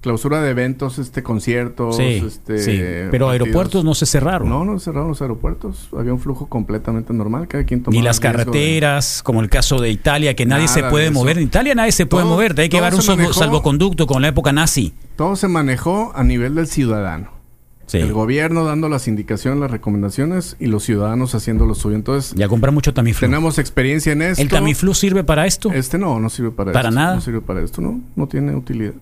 Clausura 0.00 0.40
de 0.40 0.50
eventos, 0.50 0.98
este 0.98 1.22
conciertos, 1.22 1.96
sí, 1.96 2.22
este 2.26 2.58
sí, 2.58 2.70
pero 3.10 3.26
partidos. 3.26 3.32
aeropuertos 3.32 3.84
no 3.84 3.94
se 3.94 4.06
cerraron. 4.06 4.48
No, 4.48 4.64
no 4.64 4.78
cerraron 4.78 5.08
los 5.08 5.20
aeropuertos. 5.22 5.88
Había 5.96 6.12
un 6.12 6.20
flujo 6.20 6.46
completamente 6.48 7.12
normal. 7.12 7.48
Cada 7.48 7.64
quien 7.64 7.82
tomaba 7.82 7.98
Ni 8.00 8.04
las 8.04 8.18
de- 8.18 8.22
carreteras, 8.22 9.22
como 9.22 9.40
el 9.40 9.48
caso 9.50 9.78
de 9.80 9.90
Italia, 9.90 10.34
que 10.34 10.46
nadie 10.46 10.64
Nada 10.66 10.74
se 10.74 10.82
puede 10.84 11.10
mover. 11.10 11.38
En 11.38 11.44
Italia 11.44 11.74
nadie 11.74 11.92
se 11.92 12.06
puede 12.06 12.24
mover, 12.24 12.58
hay 12.60 12.68
que 12.68 12.76
llevar 12.76 12.94
un 12.94 13.02
se 13.02 13.12
manejó- 13.12 13.32
salvoconducto 13.34 14.06
con 14.06 14.22
la 14.22 14.28
época 14.28 14.52
nazi. 14.52 14.94
Todo 15.16 15.36
se 15.36 15.48
manejó 15.48 16.12
a 16.14 16.24
nivel 16.24 16.54
del 16.54 16.66
ciudadano. 16.66 17.38
Sí. 17.86 17.98
El 17.98 18.12
gobierno 18.12 18.64
dando 18.64 18.88
las 18.88 19.08
indicaciones, 19.08 19.58
las 19.58 19.70
recomendaciones 19.72 20.56
y 20.60 20.66
los 20.66 20.84
ciudadanos 20.84 21.34
haciendo 21.34 21.66
lo 21.66 21.74
suyo. 21.74 21.96
Entonces, 21.96 22.32
Ya 22.36 22.46
comprar 22.46 22.72
mucho 22.72 22.94
Tamiflu. 22.94 23.26
tenemos 23.26 23.58
experiencia 23.58 24.12
en 24.12 24.22
esto. 24.22 24.40
¿El 24.40 24.48
Tamiflu 24.48 24.94
sirve 24.94 25.24
para 25.24 25.44
esto? 25.44 25.72
Este 25.72 25.98
no, 25.98 26.20
no 26.20 26.30
sirve 26.30 26.52
para, 26.52 26.70
¿Para 26.70 26.90
esto. 26.90 27.00
nada? 27.00 27.14
No 27.16 27.20
sirve 27.20 27.40
para 27.40 27.60
esto, 27.62 27.80
¿no? 27.82 28.00
No 28.14 28.28
tiene 28.28 28.54
utilidad. 28.54 28.92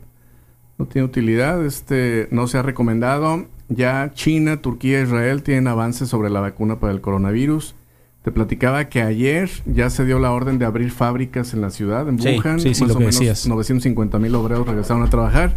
No 0.78 0.86
tiene 0.86 1.06
utilidad, 1.06 1.64
este, 1.66 2.28
no 2.30 2.46
se 2.46 2.58
ha 2.58 2.62
recomendado. 2.62 3.46
Ya 3.68 4.12
China, 4.14 4.58
Turquía, 4.62 5.02
Israel 5.02 5.42
tienen 5.42 5.66
avances 5.68 6.08
sobre 6.08 6.30
la 6.30 6.40
vacuna 6.40 6.78
para 6.78 6.92
el 6.92 7.00
coronavirus. 7.00 7.74
Te 8.22 8.30
platicaba 8.32 8.88
que 8.88 9.02
ayer 9.02 9.50
ya 9.66 9.90
se 9.90 10.04
dio 10.04 10.18
la 10.18 10.30
orden 10.32 10.58
de 10.58 10.64
abrir 10.64 10.90
fábricas 10.90 11.52
en 11.54 11.60
la 11.62 11.70
ciudad, 11.70 12.08
en 12.08 12.18
Sí, 12.20 12.36
Wuhan. 12.36 12.60
sí, 12.60 12.74
sí, 12.74 12.82
Más 12.82 12.88
lo 12.90 12.94
o 12.94 12.98
que 12.98 13.04
menos 13.04 13.18
decías. 13.18 13.46
950 13.46 14.18
mil 14.18 14.34
obreros 14.34 14.66
regresaron 14.66 15.02
a 15.02 15.10
trabajar. 15.10 15.56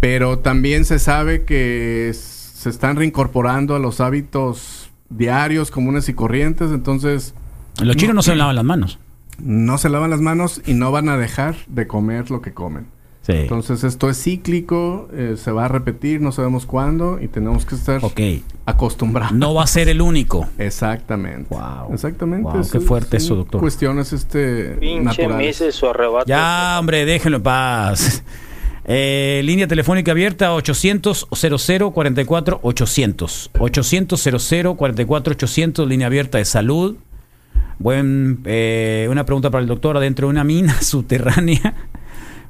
Pero 0.00 0.38
también 0.40 0.84
se 0.84 0.98
sabe 0.98 1.44
que 1.44 2.10
se 2.14 2.68
están 2.70 2.96
reincorporando 2.96 3.74
a 3.74 3.78
los 3.78 4.00
hábitos 4.00 4.90
diarios, 5.10 5.70
comunes 5.70 6.08
y 6.08 6.14
corrientes. 6.14 6.70
Entonces, 6.72 7.34
Los 7.80 7.96
chinos 7.96 8.14
no 8.14 8.22
se 8.22 8.34
lavan 8.34 8.56
las 8.56 8.64
manos. 8.64 8.98
no 9.38 9.78
se 9.78 9.88
lavan 9.88 10.10
las 10.10 10.20
manos 10.20 10.60
y 10.66 10.74
no 10.74 10.90
van 10.92 11.08
a 11.08 11.16
dejar 11.16 11.56
de 11.68 11.86
comer 11.86 12.30
lo 12.30 12.40
que 12.42 12.52
comen. 12.52 12.86
Sí. 13.26 13.32
Entonces 13.32 13.84
esto 13.84 14.10
es 14.10 14.22
cíclico, 14.22 15.08
eh, 15.14 15.36
se 15.38 15.50
va 15.50 15.64
a 15.64 15.68
repetir, 15.68 16.20
no 16.20 16.30
sabemos 16.30 16.66
cuándo 16.66 17.18
y 17.22 17.28
tenemos 17.28 17.64
que 17.64 17.74
estar 17.74 18.02
acostumbrados. 18.66 19.32
No 19.32 19.54
va 19.54 19.64
a 19.64 19.66
ser 19.66 19.88
el 19.88 20.02
único. 20.02 20.46
Exactamente. 20.58 21.46
Wow. 21.48 21.94
Exactamente. 21.94 22.50
Wow, 22.50 22.68
qué 22.70 22.80
fuerte 22.80 23.16
eso, 23.16 23.34
doctor. 23.36 23.62
Cuestiones 23.62 24.12
este 24.12 24.76
Pinche. 24.78 25.26
Mises 25.28 25.74
su 25.74 25.86
arrebato. 25.86 26.26
Ya, 26.26 26.76
hombre, 26.78 27.06
déjenlo 27.06 27.38
en 27.38 27.42
paz. 27.42 28.22
Eh, 28.86 29.40
línea 29.44 29.66
telefónica 29.66 30.12
abierta 30.12 30.52
800 30.52 31.28
00 31.32 31.90
44 31.90 32.60
800 32.62 33.50
800 33.58 34.20
00 34.20 34.74
44 34.76 35.32
800 35.32 35.88
línea 35.88 36.08
abierta 36.08 36.36
de 36.36 36.44
salud. 36.44 36.96
Buen, 37.78 38.40
eh, 38.44 39.08
una 39.10 39.24
pregunta 39.24 39.50
para 39.50 39.62
el 39.62 39.68
doctor. 39.68 39.96
Adentro 39.96 40.26
de 40.26 40.32
una 40.32 40.44
mina 40.44 40.78
subterránea 40.82 41.74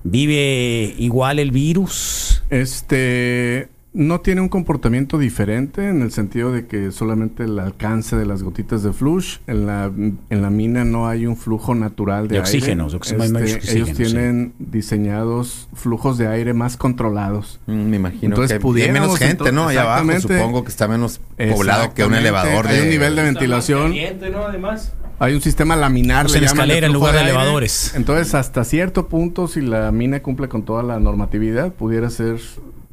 vive 0.04 0.94
igual 0.98 1.38
el 1.40 1.50
virus. 1.50 2.44
Este 2.50 3.68
no 3.96 4.20
tiene 4.20 4.40
un 4.40 4.48
comportamiento 4.48 5.18
diferente 5.18 5.88
en 5.88 6.02
el 6.02 6.10
sentido 6.10 6.50
de 6.50 6.66
que 6.66 6.90
solamente 6.90 7.44
el 7.44 7.56
alcance 7.60 8.16
de 8.16 8.26
las 8.26 8.42
gotitas 8.42 8.82
de 8.82 8.92
flush 8.92 9.36
en 9.46 9.66
la 9.66 9.84
en 9.86 10.42
la 10.42 10.50
mina 10.50 10.84
no 10.84 11.06
hay 11.06 11.26
un 11.26 11.36
flujo 11.36 11.76
natural 11.76 12.26
de, 12.26 12.34
De 12.34 12.34
aire. 12.40 12.40
oxígeno, 12.58 12.90
de 12.90 12.96
oxígeno, 12.96 13.38
hay 13.38 13.44
Este, 13.44 13.76
ellos 13.76 13.90
sí. 13.90 13.94
tienen 13.94 14.52
diseñados 14.58 15.68
flujos 15.74 16.18
de 16.18 16.26
aire 16.26 16.54
más 16.54 16.76
controlados. 16.76 17.60
Mm, 17.66 17.72
Me 17.90 17.96
imagino 17.96 18.34
Entonces, 18.34 18.58
que 18.58 18.82
hay 18.82 18.90
menos 18.92 19.16
gente, 19.16 19.52
¿no? 19.52 19.68
Allá 19.68 19.82
abajo 19.82 20.20
supongo 20.20 20.64
que 20.64 20.70
está 20.70 20.88
menos 20.88 21.20
poblado 21.52 21.94
que 21.94 22.04
un 22.04 22.14
elevador 22.14 22.66
Hay 22.66 22.78
de... 22.78 22.82
un 22.82 22.88
nivel 22.90 23.14
de 23.14 23.22
ventilación. 23.22 23.94
¿no? 24.32 24.38
Además. 24.42 24.92
Hay 25.18 25.34
un 25.34 25.40
sistema 25.40 25.76
laminar. 25.76 26.26
Llaman, 26.26 26.44
escalera 26.44 26.86
en 26.86 26.92
lugar 26.92 27.12
de 27.12 27.18
aire. 27.20 27.30
elevadores. 27.30 27.92
Entonces, 27.94 28.34
hasta 28.34 28.64
cierto 28.64 29.08
punto, 29.08 29.48
si 29.48 29.60
la 29.60 29.90
mina 29.92 30.20
cumple 30.20 30.48
con 30.48 30.62
toda 30.64 30.82
la 30.82 30.98
normatividad, 30.98 31.72
pudiera 31.72 32.10
ser 32.10 32.40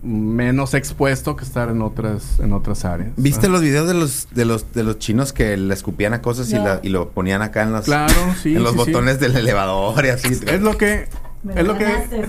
menos 0.03 0.73
expuesto 0.73 1.35
que 1.35 1.43
estar 1.43 1.69
en 1.69 1.81
otras, 1.81 2.39
en 2.39 2.53
otras 2.53 2.85
áreas. 2.85 3.11
¿Viste 3.17 3.47
los 3.49 3.61
videos 3.61 3.87
de 3.87 3.93
los 3.93 4.27
de 4.31 4.45
los 4.45 4.71
de 4.73 4.83
los 4.83 4.97
chinos 4.97 5.31
que 5.31 5.55
le 5.57 5.73
escupían 5.73 6.13
a 6.13 6.21
cosas 6.21 6.49
y, 6.51 6.55
la- 6.55 6.79
y 6.81 6.89
lo 6.89 7.09
ponían 7.09 7.41
acá 7.43 7.61
en 7.63 7.71
los 7.71 7.85
Claro, 7.85 8.13
sí, 8.41 8.55
en 8.55 8.63
los 8.63 8.73
sí, 8.73 8.79
sí. 8.79 8.85
botones 8.91 9.19
del 9.19 9.35
elevador 9.35 10.03
y 10.05 10.09
así? 10.09 10.29
Es 10.47 10.61
lo 10.61 10.75
que 10.77 11.07
es 11.55 11.65
lo 11.65 11.77
que 11.77 11.85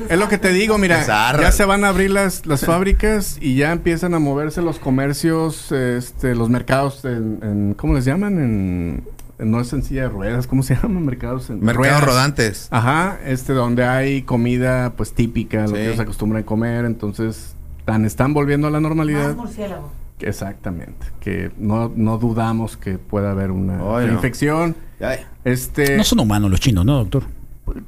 es 0.08 0.18
lo 0.18 0.28
que 0.28 0.38
te 0.38 0.52
digo, 0.52 0.76
mira, 0.78 1.06
ya 1.06 1.52
se 1.52 1.64
van 1.64 1.84
a 1.84 1.88
abrir 1.88 2.10
las, 2.10 2.44
las 2.46 2.64
fábricas 2.64 3.36
y 3.40 3.56
ya 3.56 3.72
empiezan 3.72 4.12
a 4.14 4.18
moverse 4.18 4.60
los 4.62 4.78
comercios, 4.78 5.70
este, 5.72 6.34
los 6.34 6.48
mercados 6.50 7.04
en, 7.06 7.38
en- 7.42 7.74
¿cómo 7.74 7.94
les 7.94 8.04
llaman? 8.04 8.38
En- 8.38 9.04
no 9.44 9.60
es 9.60 9.72
en 9.72 9.82
silla 9.82 10.02
de 10.02 10.08
ruedas, 10.08 10.46
¿cómo 10.46 10.62
se 10.62 10.74
llaman? 10.82 11.04
Mercados 11.04 11.50
en 11.50 11.56
Mercados 11.60 11.76
ruedas. 11.76 12.04
rodantes. 12.04 12.68
Ajá, 12.70 13.18
este 13.24 13.52
donde 13.52 13.84
hay 13.84 14.22
comida 14.22 14.94
pues 14.96 15.12
típica, 15.12 15.62
lo 15.62 15.68
Sí. 15.68 15.74
que 15.74 15.86
ellos 15.88 16.00
acostumbran 16.00 16.42
a 16.42 16.46
comer, 16.46 16.84
entonces 16.84 17.54
tan 17.84 18.04
están 18.04 18.32
volviendo 18.34 18.66
a 18.68 18.70
la 18.70 18.78
Más 18.78 18.82
normalidad. 18.88 19.36
Exactamente, 20.20 21.06
que 21.20 21.50
no, 21.58 21.90
no 21.94 22.16
dudamos 22.18 22.76
que 22.76 22.96
pueda 22.98 23.32
haber 23.32 23.50
una 23.50 23.76
no. 23.78 24.02
infección. 24.12 24.76
Ay, 25.00 25.18
Este, 25.44 25.96
No 25.96 26.04
son 26.04 26.20
humanos 26.20 26.50
los 26.50 26.60
chinos, 26.60 26.84
¿no, 26.84 26.98
doctor? 26.98 27.24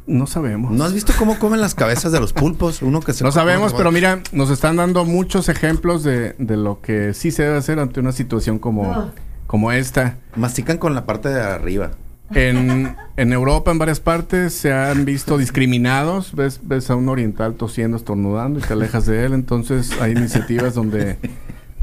no 0.07 0.27
sabemos. 0.27 0.73
¿No 0.73 0.85
has 0.85 0.95
visto 0.95 1.13
cómo 1.19 1.39
comen 1.39 1.61
las 1.61 1.75
cabezas 1.75 2.11
de 2.13 2.19
los 2.21 2.33
pulpos? 2.33 2.81
Uno 2.81 3.01
que 3.01 3.13
se 3.13 3.23
No 3.23 3.31
sabemos, 3.33 3.75
pero 3.75 3.93
mira, 3.93 4.21
nos 4.33 4.49
están 4.51 4.77
dando 4.77 5.05
muchos 5.05 5.49
ejemplos 5.49 6.03
de, 6.03 6.35
de 6.39 6.57
lo 6.57 6.81
que 6.81 7.13
sí 7.13 7.31
se 7.31 7.43
debe 7.43 7.57
hacer 7.59 7.79
ante 7.79 8.01
una 8.01 8.13
situación 8.13 8.59
como. 8.59 9.11
Como 9.55 9.71
esta. 9.71 10.17
Mastican 10.35 10.79
con 10.79 10.97
la 10.97 11.07
parte 11.07 11.29
de 11.29 11.41
arriba. 11.41 11.93
En, 12.35 12.97
en 13.17 13.33
Europa, 13.33 13.71
en 13.71 13.79
varias 13.79 14.01
partes, 14.01 14.53
se 14.53 14.73
han 14.73 15.05
visto 15.05 15.39
discriminados. 15.39 16.35
Ves, 16.35 16.59
ves 16.65 16.91
a 16.91 16.97
un 16.97 17.09
oriental 17.09 17.55
tosiendo, 17.55 17.97
estornudando 17.97 18.59
y 18.59 18.63
te 18.63 18.73
alejas 18.73 19.07
de 19.07 19.25
él. 19.25 19.33
Entonces, 19.33 19.93
hay 20.01 20.11
iniciativas 20.11 20.75
donde 20.75 21.19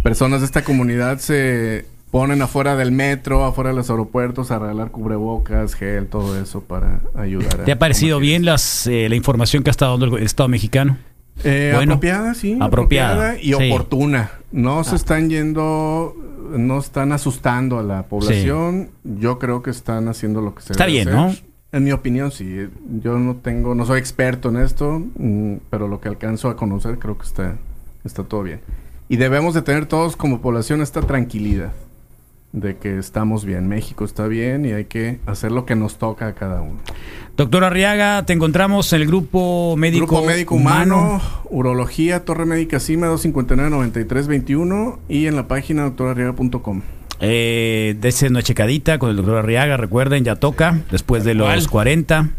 personas 0.03 0.41
de 0.41 0.47
esta 0.47 0.65
comunidad 0.65 1.19
se 1.19 1.85
ponen 2.11 2.41
afuera 2.41 2.75
del 2.75 2.91
metro, 2.91 3.45
afuera 3.45 3.69
de 3.69 3.77
los 3.77 3.89
aeropuertos 3.89 4.51
a 4.51 4.59
regalar 4.59 4.91
cubrebocas, 4.91 5.73
gel, 5.73 6.07
todo 6.07 6.37
eso 6.41 6.59
para 6.59 6.99
ayudar. 7.15 7.61
a 7.61 7.63
¿Te 7.63 7.71
ha 7.71 7.79
parecido 7.79 8.19
bien 8.19 8.43
las, 8.43 8.85
eh, 8.85 9.07
la 9.07 9.15
información 9.15 9.63
que 9.63 9.69
ha 9.69 9.71
estado 9.71 9.97
dando 9.97 10.17
el 10.17 10.23
Estado 10.25 10.49
mexicano? 10.49 10.97
Eh, 11.43 11.71
Bueno, 11.75 11.93
apropiada, 11.93 12.33
sí. 12.33 12.57
apropiada, 12.59 13.37
y 13.39 13.53
sí. 13.53 13.53
Ah. 13.53 13.57
oportuna. 13.73 14.31
No 14.51 14.83
se 14.83 14.95
están 14.95 15.29
yendo, 15.29 16.15
no 16.57 16.79
están 16.79 17.11
asustando 17.11 17.79
a 17.79 17.83
la 17.83 18.03
población. 18.03 18.89
Yo 19.03 19.39
creo 19.39 19.61
que 19.61 19.69
están 19.69 20.07
haciendo 20.07 20.41
lo 20.41 20.53
que 20.55 20.61
se 20.63 20.73
Está 20.73 20.85
debe 20.85 20.97
bien, 21.03 21.09
hacer. 21.09 21.41
¿no? 21.43 21.51
En 21.77 21.83
mi 21.85 21.91
opinión, 21.93 22.31
sí. 22.31 22.67
Yo 23.01 23.17
no 23.17 23.37
tengo, 23.37 23.75
no 23.75 23.85
soy 23.85 23.99
experto 23.99 24.49
en 24.49 24.57
esto, 24.57 25.01
mm, 25.17 25.53
pero 25.69 25.87
lo 25.87 26.01
que 26.01 26.09
alcanzo 26.09 26.49
a 26.49 26.55
conocer 26.57 26.99
creo 26.99 27.17
que 27.17 27.25
está, 27.25 27.55
está 28.03 28.23
todo 28.23 28.43
bien. 28.43 28.59
Y 29.07 29.15
debemos 29.17 29.53
de 29.53 29.61
tener 29.61 29.85
todos 29.85 30.15
como 30.17 30.41
población 30.41 30.81
esta 30.81 31.01
tranquilidad 31.01 31.71
de 32.53 32.77
que 32.77 32.97
estamos 32.97 33.45
bien, 33.45 33.67
México 33.67 34.03
está 34.03 34.27
bien 34.27 34.65
y 34.65 34.73
hay 34.73 34.85
que 34.85 35.19
hacer 35.25 35.51
lo 35.51 35.65
que 35.65 35.75
nos 35.75 35.97
toca 35.97 36.27
a 36.27 36.33
cada 36.33 36.61
uno. 36.61 36.79
Doctor 37.37 37.63
Arriaga, 37.63 38.25
te 38.25 38.33
encontramos 38.33 38.91
en 38.93 39.01
el 39.01 39.07
grupo 39.07 39.75
médico, 39.77 40.05
Grupo 40.05 40.25
Médico 40.25 40.55
Humano, 40.55 41.21
Urología, 41.49 42.25
Torre 42.25 42.45
Médica 42.45 42.79
Cima, 42.79 43.07
259-9321 43.07 44.97
y 45.07 45.27
en 45.27 45.35
la 45.35 45.47
página 45.47 45.83
doctorarriaga.com. 45.83 46.81
Eh, 47.23 47.95
dése 47.99 48.27
una 48.27 48.41
checadita 48.41 48.97
con 48.99 49.11
el 49.11 49.15
doctor 49.15 49.37
Arriaga, 49.37 49.77
recuerden, 49.77 50.23
ya 50.23 50.35
toca, 50.35 50.81
después 50.91 51.23
de 51.23 51.35
los 51.35 51.67
40. 51.67 52.31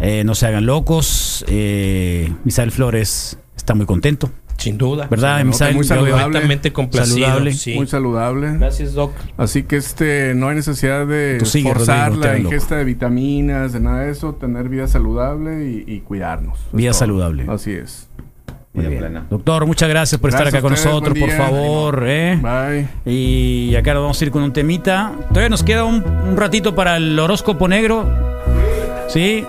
Eh, 0.00 0.24
no 0.24 0.34
se 0.34 0.46
hagan 0.46 0.66
locos. 0.66 1.44
Eh, 1.48 2.32
Misael 2.44 2.72
Flores 2.72 3.38
está 3.56 3.74
muy 3.74 3.86
contento, 3.86 4.30
Sin 4.60 4.76
duda. 4.78 5.06
¿verdad, 5.10 5.44
muy 5.44 5.84
saludable. 5.84 6.12
Completamente 6.22 6.72
complacido. 6.72 7.26
Saludable. 7.26 7.52
sí. 7.54 7.74
Muy 7.74 7.86
saludable. 7.86 8.58
Gracias, 8.58 8.92
Doc. 8.94 9.12
Así 9.36 9.62
que 9.62 9.76
este 9.76 10.34
no 10.34 10.48
hay 10.48 10.56
necesidad 10.56 11.06
de 11.06 11.40
sigue, 11.44 11.72
forzar 11.72 12.10
Rodrigo, 12.12 12.24
la 12.26 12.32
loco. 12.34 12.44
ingesta 12.54 12.76
de 12.76 12.84
vitaminas, 12.84 13.72
de 13.72 13.80
nada 13.80 14.00
de 14.00 14.12
eso, 14.12 14.34
tener 14.34 14.68
vida 14.68 14.86
saludable 14.86 15.66
y, 15.66 15.84
y 15.86 16.00
cuidarnos. 16.00 16.58
Vida 16.72 16.90
todo. 16.90 16.98
saludable. 17.00 17.46
Así 17.48 17.72
es. 17.72 18.08
Muy 18.72 18.86
bien. 18.86 18.98
plena. 19.00 19.26
Doctor, 19.28 19.66
muchas 19.66 19.88
gracias 19.88 20.20
por 20.20 20.30
estar 20.30 20.46
acá 20.46 20.60
con 20.60 20.72
ustedes, 20.74 20.92
nosotros, 20.94 21.18
por 21.18 21.30
favor. 21.30 22.04
¿eh? 22.06 22.38
Bye. 22.40 23.12
Y 23.12 23.74
acá 23.74 23.94
nos 23.94 24.02
vamos 24.02 24.20
a 24.20 24.24
ir 24.24 24.30
con 24.30 24.42
un 24.42 24.52
temita. 24.52 25.12
Todavía 25.30 25.48
nos 25.48 25.64
queda 25.64 25.84
un, 25.84 26.04
un 26.04 26.36
ratito 26.36 26.74
para 26.74 26.96
el 26.98 27.18
horóscopo 27.18 27.66
negro. 27.66 28.04
¿Sí? 29.08 29.44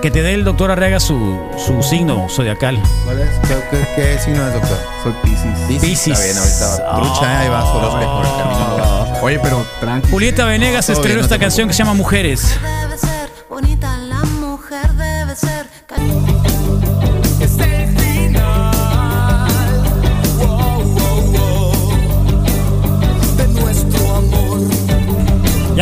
Que 0.00 0.10
te 0.10 0.22
dé 0.22 0.34
el 0.34 0.42
doctor 0.44 0.70
Arriaga 0.70 0.98
su, 0.98 1.38
su 1.64 1.80
signo 1.82 2.28
zodiacal. 2.28 2.80
¿Cuál 3.04 3.20
es? 3.20 3.28
¿Qué, 3.46 3.54
qué- 3.70 3.88
qué 3.94 4.18
signo 4.18 4.46
es, 4.48 4.52
doctor? 4.54 4.78
Soy 5.02 5.12
Pisces. 5.22 5.80
Piscis. 5.80 6.18
Está 6.18 6.24
bien, 6.24 6.38
ahorita 6.38 6.84
va. 6.92 6.96
Trucha, 7.00 7.40
ahí 7.40 7.48
va 7.48 7.64
horóscopo 7.64 8.16
por 8.16 8.26
el 8.26 8.32
camino. 8.32 9.18
Oye, 9.22 9.38
pero 9.40 9.64
tranqui. 9.80 10.10
Julieta 10.10 10.44
Venegas 10.46 10.86
Todo 10.86 10.94
estrenó 10.96 11.14
bien, 11.16 11.18
no 11.20 11.24
esta 11.26 11.38
canción 11.38 11.68
que 11.68 11.74
se 11.74 11.78
llama 11.78 11.94
Mujeres. 11.94 12.58
Debe 12.80 12.98
ser 12.98 13.30
bonita 13.48 13.96
la 13.98 14.20
mujer, 14.24 14.92
debe 14.94 15.36
ser 15.36 15.66
cali- 15.86 16.21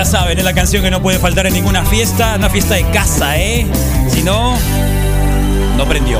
Ya 0.01 0.07
saben, 0.07 0.39
es 0.39 0.45
la 0.45 0.55
canción 0.55 0.83
que 0.83 0.91
no 0.91 1.03
puede 1.03 1.19
faltar 1.19 1.47
en 1.47 1.53
ninguna 1.53 1.85
fiesta, 1.85 2.37
una 2.37 2.49
fiesta 2.49 2.75
de 2.75 2.91
casa, 2.91 3.39
¿eh? 3.39 3.67
Si 4.09 4.23
no, 4.23 4.57
no 5.77 5.87
prendió. 5.87 6.19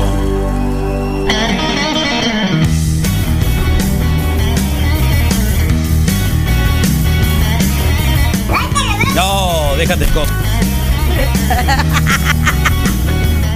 No, 9.15 9.75
déjate 9.77 10.05
el. 10.05 10.27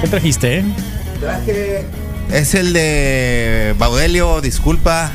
¿Qué 0.02 0.08
trajiste, 0.08 0.58
eh? 0.58 0.66
Traje. 1.20 1.86
Es 2.32 2.56
el 2.56 2.74
de 2.74 3.76
Baudelio, 3.78 4.42
disculpa. 4.42 5.12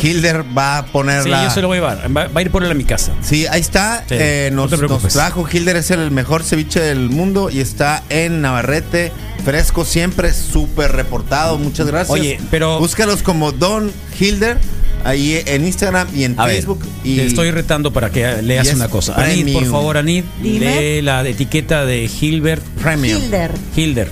Hilder 0.00 0.44
va 0.56 0.78
a 0.78 0.86
poner 0.86 1.22
Sí, 1.24 1.28
la. 1.30 1.44
yo 1.44 1.50
se 1.50 1.60
lo 1.60 1.68
voy 1.68 1.78
a 1.78 1.80
llevar. 1.80 2.16
Va, 2.16 2.28
va 2.28 2.38
a 2.38 2.42
ir 2.42 2.50
por 2.50 2.62
él 2.64 2.70
a 2.70 2.74
mi 2.74 2.84
casa. 2.84 3.12
Sí, 3.22 3.46
ahí 3.46 3.60
está. 3.60 4.04
Sí, 4.08 4.14
Eh, 4.18 4.50
no 4.52 4.62
nos, 4.62 4.70
te 4.70 4.76
preocupes. 4.78 5.04
nos 5.04 5.12
trajo 5.14 5.46
Hilder, 5.50 5.76
es 5.76 5.90
el 5.90 6.10
mejor 6.10 6.42
ceviche 6.44 6.80
del 6.80 7.10
mundo 7.10 7.50
y 7.50 7.60
está 7.60 8.02
en 8.08 8.40
Navarrete. 8.40 9.12
Fresco 9.44 9.84
siempre, 9.84 10.32
súper 10.34 10.92
reportado. 10.92 11.58
Muchas 11.58 11.86
gracias. 11.86 12.10
Oye, 12.10 12.40
pero- 12.50 12.78
Búscalos 12.78 13.22
como 13.22 13.52
Don 13.52 13.90
Hilder 14.18 14.58
ahí 15.04 15.40
en 15.46 15.64
Instagram 15.64 16.08
y 16.14 16.24
en 16.24 16.38
A 16.38 16.44
Facebook. 16.46 16.80
ver, 16.80 16.88
y 17.04 17.16
te 17.16 17.26
estoy 17.26 17.50
retando 17.50 17.92
para 17.92 18.10
que 18.10 18.42
leas 18.42 18.66
y 18.66 18.70
es 18.70 18.74
una 18.74 18.88
cosa. 18.88 19.14
Anid, 19.14 19.44
por 19.44 19.52
premium. 19.54 19.70
favor, 19.72 19.96
Anid, 19.96 20.24
Dime. 20.42 20.80
lee 20.80 21.02
la 21.02 21.26
etiqueta 21.26 21.84
de 21.86 22.10
Hilbert 22.20 22.62
Premium. 22.82 23.22
Hilder. 23.22 23.50
Hilder. 23.76 24.10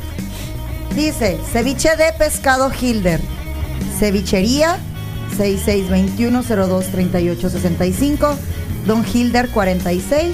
Dice, 0.95 1.37
ceviche 1.53 1.91
de 1.97 2.13
pescado 2.19 2.71
Hilder. 2.81 3.21
Cevichería 3.99 4.79
6621-023865. 5.37 8.37
Don 8.87 9.05
Hilder 9.13 9.49
46. 9.49 10.33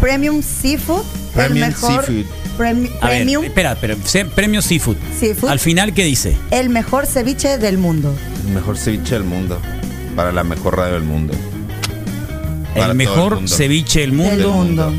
Premium 0.00 0.42
Seafood. 0.42 1.02
Premium 1.34 1.64
el 1.64 1.70
mejor, 1.70 2.04
Seafood. 2.06 2.24
Premi- 2.58 2.90
A 3.00 3.08
premium, 3.08 3.42
ver, 3.42 3.50
espera, 3.50 3.76
pero 3.80 3.96
premio 4.34 4.60
Seafood. 4.62 4.96
Seafood. 5.18 5.48
Al 5.50 5.58
final, 5.58 5.94
¿qué 5.94 6.04
dice? 6.04 6.36
el 6.50 6.68
mejor 6.68 7.06
ceviche 7.06 7.56
del 7.58 7.78
mundo. 7.78 8.14
El 8.46 8.52
mejor 8.54 8.76
ceviche 8.76 9.14
del 9.14 9.24
mundo. 9.24 9.58
Para 10.14 10.30
la 10.32 10.44
mejor 10.44 10.76
radio 10.76 10.94
del 10.94 11.04
mundo. 11.04 11.32
Para 12.74 12.84
el 12.86 12.90
el 12.92 12.96
mejor 12.98 13.36
mundo. 13.36 13.54
ceviche 13.54 14.00
del 14.00 14.10
Del 14.10 14.18
mundo 14.18 14.52
mundo. 14.52 14.92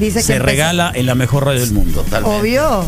Dice 0.00 0.18
que 0.20 0.24
se 0.24 0.32
empezó- 0.36 0.46
regala 0.46 0.90
en 0.94 1.04
la 1.06 1.14
mejor 1.14 1.44
radio 1.44 1.60
del 1.60 1.72
mundo. 1.72 2.00
Totalmente. 2.02 2.38
Obvio. 2.40 2.84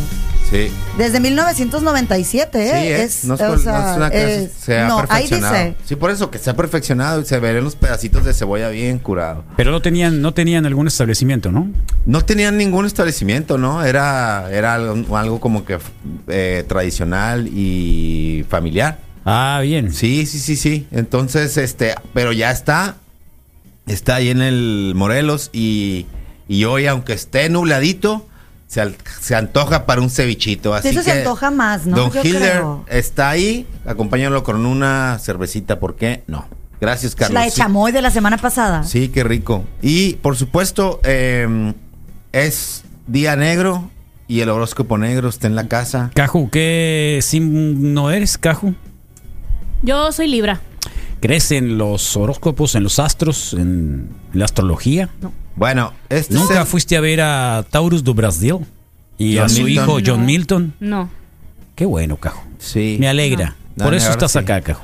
Sí. 0.51 0.71
Desde 0.97 1.19
1997, 1.19 2.63
¿eh? 2.63 2.69
Sí, 2.71 2.77
¿eh? 2.89 3.03
Es, 3.03 3.25
no 3.25 3.35
es, 3.35 3.41
o 3.41 3.47
por- 3.49 3.59
sea, 3.59 3.73
no 3.73 3.91
es 3.91 3.97
una 3.97 4.09
es- 4.09 4.53
se 4.53 4.79
ha 4.79 4.87
no, 4.87 4.99
ahí 5.01 5.07
perfeccionado. 5.29 5.55
dice. 5.55 5.77
Sí, 5.85 5.97
por 5.97 6.11
eso 6.13 6.31
que 6.31 6.39
se 6.39 6.51
ha 6.51 6.55
perfeccionado 6.57 7.21
y 7.21 7.25
se 7.25 7.39
ven 7.41 7.65
los 7.65 7.75
pedacitos 7.75 8.25
de 8.25 8.33
cebolla 8.33 8.69
bien 8.69 8.99
curado. 9.01 9.45
Pero 9.57 9.73
no 9.73 9.83
tenían, 9.83 10.23
no 10.23 10.35
tenían 10.35 10.65
algún 10.65 10.87
establecimiento, 10.87 11.51
¿no? 11.51 11.69
No 12.07 12.25
tenían 12.25 12.57
ningún 12.57 12.87
establecimiento, 12.87 13.59
¿no? 13.59 13.85
Era, 13.85 14.49
era 14.53 14.75
algo, 14.75 15.17
algo 15.17 15.41
como 15.41 15.65
que 15.65 15.79
eh, 16.29 16.65
tradicional 16.69 17.49
y 17.49 18.45
familiar. 18.49 18.99
Ah, 19.25 19.59
bien. 19.63 19.93
Sí, 19.93 20.27
sí, 20.27 20.39
sí, 20.39 20.55
sí. 20.55 20.87
Entonces, 20.93 21.57
este, 21.57 21.95
pero 22.15 22.33
ya 22.33 22.53
está. 22.53 22.97
Está 23.87 24.17
ahí 24.17 24.31
en 24.31 24.41
el 24.43 24.93
Morelos 24.95 25.51
y, 25.53 26.07
y 26.49 26.65
hoy, 26.65 26.87
aunque 26.87 27.13
esté 27.13 27.49
nubladito, 27.49 28.27
se, 28.67 28.81
al- 28.81 28.97
se 29.21 29.35
antoja 29.35 29.87
para 29.87 30.01
un 30.01 30.11
cevichito. 30.11 30.75
Así 30.75 30.89
eso 30.89 31.03
se 31.03 31.13
que 31.13 31.19
antoja 31.19 31.51
más, 31.51 31.87
¿no? 31.87 31.97
Don 31.97 32.11
Yo 32.13 32.23
Hilder 32.23 32.51
creo. 32.53 32.85
está 32.89 33.31
ahí. 33.31 33.67
Acompáñalo 33.87 34.43
con 34.43 34.65
una 34.67 35.19
cervecita, 35.21 35.79
¿por 35.79 35.97
qué? 35.97 36.23
No. 36.27 36.47
Gracias, 36.81 37.15
Carlos. 37.15 37.35
La 37.35 37.45
de 37.47 37.51
chamoy 37.53 37.91
de 37.93 38.03
la 38.03 38.11
semana 38.11 38.37
pasada. 38.37 38.83
Sí, 38.85 39.09
qué 39.09 39.25
rico. 39.25 39.65
Y 39.81 40.15
por 40.15 40.37
supuesto, 40.37 41.01
eh, 41.05 41.73
es 42.33 42.85
día 43.07 43.35
negro 43.37 43.91
y 44.29 44.41
el 44.41 44.51
horóscopo 44.51 44.99
negro 44.99 45.29
está 45.31 45.47
en 45.47 45.55
la 45.55 45.69
casa. 45.69 46.11
Caju, 46.15 46.51
¿qué 46.51 47.21
signo 47.23 48.11
eres, 48.11 48.37
Caju? 48.37 48.75
Yo 49.83 50.13
soy 50.13 50.27
Libra. 50.27 50.61
¿Crees 51.21 51.51
en 51.53 51.79
los 51.79 52.15
horóscopos, 52.17 52.75
en 52.75 52.83
los 52.83 52.99
astros, 52.99 53.55
en 53.55 54.11
la 54.35 54.45
astrología? 54.45 55.09
Bueno, 55.57 55.93
este 56.09 56.35
es 56.35 56.41
¿Nunca 56.41 56.61
el- 56.61 56.67
fuiste 56.67 56.97
a 56.97 57.01
ver 57.01 57.21
a 57.23 57.65
Taurus 57.71 58.05
do 58.05 58.15
Brasil? 58.15 58.59
Y 59.19 59.39
a 59.39 59.49
su 59.49 59.63
Milton. 59.63 59.73
hijo 59.85 59.99
John 60.05 60.21
No. 60.21 60.27
Milton. 60.27 60.75
No. 60.81 61.11
Qué 61.75 61.87
bueno, 61.87 62.17
Caju. 62.19 62.41
Sí. 62.59 62.97
Me 63.01 63.09
alegra. 63.09 63.57
No, 63.75 63.85
Por 63.87 63.95
eso 63.95 64.11
estás 64.11 64.33
sí. 64.33 64.39
acá, 64.39 64.61
Caju. 64.61 64.83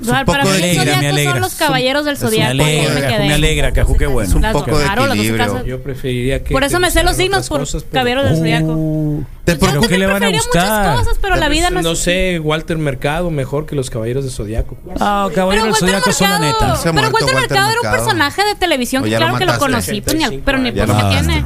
Es 0.00 0.06
un 0.08 0.12
Para 0.24 0.42
poco 0.42 0.54
mí 0.54 0.62
de 0.62 0.70
alegra, 0.70 0.84
me 0.84 0.90
zodiaco 0.94 1.12
alegra. 1.14 1.32
son 1.32 1.40
los 1.42 1.54
caballeros 1.56 2.04
del 2.06 2.14
Me 2.14 2.20
zodiaco. 2.20 2.50
ahí 2.52 2.60
alegra, 2.60 3.10
me 3.18 3.18
me 3.28 3.34
alegra, 3.34 3.72
qué 3.72 4.06
bueno. 4.06 4.28
Es 4.30 4.34
un 4.34 4.42
poco 4.52 4.78
de 4.78 4.86
equilibrio. 4.86 5.64
Yo 5.66 5.82
preferiría 5.82 6.42
que. 6.42 6.52
Por 6.54 6.64
eso 6.64 6.76
te 6.76 6.80
me 6.80 6.90
sé 6.90 7.02
los 7.02 7.16
signos 7.16 7.48
por 7.48 7.60
cosas, 7.60 7.82
pero- 7.82 7.92
caballeros 8.04 8.24
del 8.24 8.36
zodiaco. 8.38 8.72
Uh, 8.72 9.24
¿Te 9.44 9.56
Pues 9.56 9.72
yo 9.72 9.80
pero 9.80 9.88
qué 9.90 9.98
le 9.98 10.06
van 10.06 10.16
a 10.16 10.18
preferiría 10.18 10.40
gustar? 10.42 10.88
muchas 10.90 11.00
cosas, 11.04 11.18
pero 11.20 11.36
la 11.36 11.48
vida 11.48 11.70
no 11.70 11.82
No 11.82 11.94
sé, 11.96 12.38
Walter 12.42 12.78
Mercado 12.78 13.30
mejor 13.30 13.66
que 13.66 13.74
los 13.76 13.90
caballeros 13.90 14.24
de 14.24 14.30
Zodiaco. 14.30 14.76
Ah, 15.00 15.24
Pero 15.28 15.34
Caballero 15.34 15.64
del 15.66 15.74
Zodiaco 15.74 16.12
son 16.12 16.30
la 16.30 16.38
neta. 16.38 16.78
Pero 16.82 17.08
Walter 17.10 17.34
Mercado 17.34 17.70
era 17.70 17.80
un 17.82 17.90
personaje 17.96 18.44
de 18.44 18.54
televisión 18.54 19.02
O 19.02 19.04
que 19.04 19.16
claro 19.16 19.36
que 19.36 19.44
lo 19.46 19.58
conocí, 19.58 20.00
pues, 20.00 20.16
pero 20.44 20.58
ni 20.58 20.72
por 20.72 20.88
lo 20.88 20.96
qué 20.96 21.04
tiene. 21.10 21.44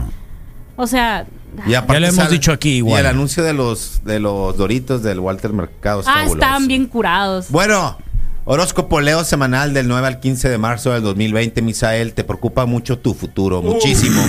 O 0.77 0.87
sea, 0.87 1.27
Y 1.67 1.75
aparte 1.75 1.95
Ya 1.95 2.01
lo 2.01 2.07
hemos 2.07 2.17
sale- 2.25 2.31
dicho 2.31 2.51
aquí 2.53 2.71
igual. 2.79 2.99
Y 2.99 3.01
el 3.01 3.07
anuncio 3.07 3.45
de 3.45 3.53
los, 3.53 4.05
de 4.05 4.19
los 4.19 4.57
doritos 4.57 5.03
del 5.05 5.21
Walter 5.21 5.53
Mercado 5.53 6.01
ah, 6.01 6.03
fabuloso. 6.03 6.35
estaban 6.35 6.67
bien 6.67 6.87
curados. 6.87 7.47
Bueno, 7.49 7.97
horóscopo 8.45 9.01
Leo 9.01 9.25
semanal 9.25 9.73
del 9.75 9.89
9 9.89 10.07
al 10.07 10.21
15 10.21 10.49
de 10.49 10.59
marzo 10.59 10.93
del 10.93 11.03
2020. 11.03 11.63
Misael, 11.63 12.13
te 12.15 12.25
preocupa 12.25 12.67
mucho 12.67 12.99
tu 12.99 13.15
futuro, 13.15 13.63
muchísimo. 13.63 14.23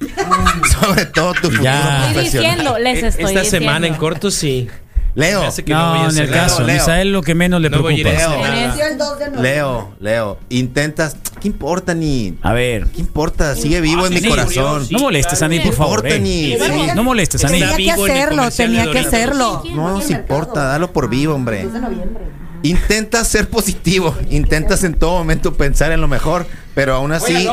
Sobre 0.80 1.06
todo 1.06 1.32
tu 1.34 1.42
futuro 1.50 1.62
Ya. 1.62 1.98
Estoy 2.08 2.14
profesional. 2.14 2.50
diciendo, 2.56 2.78
les 2.78 3.02
estoy 3.02 3.24
Esta 3.24 3.44
semana 3.44 3.76
en 3.78 3.82
diciendo. 3.94 3.98
corto 3.98 4.30
sí. 4.30 4.68
Leo. 5.14 5.42
Hace 5.42 5.64
que 5.64 5.72
no 5.72 5.78
voy 5.90 5.98
a 5.98 6.02
No, 6.02 6.04
en 6.04 6.10
hacer 6.10 6.24
el 6.26 6.30
Leo, 6.30 6.40
caso. 6.42 6.62
Leo. 6.62 6.76
Misael 6.76 7.12
lo 7.12 7.22
que 7.22 7.34
menos 7.34 7.60
le 7.60 7.70
No 7.70 7.82
voy 7.82 7.94
a 7.94 7.98
ir 7.98 8.06
a 8.06 8.10
preocupa. 8.12 8.36
Leo. 8.36 8.42
nada. 8.52 8.66
Nació 8.68 8.86
el 8.86 8.98
2 8.98 9.08
de 9.18 9.24
noviembre. 9.26 9.42
Leo, 9.54 9.94
Leo, 10.00 10.38
intentas. 10.50 11.16
¿Qué 11.40 11.48
importa 11.48 11.94
ni? 11.94 12.34
A 12.42 12.52
ver. 12.52 12.86
¿Qué 12.86 13.00
importa? 13.00 13.56
Sigue 13.56 13.80
vivo 13.80 14.06
en 14.06 14.14
mi 14.14 14.20
sí, 14.20 14.28
corazón. 14.28 14.86
sí. 14.86 14.94
No 14.94 15.00
molestes, 15.00 15.42
Andy, 15.42 15.58
¿Qué 15.58 15.64
por 15.66 15.74
favor. 15.74 15.98
importa 16.00 16.14
eh. 16.16 16.20
ni? 16.20 16.52
Sí. 16.52 16.58
Sí. 16.60 16.86
No 16.94 17.02
molestes, 17.02 17.44
Andy. 17.44 17.58
Tenía 17.60 17.76
que 17.76 17.82
vivo 17.82 18.06
en 18.06 18.12
el 18.12 18.18
hacerlo, 18.18 18.36
comercial 18.36 18.68
de 18.70 18.76
tenía 18.76 18.92
que 18.92 18.98
Doritos. 18.98 19.14
hacerlo. 19.14 19.62
No 19.74 19.88
nos 19.90 20.10
importa, 20.10 20.62
dalo 20.64 20.92
por 20.92 21.08
vivo, 21.08 21.34
hombre. 21.34 21.64
2 21.64 21.72
de 21.72 21.80
noviembre. 21.80 22.24
Intentas 22.62 23.28
ser 23.28 23.48
positivo, 23.48 24.16
intentas 24.30 24.84
en 24.84 24.94
todo 24.94 25.18
momento 25.18 25.54
pensar 25.54 25.92
en 25.92 26.00
lo 26.00 26.08
mejor, 26.08 26.46
pero 26.74 26.94
aún 26.94 27.12
así 27.12 27.46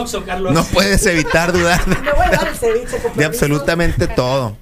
no 0.52 0.64
puedes 0.66 1.06
evitar 1.06 1.54
dudar 1.54 1.86
de, 1.86 1.96
ceviche 2.58 3.26
absolutamente 3.26 4.08
todo. 4.08 4.58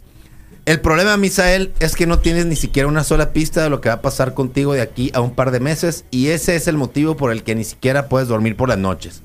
El 0.65 0.79
problema, 0.79 1.17
Misael, 1.17 1.73
es 1.79 1.93
que 1.93 2.07
no 2.07 2.19
tienes 2.19 2.45
ni 2.45 2.55
siquiera 2.55 2.87
una 2.87 3.03
sola 3.03 3.33
pista 3.33 3.61
de 3.63 3.69
lo 3.69 3.81
que 3.81 3.89
va 3.89 3.95
a 3.95 4.01
pasar 4.01 4.33
contigo 4.33 4.73
de 4.73 4.81
aquí 4.81 5.11
a 5.13 5.19
un 5.19 5.35
par 5.35 5.51
de 5.51 5.59
meses 5.59 6.05
y 6.09 6.27
ese 6.27 6.55
es 6.55 6.67
el 6.69 6.77
motivo 6.77 7.17
por 7.17 7.31
el 7.31 7.43
que 7.43 7.53
ni 7.53 7.65
siquiera 7.65 8.07
puedes 8.07 8.29
dormir 8.29 8.55
por 8.55 8.69
las 8.69 8.77
noches. 8.77 9.23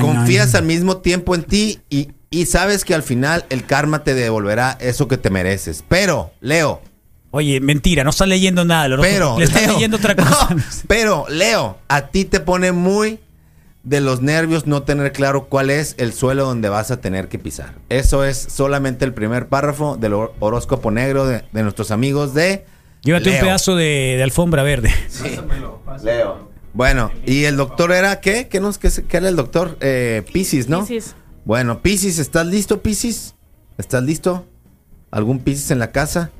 Confías 0.00 0.54
al 0.54 0.64
mismo 0.64 0.96
tiempo 0.96 1.34
en 1.34 1.42
ti 1.44 1.80
y, 1.90 2.08
y 2.30 2.46
sabes 2.46 2.86
que 2.86 2.94
al 2.94 3.02
final 3.02 3.44
el 3.50 3.66
karma 3.66 4.02
te 4.02 4.14
devolverá 4.14 4.78
eso 4.80 5.08
que 5.08 5.18
te 5.18 5.28
mereces. 5.28 5.84
Pero, 5.86 6.32
Leo, 6.40 6.80
Oye, 7.30 7.60
mentira, 7.60 8.04
no 8.04 8.10
estás 8.10 8.28
leyendo 8.28 8.64
nada. 8.64 8.88
Loro. 8.88 9.02
pero, 9.02 9.38
le 9.38 9.44
estás 9.44 9.62
Leo, 9.62 9.74
leyendo 9.74 9.96
otra 9.98 10.14
no, 10.16 10.24
cosa. 10.24 10.56
pero, 10.86 11.26
Leo, 11.28 11.78
a 11.88 12.08
ti 12.08 12.24
te 12.24 12.40
pone 12.40 12.72
muy 12.72 13.20
de 13.84 14.00
los 14.00 14.20
nervios 14.22 14.66
no 14.66 14.82
tener 14.82 15.12
claro 15.12 15.46
cuál 15.46 15.70
es 15.70 15.94
el 15.98 16.12
suelo 16.12 16.44
donde 16.46 16.68
vas 16.68 16.90
a 16.90 17.00
tener 17.00 17.28
que 17.28 17.38
pisar. 17.38 17.74
Eso 17.90 18.24
es 18.24 18.36
solamente 18.38 19.04
el 19.04 19.14
primer 19.14 19.48
párrafo 19.48 19.96
del 19.96 20.12
hor- 20.14 20.32
horóscopo 20.40 20.90
negro 20.90 21.26
de, 21.26 21.44
de 21.52 21.62
nuestros 21.62 21.90
amigos 21.90 22.34
de 22.34 22.64
Llévate 23.02 23.28
un 23.28 23.34
Leo. 23.34 23.44
pedazo 23.44 23.76
de, 23.76 24.14
de 24.16 24.22
alfombra 24.22 24.62
verde. 24.62 24.90
Leo. 26.02 26.48
Bueno, 26.74 27.10
y 27.26 27.44
el 27.44 27.56
doctor 27.56 27.92
era 27.92 28.20
qué? 28.20 28.48
¿Qué, 28.48 28.60
nos, 28.60 28.78
qué 28.78 28.90
era 29.16 29.28
el 29.28 29.36
doctor? 29.36 29.76
Eh, 29.80 30.22
Piscis, 30.32 30.68
¿no? 30.68 30.80
Piscis. 30.80 31.14
Bueno, 31.44 31.80
Piscis, 31.80 32.18
¿estás 32.18 32.46
listo, 32.46 32.82
Piscis? 32.82 33.34
¿Estás 33.78 34.02
listo? 34.02 34.46
¿Algún 35.10 35.38
Piscis 35.40 35.70
en 35.70 35.78
la 35.78 35.92
casa? 35.92 36.30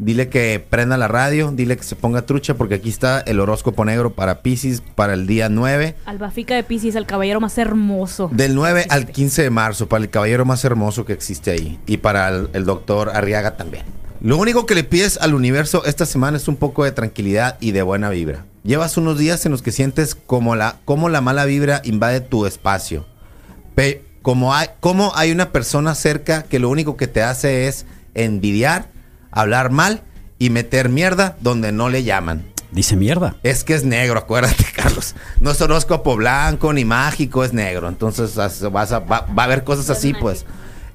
Dile 0.00 0.28
que 0.28 0.64
prenda 0.70 0.96
la 0.96 1.08
radio, 1.08 1.50
dile 1.52 1.76
que 1.76 1.82
se 1.82 1.96
ponga 1.96 2.22
trucha 2.22 2.54
porque 2.54 2.76
aquí 2.76 2.88
está 2.88 3.18
el 3.20 3.40
horóscopo 3.40 3.84
negro 3.84 4.12
para 4.14 4.42
Piscis 4.42 4.80
para 4.94 5.14
el 5.14 5.26
día 5.26 5.48
9. 5.48 5.96
Albafica 6.06 6.54
de 6.54 6.62
Pisces, 6.62 6.94
el 6.94 7.04
caballero 7.04 7.40
más 7.40 7.58
hermoso. 7.58 8.30
Del 8.32 8.54
9 8.54 8.86
al 8.90 9.08
15 9.08 9.42
de 9.42 9.50
marzo, 9.50 9.88
para 9.88 10.04
el 10.04 10.08
caballero 10.10 10.44
más 10.44 10.64
hermoso 10.64 11.04
que 11.04 11.12
existe 11.14 11.50
ahí. 11.50 11.80
Y 11.86 11.96
para 11.96 12.28
el, 12.28 12.48
el 12.52 12.64
doctor 12.64 13.10
Arriaga 13.12 13.56
también. 13.56 13.84
Lo 14.20 14.36
único 14.36 14.66
que 14.66 14.76
le 14.76 14.84
pides 14.84 15.18
al 15.20 15.34
universo 15.34 15.84
esta 15.84 16.06
semana 16.06 16.36
es 16.36 16.46
un 16.46 16.56
poco 16.56 16.84
de 16.84 16.92
tranquilidad 16.92 17.56
y 17.60 17.72
de 17.72 17.82
buena 17.82 18.08
vibra. 18.08 18.44
Llevas 18.62 18.96
unos 18.98 19.18
días 19.18 19.46
en 19.46 19.52
los 19.52 19.62
que 19.62 19.72
sientes 19.72 20.14
como 20.14 20.54
la, 20.54 20.76
como 20.84 21.08
la 21.08 21.20
mala 21.20 21.44
vibra 21.44 21.80
invade 21.84 22.20
tu 22.20 22.46
espacio. 22.46 23.04
Pe- 23.74 24.04
como, 24.22 24.54
hay, 24.54 24.68
como 24.78 25.10
hay 25.16 25.32
una 25.32 25.50
persona 25.50 25.94
cerca 25.96 26.42
que 26.44 26.58
lo 26.60 26.68
único 26.68 26.96
que 26.96 27.06
te 27.08 27.22
hace 27.22 27.66
es 27.66 27.84
envidiar, 28.14 28.88
hablar 29.30 29.70
mal 29.70 30.02
y 30.38 30.50
meter 30.50 30.88
mierda 30.88 31.36
donde 31.40 31.72
no 31.72 31.88
le 31.88 32.04
llaman. 32.04 32.44
Dice 32.70 32.96
mierda. 32.96 33.36
Es 33.42 33.64
que 33.64 33.74
es 33.74 33.84
negro, 33.84 34.18
acuérdate, 34.20 34.64
Carlos. 34.76 35.14
No 35.40 35.50
es 35.50 35.60
horóscopo 35.60 36.16
blanco 36.16 36.72
ni 36.72 36.84
mágico, 36.84 37.42
es 37.44 37.52
negro. 37.52 37.88
Entonces 37.88 38.36
as- 38.38 38.70
vas 38.70 38.92
a- 38.92 38.98
va, 39.00 39.20
va 39.36 39.42
a 39.42 39.46
haber 39.46 39.64
cosas 39.64 39.88
así, 39.90 40.12
pues. 40.14 40.44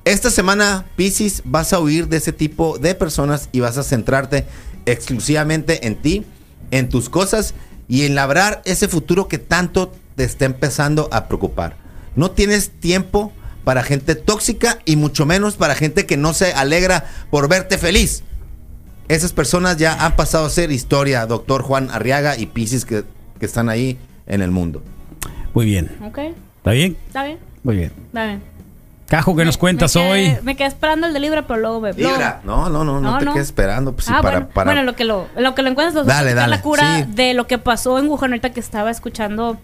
Esta 0.06 0.30
semana, 0.30 0.86
Pisces, 0.98 1.42
vas 1.46 1.72
a 1.74 1.80
huir 1.80 2.08
de 2.10 2.18
ese 2.18 2.34
tipo 2.34 2.78
de 2.78 2.94
personas 2.94 3.50
y 3.54 3.62
vas 3.62 3.78
a 3.78 3.84
centrarte 3.84 4.46
exclusivamente 4.86 5.88
en 5.88 5.96
ti, 5.96 6.26
en 6.72 6.90
tus 6.90 7.10
cosas 7.10 7.54
y 7.88 8.06
en 8.06 8.16
labrar 8.16 8.62
ese 8.66 8.88
futuro 8.88 9.28
que 9.28 9.38
tanto 9.38 9.94
te 10.16 10.24
está 10.24 10.46
empezando 10.46 11.10
a 11.12 11.28
preocupar. 11.28 11.76
No 12.16 12.32
tienes 12.32 12.70
tiempo 12.70 13.34
para 13.64 13.84
gente 13.84 14.16
tóxica 14.16 14.80
y 14.86 14.95
mucho 14.95 15.26
menos 15.26 15.55
para 15.55 15.76
gente 15.76 16.05
que 16.05 16.18
no 16.18 16.34
se 16.34 16.53
alegra 16.53 17.05
por 17.30 17.47
verte 17.47 17.78
feliz. 17.78 18.24
Esas 19.07 19.34
personas 19.34 19.78
ya 19.78 20.05
han 20.05 20.16
pasado 20.16 20.45
a 20.45 20.49
ser 20.49 20.72
historia, 20.72 21.26
doctor 21.26 21.61
Juan 21.61 21.89
Arriaga 21.91 22.38
y 22.38 22.45
Pisces 22.45 22.86
que, 22.86 23.03
que 23.39 23.45
están 23.45 23.70
ahí 23.70 23.97
en 24.28 24.41
el 24.41 24.51
mundo. 24.51 24.82
Muy 25.53 25.66
bien. 25.66 25.91
Ok, 26.03 26.18
¿Está 26.57 26.72
bien? 26.72 26.97
está 27.07 27.24
bien, 27.24 27.39
Muy 27.64 27.76
bien. 27.76 27.91
está 28.07 28.26
bien. 28.26 28.41
Cajo, 29.07 29.36
¿qué 29.36 29.45
nos 29.45 29.57
cuentas 29.57 29.93
me 29.95 30.01
quedé- 30.01 30.11
hoy? 30.11 30.38
Me 30.43 30.55
quedé 30.55 30.68
esperando 30.70 31.05
el 31.05 31.14
de 31.14 31.20
Libra, 31.20 31.45
pero 31.45 31.59
luego 31.59 31.82
me. 31.82 31.93
luego- 31.93 32.09
Libra. 32.14 32.41
No, 32.45 32.70
no, 32.70 32.84
no, 32.84 32.99
no, 32.99 33.11
No, 33.11 33.18
te 33.20 33.26
no. 33.26 33.34
quedes 33.34 33.47
esperando. 33.47 33.93
Pues, 33.93 34.09
ah, 34.09 34.22
para, 34.22 34.39
bueno, 34.39 34.49
para- 34.53 34.72
bueno, 34.72 34.84
lo 34.84 34.95
que 34.95 35.03
lo, 35.03 35.28
lo 35.38 35.53
que 35.53 35.61
lo 35.61 35.70
encuentras 35.70 35.93
los 35.93 36.07
Dale, 36.07 36.34
dale, 36.34 36.49
la 36.49 36.61
cura 36.61 37.03
sí. 37.03 37.11
de 37.14 37.34
lo 37.36 37.45
que 37.45 37.57
pasó 37.59 37.99
en 37.99 38.07
Wuhan 38.07 38.32
ahorita 38.32 38.51
que 38.53 38.61
estaba 38.61 38.89
escuchando 38.89 39.59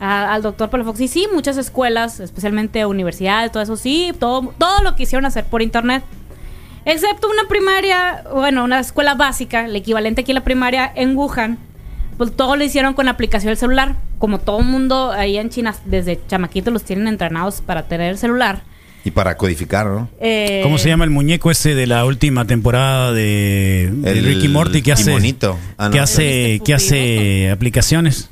a- 0.00 0.32
al 0.34 0.42
doctor 0.42 0.70
Palafox. 0.70 1.00
Y 1.00 1.08
sí, 1.08 1.26
muchas 1.32 1.56
escuelas, 1.56 2.20
especialmente 2.20 2.84
universidades, 2.86 3.50
todo 3.52 3.62
eso, 3.62 3.76
sí, 3.76 4.12
todo, 4.18 4.54
todo 4.58 4.82
lo 4.82 4.94
quisieron 4.96 5.24
hacer 5.26 5.44
por 5.44 5.62
internet. 5.62 6.02
Excepto 6.84 7.28
una 7.28 7.46
primaria, 7.48 8.24
bueno, 8.32 8.64
una 8.64 8.80
escuela 8.80 9.14
básica, 9.14 9.66
el 9.66 9.76
equivalente 9.76 10.22
aquí 10.22 10.30
a 10.32 10.34
la 10.34 10.44
primaria 10.44 10.90
en 10.94 11.16
Wuhan, 11.16 11.58
pues 12.16 12.34
todo 12.34 12.56
lo 12.56 12.64
hicieron 12.64 12.94
con 12.94 13.04
la 13.06 13.12
aplicación 13.12 13.50
del 13.50 13.58
celular. 13.58 13.96
Como 14.18 14.38
todo 14.40 14.60
el 14.60 14.64
mundo 14.66 15.12
ahí 15.12 15.36
en 15.36 15.50
China, 15.50 15.74
desde 15.84 16.18
chamaquitos 16.26 16.72
los 16.72 16.82
tienen 16.84 17.06
entrenados 17.06 17.60
para 17.60 17.86
tener 17.86 18.10
el 18.10 18.18
celular. 18.18 18.62
Y 19.04 19.10
para 19.12 19.36
codificar, 19.36 19.86
¿no? 19.86 20.08
Eh, 20.20 20.60
¿Cómo 20.64 20.76
se 20.78 20.88
llama 20.88 21.04
el 21.04 21.10
muñeco 21.10 21.50
ese 21.50 21.74
de 21.74 21.86
la 21.86 22.04
última 22.04 22.46
temporada 22.46 23.12
de, 23.12 23.90
de 23.92 24.10
El 24.10 24.24
Ricky 24.24 24.48
Morty 24.48 24.82
que 24.82 24.92
hace. 24.92 25.12
Ah, 25.76 25.86
no. 25.86 25.90
que 25.92 26.00
hace 26.00 26.54
¿El 26.54 26.62
que 26.62 26.74
hace 26.74 27.50
aplicaciones? 27.50 28.28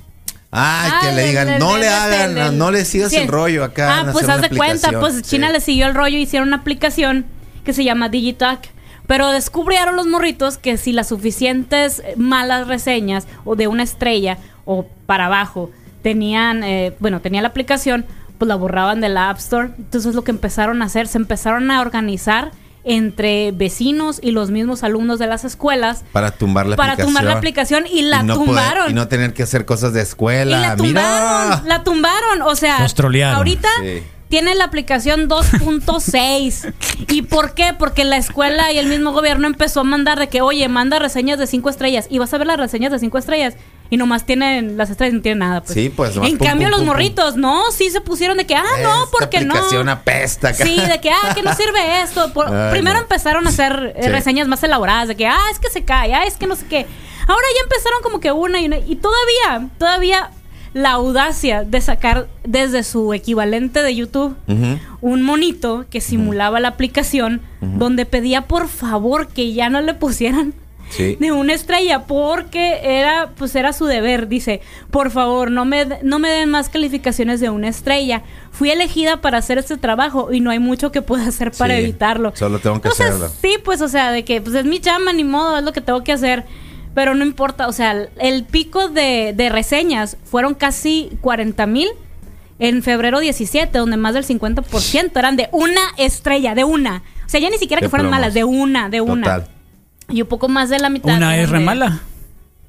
Ay, 0.50 0.90
Ah, 0.92 0.98
que 1.02 1.12
le 1.12 1.26
digan, 1.26 1.58
no 1.58 1.76
le 1.76 1.88
hagan, 1.88 2.56
no 2.56 2.70
le 2.70 2.84
sigas 2.84 3.10
sí. 3.10 3.16
el 3.16 3.28
rollo 3.28 3.64
acá. 3.64 4.00
Ah, 4.00 4.08
pues 4.12 4.28
haz 4.28 4.40
de 4.42 4.50
cuenta, 4.50 4.98
pues 5.00 5.22
China 5.22 5.48
Sí. 5.48 5.52
le 5.54 5.60
siguió 5.60 5.86
el 5.86 5.94
rollo 5.94 6.16
y 6.16 6.22
hicieron 6.22 6.48
una 6.48 6.58
aplicación 6.58 7.26
que 7.64 7.72
se 7.72 7.84
llama 7.84 8.08
Digitalk. 8.08 8.60
Pero 9.06 9.30
descubrieron 9.30 9.94
los 9.96 10.06
morritos 10.06 10.58
que 10.58 10.76
si 10.78 10.92
las 10.92 11.08
suficientes 11.08 12.00
eh, 12.00 12.14
malas 12.16 12.66
reseñas 12.66 13.26
o 13.44 13.54
de 13.54 13.68
una 13.68 13.82
estrella 13.84 14.38
o 14.64 14.86
para 15.06 15.26
abajo 15.26 15.70
tenían, 16.02 16.64
eh, 16.64 16.92
bueno, 16.98 17.20
tenía 17.20 17.40
la 17.42 17.48
aplicación, 17.48 18.04
pues 18.38 18.48
la 18.48 18.56
borraban 18.56 19.00
de 19.00 19.08
la 19.08 19.30
App 19.30 19.38
Store. 19.38 19.70
Entonces 19.78 20.14
lo 20.14 20.24
que 20.24 20.32
empezaron 20.32 20.82
a 20.82 20.86
hacer, 20.86 21.06
se 21.06 21.18
empezaron 21.18 21.70
a 21.70 21.80
organizar 21.80 22.50
entre 22.88 23.50
vecinos 23.52 24.20
y 24.22 24.30
los 24.30 24.50
mismos 24.50 24.82
alumnos 24.84 25.18
de 25.18 25.26
las 25.26 25.44
escuelas 25.44 26.04
Para 26.12 26.30
tumbar 26.30 26.66
la 26.66 26.76
para 26.76 26.92
aplicación. 26.92 27.08
tumbar 27.14 27.24
la 27.24 27.32
aplicación 27.38 27.84
y 27.86 28.02
la 28.02 28.22
no 28.22 28.34
poder- 28.36 28.46
tumbaron. 28.46 28.90
y 28.90 28.94
no 28.94 29.08
tener 29.08 29.34
que 29.34 29.42
hacer 29.42 29.64
cosas 29.66 29.92
de 29.92 30.00
Y 30.00 30.02
escuela. 30.02 30.60
la 30.60 30.76
tumbaron, 30.76 31.48
Mira. 31.60 31.62
la 31.66 31.82
tumbaron. 31.84 32.42
O 32.42 32.54
sea, 32.54 32.78
ahorita 33.34 33.68
Sí. 33.82 34.02
tiene 34.28 34.54
la 34.54 34.64
aplicación 34.64 35.28
2.6. 35.28 36.72
¿Y 37.08 37.22
por 37.22 37.54
qué? 37.54 37.74
Porque 37.78 38.04
la 38.04 38.16
escuela 38.16 38.72
y 38.72 38.78
el 38.78 38.86
mismo 38.86 39.12
gobierno 39.12 39.46
empezó 39.46 39.80
a 39.80 39.84
mandar 39.84 40.18
de 40.18 40.28
que, 40.28 40.40
oye, 40.40 40.68
manda 40.68 40.98
reseñas 40.98 41.38
de 41.38 41.46
5 41.46 41.68
estrellas. 41.70 42.06
Y 42.08 42.18
vas 42.18 42.32
a 42.34 42.38
ver 42.38 42.46
las 42.46 42.56
reseñas 42.58 42.92
de 42.92 42.98
5 42.98 43.18
estrellas. 43.18 43.54
Y 43.90 43.96
nomás 43.96 44.24
tienen 44.26 44.76
las 44.76 44.90
estrellas, 44.90 45.14
no 45.14 45.20
tienen 45.22 45.38
nada. 45.40 45.60
Pues. 45.62 45.74
Sí, 45.74 45.88
pues, 45.90 46.16
En 46.16 46.38
pum, 46.38 46.48
pum, 46.48 46.60
los 46.68 46.78
pum, 46.80 46.86
morritos, 46.86 47.36
no, 47.36 47.70
sí 47.70 47.90
se 47.90 48.00
pusieron 48.00 48.36
de 48.36 48.46
que, 48.46 48.54
ah, 48.56 48.64
no, 48.82 49.06
porque 49.16 49.40
no. 49.42 49.54
apesta 49.90 50.48
acá. 50.48 50.64
Sí, 50.64 50.80
de 50.80 51.00
que, 51.00 51.10
ah, 51.10 51.32
que 51.34 51.42
no 51.42 51.54
sirve 51.54 52.02
esto. 52.02 52.32
Por- 52.34 52.52
Ay, 52.52 52.70
primero 52.72 52.96
no. 52.96 53.02
empezaron 53.02 53.46
a 53.46 53.50
hacer 53.50 53.94
eh, 53.96 54.02
Sí. 54.04 54.08
reseñas 54.08 54.48
más 54.48 54.62
elaboradas, 54.64 55.08
de 55.08 55.16
que, 55.16 55.26
ah, 55.26 55.38
es 55.52 55.58
que 55.58 55.68
se 55.70 55.84
cae, 55.84 56.14
ah, 56.14 56.24
es 56.24 56.36
que 56.36 56.46
no 56.46 56.56
sé 56.56 56.66
qué. 56.66 56.86
Ahora 57.28 57.46
ya 57.56 57.62
empezaron 57.62 58.02
como 58.02 58.20
que 58.20 58.32
una 58.32 58.60
y 58.60 58.66
una. 58.66 58.78
Y 58.78 58.96
todavía, 58.96 59.68
todavía 59.78 60.30
la 60.74 60.90
audacia 60.90 61.64
de 61.64 61.80
sacar 61.80 62.26
desde 62.44 62.82
su 62.82 63.14
equivalente 63.14 63.82
de 63.82 63.94
YouTube 63.94 64.36
un 65.00 65.22
monito 65.22 65.86
que 65.90 66.00
simulaba 66.02 66.60
la 66.60 66.68
aplicación 66.68 67.40
donde 67.62 68.04
pedía 68.04 68.42
por 68.42 68.68
favor 68.68 69.28
que 69.28 69.54
ya 69.54 69.70
no 69.70 69.80
le 69.80 69.94
pusieran 69.94 70.52
Sí. 70.88 71.16
de 71.18 71.32
una 71.32 71.52
estrella 71.52 72.04
porque 72.04 72.78
era 72.82 73.30
pues 73.36 73.54
era 73.56 73.72
su 73.72 73.86
deber 73.86 74.28
dice 74.28 74.60
por 74.90 75.10
favor 75.10 75.50
no 75.50 75.64
me 75.64 75.84
no 76.02 76.18
me 76.20 76.28
den 76.30 76.48
más 76.48 76.68
calificaciones 76.68 77.40
de 77.40 77.50
una 77.50 77.68
estrella 77.68 78.22
fui 78.52 78.70
elegida 78.70 79.20
para 79.20 79.38
hacer 79.38 79.58
este 79.58 79.76
trabajo 79.78 80.32
y 80.32 80.40
no 80.40 80.50
hay 80.50 80.58
mucho 80.60 80.92
que 80.92 81.02
pueda 81.02 81.26
hacer 81.26 81.50
para 81.52 81.74
Sí, 81.74 81.80
evitarlo 81.82 82.32
solo 82.36 82.60
tengo 82.60 82.80
que 82.80 82.88
hacerlo. 82.88 83.28
sí 83.42 83.56
pues 83.64 83.80
o 83.82 83.88
sea 83.88 84.12
de 84.12 84.24
que 84.24 84.40
pues 84.40 84.54
es 84.54 84.64
mi 84.64 84.78
chamba 84.78 85.12
ni 85.12 85.24
modo 85.24 85.58
es 85.58 85.64
lo 85.64 85.72
que 85.72 85.80
tengo 85.80 86.04
que 86.04 86.12
hacer 86.12 86.44
pero 86.94 87.14
no 87.14 87.24
importa 87.24 87.66
o 87.68 87.72
sea 87.72 87.90
el- 87.92 88.08
el 88.20 88.44
pico 88.44 88.88
de, 88.88 89.34
de 89.36 89.48
reseñas 89.48 90.16
fueron 90.24 90.54
casi 90.54 91.10
40 91.20 91.66
mil 91.66 91.88
en 92.58 92.82
febrero 92.82 93.18
17 93.20 93.76
donde 93.76 93.96
más 93.96 94.14
del 94.14 94.24
50% 94.24 95.10
eran 95.18 95.36
de 95.36 95.48
una 95.52 95.80
estrella 95.98 96.54
de 96.54 96.64
una 96.64 97.02
o 97.26 97.28
sea 97.28 97.40
ya 97.40 97.50
ni 97.50 97.58
siquiera 97.58 97.82
que 97.82 97.88
fueran 97.88 98.06
plomos. 98.06 98.20
malas 98.20 98.34
de 98.34 98.44
una 98.44 98.88
de 98.88 99.00
una 99.00 99.22
Total. 99.40 99.48
Y 100.08 100.22
un 100.22 100.28
poco 100.28 100.48
más 100.48 100.68
de 100.70 100.78
la 100.78 100.88
mitad. 100.88 101.16
Una 101.16 101.36
es 101.38 101.48
re 101.50 101.58
de- 101.60 101.64
mala. 101.64 102.00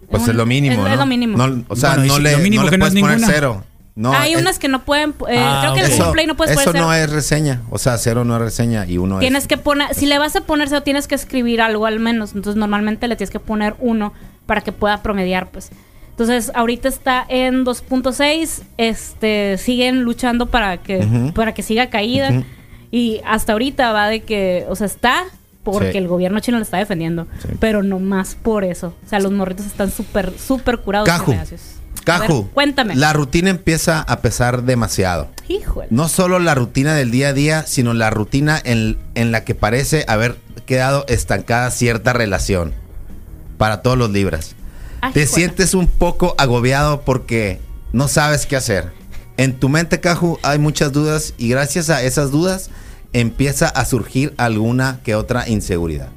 Pues 0.10 0.24
Un- 0.24 0.30
es 0.30 0.36
lo 0.36 0.46
mínimo. 0.46 0.74
es- 0.74 0.80
¿no? 0.80 0.88
es 0.88 0.98
lo 0.98 1.06
mínimo. 1.06 1.38
No, 1.38 1.64
o 1.68 1.76
sea, 1.76 1.96
Bueno, 1.96 2.06
no 2.06 2.16
si- 2.16 2.22
le, 2.22 2.32
lo 2.34 2.38
mínimo 2.40 2.62
no 2.64 2.66
le 2.66 2.72
que 2.72 2.78
no 2.78 2.86
es 2.86 2.92
puedes 2.92 3.02
poner 3.04 3.18
ninguna. 3.18 3.34
cero. 3.34 3.64
No, 3.96 4.14
Hay 4.14 4.34
es- 4.34 4.42
unas 4.42 4.60
que 4.60 4.68
no 4.68 4.84
pueden, 4.86 5.10
eh, 5.28 5.38
Ah, 5.40 5.60
creo 5.64 5.74
que 5.74 5.82
el. 5.92 5.98
Google 5.98 6.12
Play 6.14 6.28
no 6.28 6.36
puedes 6.38 6.54
eso 6.56 6.66
poner 6.66 6.82
no 6.84 6.92
cero. 6.92 7.04
es 7.06 7.10
reseña. 7.10 7.62
O 7.72 7.78
sea, 7.80 7.98
cero 7.98 8.24
no 8.24 8.36
es 8.36 8.42
reseña 8.42 8.86
y 8.86 9.00
uno 9.00 9.18
Tienes 9.20 9.44
es. 9.44 9.48
que 9.48 9.58
poner, 9.58 9.94
si 9.96 10.06
le 10.06 10.20
vas 10.20 10.36
a 10.36 10.42
poner 10.42 10.70
cero, 10.70 10.84
tienes 10.84 11.08
que 11.08 11.16
escribir 11.16 11.62
algo 11.62 11.86
al 11.88 12.00
menos. 12.00 12.36
Entonces, 12.36 12.58
normalmente 12.60 13.08
le 13.08 13.16
tienes 13.16 13.32
que 13.32 13.40
poner 13.40 13.76
uno 13.80 14.14
para 14.46 14.62
que 14.62 14.72
pueda 14.72 15.02
promediar, 15.02 15.50
pues. 15.50 15.72
Entonces, 16.12 16.52
ahorita 16.56 16.88
está 16.88 17.26
en 17.28 17.64
2.6. 17.64 18.62
Este, 18.78 19.58
siguen 19.58 20.02
luchando 20.04 20.46
para 20.46 20.78
que, 20.78 21.32
para 21.36 21.54
que 21.54 21.64
siga 21.64 21.90
caída. 21.90 22.44
Y 22.92 23.20
hasta 23.26 23.54
ahorita 23.54 23.92
va 23.92 24.08
de 24.08 24.22
que, 24.22 24.66
o 24.70 24.76
sea, 24.76 24.86
está 24.88 25.24
porque 25.72 25.92
Sí. 25.92 25.98
el 25.98 26.08
gobierno 26.08 26.40
chino 26.40 26.58
lo 26.58 26.64
está 26.64 26.78
defendiendo. 26.78 27.28
Sí. 27.42 27.50
Pero 27.60 27.84
no 27.84 28.00
más 28.00 28.36
por 28.36 28.64
eso. 28.64 28.94
O 29.06 29.10
sea, 29.10 29.20
los 29.20 29.32
morritos 29.32 29.66
están 29.66 29.92
súper, 29.92 30.34
súper 30.38 30.80
curados. 30.80 31.08
Caju. 31.08 31.32
ver, 31.32 31.46
Caju, 32.04 32.50
cuéntame. 32.54 32.96
la 32.96 33.12
rutina 33.14 33.50
empieza 33.50 34.02
a 34.02 34.20
pesar 34.22 34.64
demasiado. 34.64 35.28
Híjole. 35.48 35.88
No 35.90 36.08
solo 36.08 36.40
la 36.40 36.56
rutina 36.56 36.94
del 36.96 37.12
día 37.12 37.30
a 37.30 37.34
día, 37.34 37.64
sino 37.68 37.94
la 37.94 38.10
rutina 38.10 38.60
en, 38.64 38.98
en 39.16 39.32
la 39.32 39.44
que 39.44 39.56
parece 39.56 40.06
haber 40.08 40.38
quedado 40.66 41.06
estancada 41.08 41.70
cierta 41.72 42.14
relación 42.14 42.74
para 43.58 43.82
todos 43.82 43.98
los 43.98 44.10
libras. 44.12 44.56
Ay, 45.02 45.14
Te 45.14 45.28
sientes 45.28 45.74
un 45.74 45.88
poco 45.88 46.34
agobiado 46.38 47.02
porque 47.02 47.60
no 47.94 48.08
sabes 48.08 48.46
qué 48.46 48.56
hacer. 48.56 48.92
En 49.38 49.60
tu 49.60 49.70
mente, 49.70 50.00
Caju, 50.00 50.40
hay 50.44 50.60
muchas 50.60 50.92
dudas 50.92 51.34
y 51.38 51.50
gracias 51.50 51.90
a 51.90 52.02
esas 52.04 52.32
dudas 52.32 52.70
empieza 53.14 53.68
a 53.68 53.86
surgir 53.86 54.34
alguna 54.38 55.00
que 55.04 55.16
otra 55.16 55.48
inseguridad. 55.48 56.10